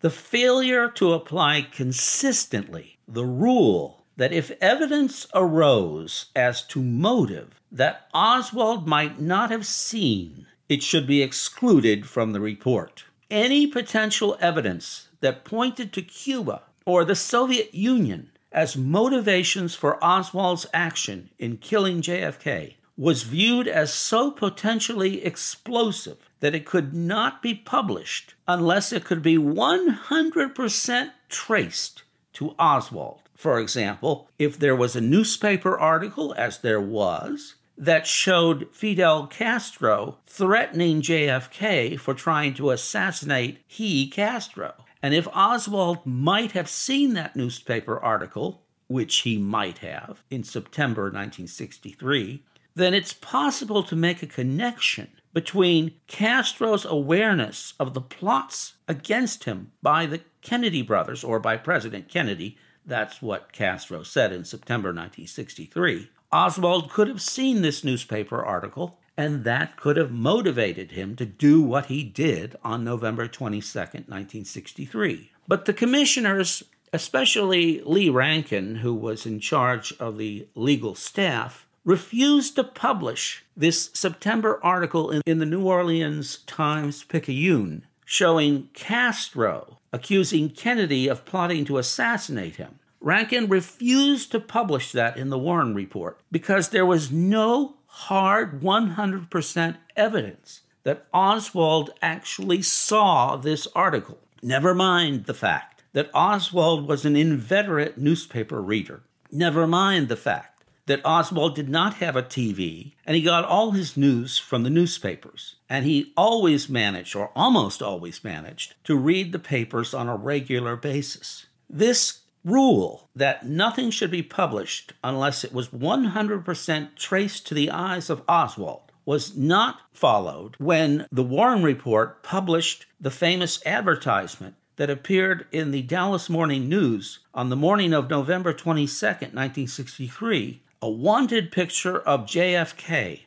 The 0.00 0.10
failure 0.10 0.88
to 0.92 1.12
apply 1.12 1.62
consistently 1.62 2.98
the 3.08 3.24
rule 3.24 4.04
that 4.16 4.32
if 4.32 4.52
evidence 4.60 5.26
arose 5.34 6.26
as 6.36 6.62
to 6.68 6.80
motive 6.80 7.60
that 7.72 8.08
Oswald 8.14 8.86
might 8.86 9.20
not 9.20 9.50
have 9.50 9.66
seen, 9.66 10.46
it 10.68 10.82
should 10.82 11.06
be 11.06 11.22
excluded 11.22 12.08
from 12.08 12.32
the 12.32 12.40
report. 12.40 13.04
Any 13.30 13.66
potential 13.66 14.36
evidence 14.40 15.08
that 15.20 15.44
pointed 15.44 15.92
to 15.92 16.02
Cuba 16.02 16.62
or 16.84 17.04
the 17.04 17.16
Soviet 17.16 17.74
Union 17.74 18.30
as 18.52 18.76
motivations 18.76 19.74
for 19.74 20.02
Oswald's 20.02 20.66
action 20.72 21.30
in 21.36 21.56
killing 21.56 22.02
JFK 22.02 22.74
was 22.96 23.24
viewed 23.24 23.66
as 23.66 23.92
so 23.92 24.30
potentially 24.30 25.24
explosive 25.24 26.30
that 26.38 26.54
it 26.54 26.64
could 26.64 26.94
not 26.94 27.42
be 27.42 27.52
published 27.52 28.34
unless 28.46 28.92
it 28.92 29.04
could 29.04 29.22
be 29.22 29.36
100% 29.36 31.10
traced 31.28 32.02
to 32.32 32.54
Oswald. 32.60 33.22
For 33.34 33.58
example, 33.58 34.30
if 34.38 34.56
there 34.56 34.76
was 34.76 34.94
a 34.94 35.00
newspaper 35.00 35.76
article, 35.76 36.32
as 36.38 36.58
there 36.58 36.80
was, 36.80 37.55
that 37.78 38.06
showed 38.06 38.68
Fidel 38.72 39.26
Castro 39.26 40.18
threatening 40.26 41.02
JFK 41.02 41.98
for 41.98 42.14
trying 42.14 42.54
to 42.54 42.70
assassinate 42.70 43.58
he, 43.66 44.08
Castro. 44.08 44.74
And 45.02 45.14
if 45.14 45.28
Oswald 45.28 46.04
might 46.04 46.52
have 46.52 46.68
seen 46.68 47.12
that 47.14 47.36
newspaper 47.36 47.98
article, 47.98 48.62
which 48.88 49.18
he 49.18 49.36
might 49.36 49.78
have 49.78 50.22
in 50.30 50.42
September 50.42 51.02
1963, 51.04 52.42
then 52.74 52.94
it's 52.94 53.12
possible 53.12 53.82
to 53.82 53.96
make 53.96 54.22
a 54.22 54.26
connection 54.26 55.08
between 55.32 55.94
Castro's 56.06 56.84
awareness 56.84 57.74
of 57.78 57.94
the 57.94 58.00
plots 58.00 58.74
against 58.88 59.44
him 59.44 59.72
by 59.82 60.06
the 60.06 60.20
Kennedy 60.40 60.82
brothers 60.82 61.22
or 61.24 61.38
by 61.38 61.56
President 61.56 62.08
Kennedy. 62.08 62.56
That's 62.84 63.20
what 63.20 63.52
Castro 63.52 64.02
said 64.02 64.32
in 64.32 64.44
September 64.44 64.88
1963. 64.88 66.08
Oswald 66.36 66.90
could 66.90 67.08
have 67.08 67.22
seen 67.22 67.62
this 67.62 67.82
newspaper 67.82 68.44
article, 68.44 68.98
and 69.16 69.44
that 69.44 69.78
could 69.78 69.96
have 69.96 70.10
motivated 70.10 70.90
him 70.90 71.16
to 71.16 71.24
do 71.24 71.62
what 71.62 71.86
he 71.86 72.04
did 72.04 72.54
on 72.62 72.84
November 72.84 73.26
22, 73.26 73.78
1963. 73.78 75.30
But 75.48 75.64
the 75.64 75.72
commissioners, 75.72 76.62
especially 76.92 77.80
Lee 77.86 78.10
Rankin, 78.10 78.76
who 78.76 78.94
was 78.94 79.24
in 79.24 79.40
charge 79.40 79.94
of 79.98 80.18
the 80.18 80.46
legal 80.54 80.94
staff, 80.94 81.66
refused 81.86 82.56
to 82.56 82.64
publish 82.64 83.42
this 83.56 83.88
September 83.94 84.60
article 84.62 85.10
in, 85.10 85.22
in 85.24 85.38
the 85.38 85.46
New 85.46 85.64
Orleans 85.64 86.40
Times 86.40 87.02
Picayune 87.04 87.86
showing 88.04 88.68
Castro 88.74 89.78
accusing 89.90 90.50
Kennedy 90.50 91.08
of 91.08 91.24
plotting 91.24 91.64
to 91.64 91.78
assassinate 91.78 92.56
him. 92.56 92.78
Rankin 93.00 93.48
refused 93.48 94.32
to 94.32 94.40
publish 94.40 94.92
that 94.92 95.16
in 95.16 95.30
the 95.30 95.38
Warren 95.38 95.74
Report 95.74 96.20
because 96.30 96.68
there 96.70 96.86
was 96.86 97.12
no 97.12 97.76
hard 97.86 98.60
100% 98.60 99.76
evidence 99.96 100.62
that 100.82 101.06
Oswald 101.12 101.90
actually 102.00 102.62
saw 102.62 103.36
this 103.36 103.66
article. 103.74 104.18
Never 104.42 104.74
mind 104.74 105.24
the 105.24 105.34
fact 105.34 105.82
that 105.92 106.10
Oswald 106.14 106.86
was 106.86 107.04
an 107.04 107.16
inveterate 107.16 107.98
newspaper 107.98 108.60
reader. 108.60 109.02
Never 109.32 109.66
mind 109.66 110.08
the 110.08 110.16
fact 110.16 110.64
that 110.86 111.04
Oswald 111.04 111.54
did 111.54 111.68
not 111.68 111.94
have 111.94 112.16
a 112.16 112.22
TV 112.22 112.92
and 113.04 113.16
he 113.16 113.22
got 113.22 113.44
all 113.44 113.72
his 113.72 113.96
news 113.96 114.38
from 114.38 114.62
the 114.62 114.70
newspapers. 114.70 115.56
And 115.68 115.84
he 115.84 116.12
always 116.16 116.68
managed, 116.68 117.16
or 117.16 117.32
almost 117.34 117.82
always 117.82 118.22
managed, 118.22 118.74
to 118.84 118.96
read 118.96 119.32
the 119.32 119.38
papers 119.38 119.92
on 119.92 120.08
a 120.08 120.16
regular 120.16 120.76
basis. 120.76 121.46
This 121.68 122.20
rule 122.46 123.10
that 123.14 123.44
nothing 123.44 123.90
should 123.90 124.10
be 124.10 124.22
published 124.22 124.92
unless 125.02 125.42
it 125.42 125.52
was 125.52 125.68
100% 125.68 126.94
traced 126.94 127.46
to 127.46 127.54
the 127.54 127.70
eyes 127.70 128.08
of 128.08 128.22
Oswald 128.28 128.92
was 129.04 129.36
not 129.36 129.80
followed 129.92 130.54
when 130.58 131.06
the 131.10 131.24
Warren 131.24 131.62
Report 131.62 132.22
published 132.22 132.86
the 133.00 133.10
famous 133.10 133.64
advertisement 133.66 134.54
that 134.76 134.90
appeared 134.90 135.46
in 135.50 135.72
the 135.72 135.82
Dallas 135.82 136.30
Morning 136.30 136.68
News 136.68 137.20
on 137.34 137.48
the 137.50 137.56
morning 137.56 137.92
of 137.92 138.10
November 138.10 138.52
22, 138.52 138.86
1963, 139.06 140.62
a 140.82 140.90
wanted 140.90 141.50
picture 141.50 141.98
of 141.98 142.26
JFK, 142.26 143.20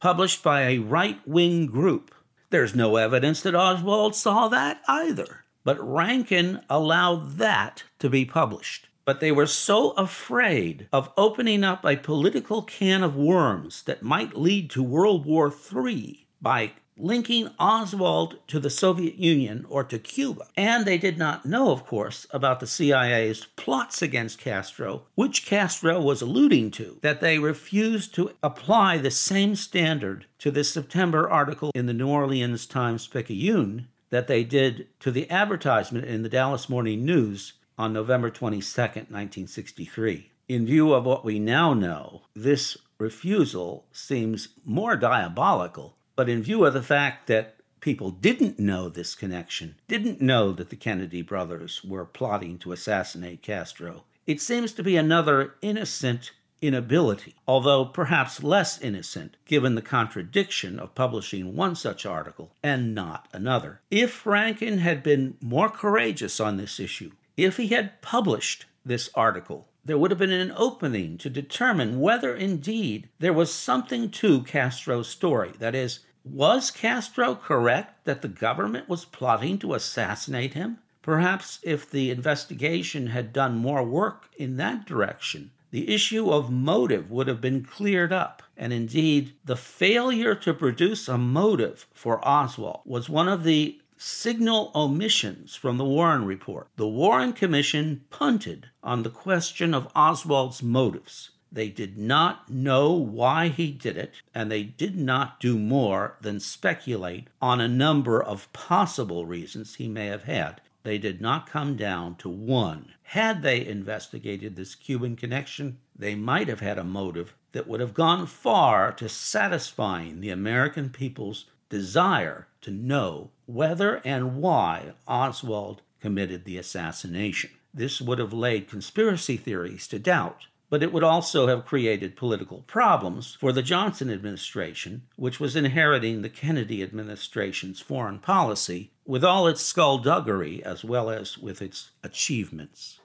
published 0.00 0.42
by 0.42 0.62
a 0.62 0.78
right 0.78 1.26
wing 1.26 1.66
group. 1.66 2.14
There's 2.50 2.74
no 2.74 2.96
evidence 2.96 3.40
that 3.42 3.54
Oswald 3.54 4.14
saw 4.14 4.48
that 4.48 4.82
either, 4.86 5.41
but 5.64 5.78
Rankin 5.80 6.60
allowed 6.68 7.38
that 7.38 7.84
to 7.98 8.10
be 8.10 8.24
published. 8.24 8.88
But 9.04 9.20
they 9.20 9.32
were 9.32 9.46
so 9.46 9.90
afraid 9.92 10.86
of 10.92 11.12
opening 11.16 11.64
up 11.64 11.84
a 11.84 11.96
political 11.96 12.62
can 12.62 13.02
of 13.02 13.16
worms 13.16 13.82
that 13.82 14.02
might 14.02 14.36
lead 14.36 14.70
to 14.70 14.82
World 14.82 15.26
War 15.26 15.52
III 15.52 16.26
by 16.40 16.72
linking 16.96 17.48
Oswald 17.58 18.38
to 18.46 18.60
the 18.60 18.70
Soviet 18.70 19.16
Union 19.16 19.66
or 19.68 19.82
to 19.84 19.98
Cuba. 19.98 20.46
And 20.56 20.84
they 20.84 20.98
did 20.98 21.18
not 21.18 21.46
know, 21.46 21.72
of 21.72 21.84
course, 21.84 22.26
about 22.30 22.60
the 22.60 22.66
CIA's 22.66 23.46
plots 23.56 24.02
against 24.02 24.38
Castro, 24.38 25.06
which 25.14 25.46
Castro 25.46 26.00
was 26.00 26.22
alluding 26.22 26.70
to, 26.72 26.98
that 27.02 27.20
they 27.20 27.38
refused 27.38 28.14
to 28.14 28.32
apply 28.42 28.98
the 28.98 29.10
same 29.10 29.56
standard 29.56 30.26
to 30.38 30.50
this 30.50 30.72
September 30.72 31.28
article 31.28 31.70
in 31.74 31.86
the 31.86 31.94
New 31.94 32.08
Orleans 32.08 32.66
Times 32.66 33.06
Picayune 33.06 33.88
that 34.12 34.28
they 34.28 34.44
did 34.44 34.86
to 35.00 35.10
the 35.10 35.28
advertisement 35.28 36.04
in 36.04 36.22
the 36.22 36.28
Dallas 36.28 36.68
Morning 36.68 37.04
News 37.04 37.54
on 37.76 37.92
November 37.92 38.30
22, 38.30 38.60
1963. 38.80 40.30
In 40.48 40.66
view 40.66 40.92
of 40.92 41.04
what 41.04 41.24
we 41.24 41.40
now 41.40 41.74
know, 41.74 42.22
this 42.34 42.76
refusal 42.98 43.86
seems 43.90 44.50
more 44.64 44.96
diabolical 44.96 45.96
but 46.14 46.28
in 46.28 46.42
view 46.42 46.64
of 46.64 46.74
the 46.74 46.82
fact 46.82 47.26
that 47.26 47.56
people 47.80 48.10
didn't 48.10 48.58
know 48.58 48.88
this 48.88 49.14
connection, 49.14 49.76
didn't 49.88 50.20
know 50.20 50.52
that 50.52 50.70
the 50.70 50.76
Kennedy 50.76 51.22
brothers 51.22 51.82
were 51.82 52.04
plotting 52.04 52.58
to 52.58 52.72
assassinate 52.72 53.42
Castro, 53.42 54.04
it 54.26 54.40
seems 54.40 54.72
to 54.72 54.82
be 54.82 54.96
another 54.96 55.54
innocent 55.62 56.32
inability, 56.62 57.34
although 57.46 57.84
perhaps 57.84 58.42
less 58.42 58.80
innocent 58.80 59.36
given 59.44 59.74
the 59.74 59.82
contradiction 59.82 60.78
of 60.78 60.94
publishing 60.94 61.54
one 61.54 61.74
such 61.74 62.06
article 62.06 62.54
and 62.62 62.94
not 62.94 63.28
another. 63.32 63.80
If 63.90 64.24
Rankin 64.24 64.78
had 64.78 65.02
been 65.02 65.36
more 65.42 65.68
courageous 65.68 66.40
on 66.40 66.56
this 66.56 66.80
issue, 66.80 67.10
if 67.36 67.58
he 67.58 67.66
had 67.68 68.00
published 68.00 68.64
this 68.84 69.10
article 69.14 69.68
there 69.84 69.98
would 69.98 70.12
have 70.12 70.18
been 70.18 70.30
an 70.30 70.52
opening 70.56 71.18
to 71.18 71.28
determine 71.28 71.98
whether 71.98 72.36
indeed 72.36 73.08
there 73.18 73.32
was 73.32 73.52
something 73.52 74.10
to 74.10 74.42
Castro's 74.42 75.08
story. 75.08 75.52
That 75.58 75.74
is, 75.74 76.00
was 76.24 76.70
Castro 76.70 77.34
correct 77.34 78.04
that 78.04 78.22
the 78.22 78.28
government 78.28 78.88
was 78.88 79.04
plotting 79.04 79.58
to 79.58 79.74
assassinate 79.74 80.54
him? 80.54 80.78
Perhaps 81.02 81.58
if 81.64 81.90
the 81.90 82.10
investigation 82.10 83.08
had 83.08 83.32
done 83.32 83.58
more 83.58 83.82
work 83.82 84.28
in 84.36 84.56
that 84.58 84.86
direction, 84.86 85.50
the 85.72 85.92
issue 85.92 86.30
of 86.30 86.50
motive 86.50 87.10
would 87.10 87.26
have 87.26 87.40
been 87.40 87.64
cleared 87.64 88.12
up. 88.12 88.42
And 88.56 88.72
indeed, 88.72 89.32
the 89.44 89.56
failure 89.56 90.34
to 90.36 90.54
produce 90.54 91.08
a 91.08 91.18
motive 91.18 91.88
for 91.92 92.26
Oswald 92.26 92.82
was 92.84 93.08
one 93.08 93.26
of 93.26 93.42
the 93.42 93.80
signal 93.96 94.70
omissions 94.74 95.56
from 95.56 95.78
the 95.78 95.84
Warren 95.84 96.26
Report. 96.26 96.68
The 96.76 96.86
Warren 96.86 97.32
Commission 97.32 98.02
punted 98.10 98.68
on 98.82 99.02
the 99.02 99.10
question 99.10 99.72
of 99.72 99.90
Oswald's 99.96 100.62
motives. 100.62 101.30
They 101.50 101.68
did 101.68 101.96
not 101.96 102.50
know 102.50 102.92
why 102.92 103.48
he 103.48 103.70
did 103.72 103.96
it, 103.96 104.14
and 104.34 104.50
they 104.50 104.62
did 104.62 104.96
not 104.96 105.40
do 105.40 105.58
more 105.58 106.16
than 106.20 106.40
speculate 106.40 107.28
on 107.40 107.60
a 107.60 107.68
number 107.68 108.22
of 108.22 108.52
possible 108.52 109.26
reasons 109.26 109.76
he 109.76 109.88
may 109.88 110.06
have 110.06 110.24
had. 110.24 110.60
They 110.84 110.98
did 110.98 111.20
not 111.20 111.48
come 111.48 111.76
down 111.76 112.16
to 112.16 112.28
one. 112.28 112.94
Had 113.04 113.42
they 113.42 113.64
investigated 113.64 114.56
this 114.56 114.74
Cuban 114.74 115.16
connection, 115.16 115.78
they 115.94 116.14
might 116.14 116.48
have 116.48 116.60
had 116.60 116.78
a 116.78 116.84
motive 116.84 117.34
that 117.52 117.68
would 117.68 117.80
have 117.80 117.94
gone 117.94 118.26
far 118.26 118.92
to 118.92 119.08
satisfying 119.08 120.20
the 120.20 120.30
American 120.30 120.90
people's 120.90 121.46
desire 121.68 122.48
to 122.62 122.70
know 122.70 123.30
whether 123.46 123.96
and 124.04 124.36
why 124.36 124.92
Oswald 125.06 125.82
committed 126.00 126.44
the 126.44 126.58
assassination. 126.58 127.50
This 127.72 128.00
would 128.00 128.18
have 128.18 128.32
laid 128.32 128.68
conspiracy 128.68 129.36
theories 129.36 129.86
to 129.88 129.98
doubt, 129.98 130.46
but 130.72 130.82
it 130.82 130.90
would 130.90 131.04
also 131.04 131.48
have 131.48 131.66
created 131.66 132.16
political 132.16 132.62
problems 132.62 133.36
for 133.38 133.52
the 133.52 133.60
Johnson 133.60 134.10
administration, 134.10 135.02
which 135.16 135.38
was 135.38 135.54
inheriting 135.54 136.22
the 136.22 136.30
Kennedy 136.30 136.82
administration's 136.82 137.78
foreign 137.78 138.18
policy 138.18 138.90
with 139.04 139.22
all 139.22 139.46
its 139.46 139.60
skullduggery 139.60 140.64
as 140.64 140.82
well 140.82 141.10
as 141.10 141.36
with 141.36 141.60
its 141.60 141.90
achievements. 142.02 143.00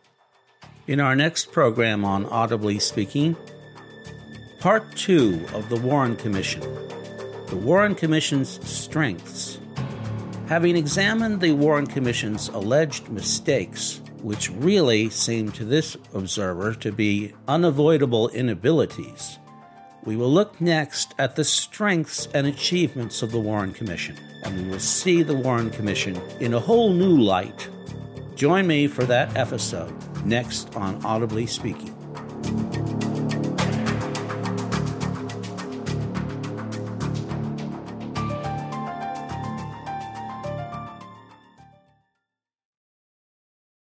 In 0.87 1.01
our 1.01 1.13
next 1.13 1.51
program 1.51 2.05
on 2.05 2.25
Audibly 2.27 2.79
Speaking, 2.79 3.35
part 4.61 4.95
two 4.95 5.45
of 5.53 5.67
the 5.67 5.75
Warren 5.75 6.15
Commission 6.15 6.61
the 7.47 7.57
Warren 7.57 7.95
Commission's 7.95 8.65
strengths. 8.65 9.59
Having 10.47 10.77
examined 10.77 11.41
the 11.41 11.51
Warren 11.51 11.87
Commission's 11.87 12.47
alleged 12.47 13.09
mistakes, 13.09 14.01
which 14.21 14.49
really 14.51 15.09
seem 15.09 15.51
to 15.51 15.65
this 15.65 15.95
observer 16.13 16.73
to 16.75 16.91
be 16.91 17.33
unavoidable 17.47 18.29
inabilities, 18.29 19.37
we 20.03 20.15
will 20.15 20.31
look 20.31 20.59
next 20.61 21.13
at 21.19 21.35
the 21.35 21.43
strengths 21.43 22.27
and 22.33 22.47
achievements 22.47 23.21
of 23.21 23.31
the 23.31 23.39
Warren 23.39 23.73
Commission, 23.73 24.17
and 24.43 24.57
we 24.57 24.69
will 24.69 24.79
see 24.79 25.21
the 25.21 25.35
Warren 25.35 25.69
Commission 25.69 26.15
in 26.39 26.53
a 26.53 26.59
whole 26.59 26.93
new 26.93 27.17
light. 27.17 27.67
Join 28.35 28.67
me 28.67 28.87
for 28.87 29.03
that 29.03 29.35
episode 29.35 29.93
next 30.25 30.75
on 30.75 31.03
Audibly 31.03 31.45
Speaking. 31.45 32.96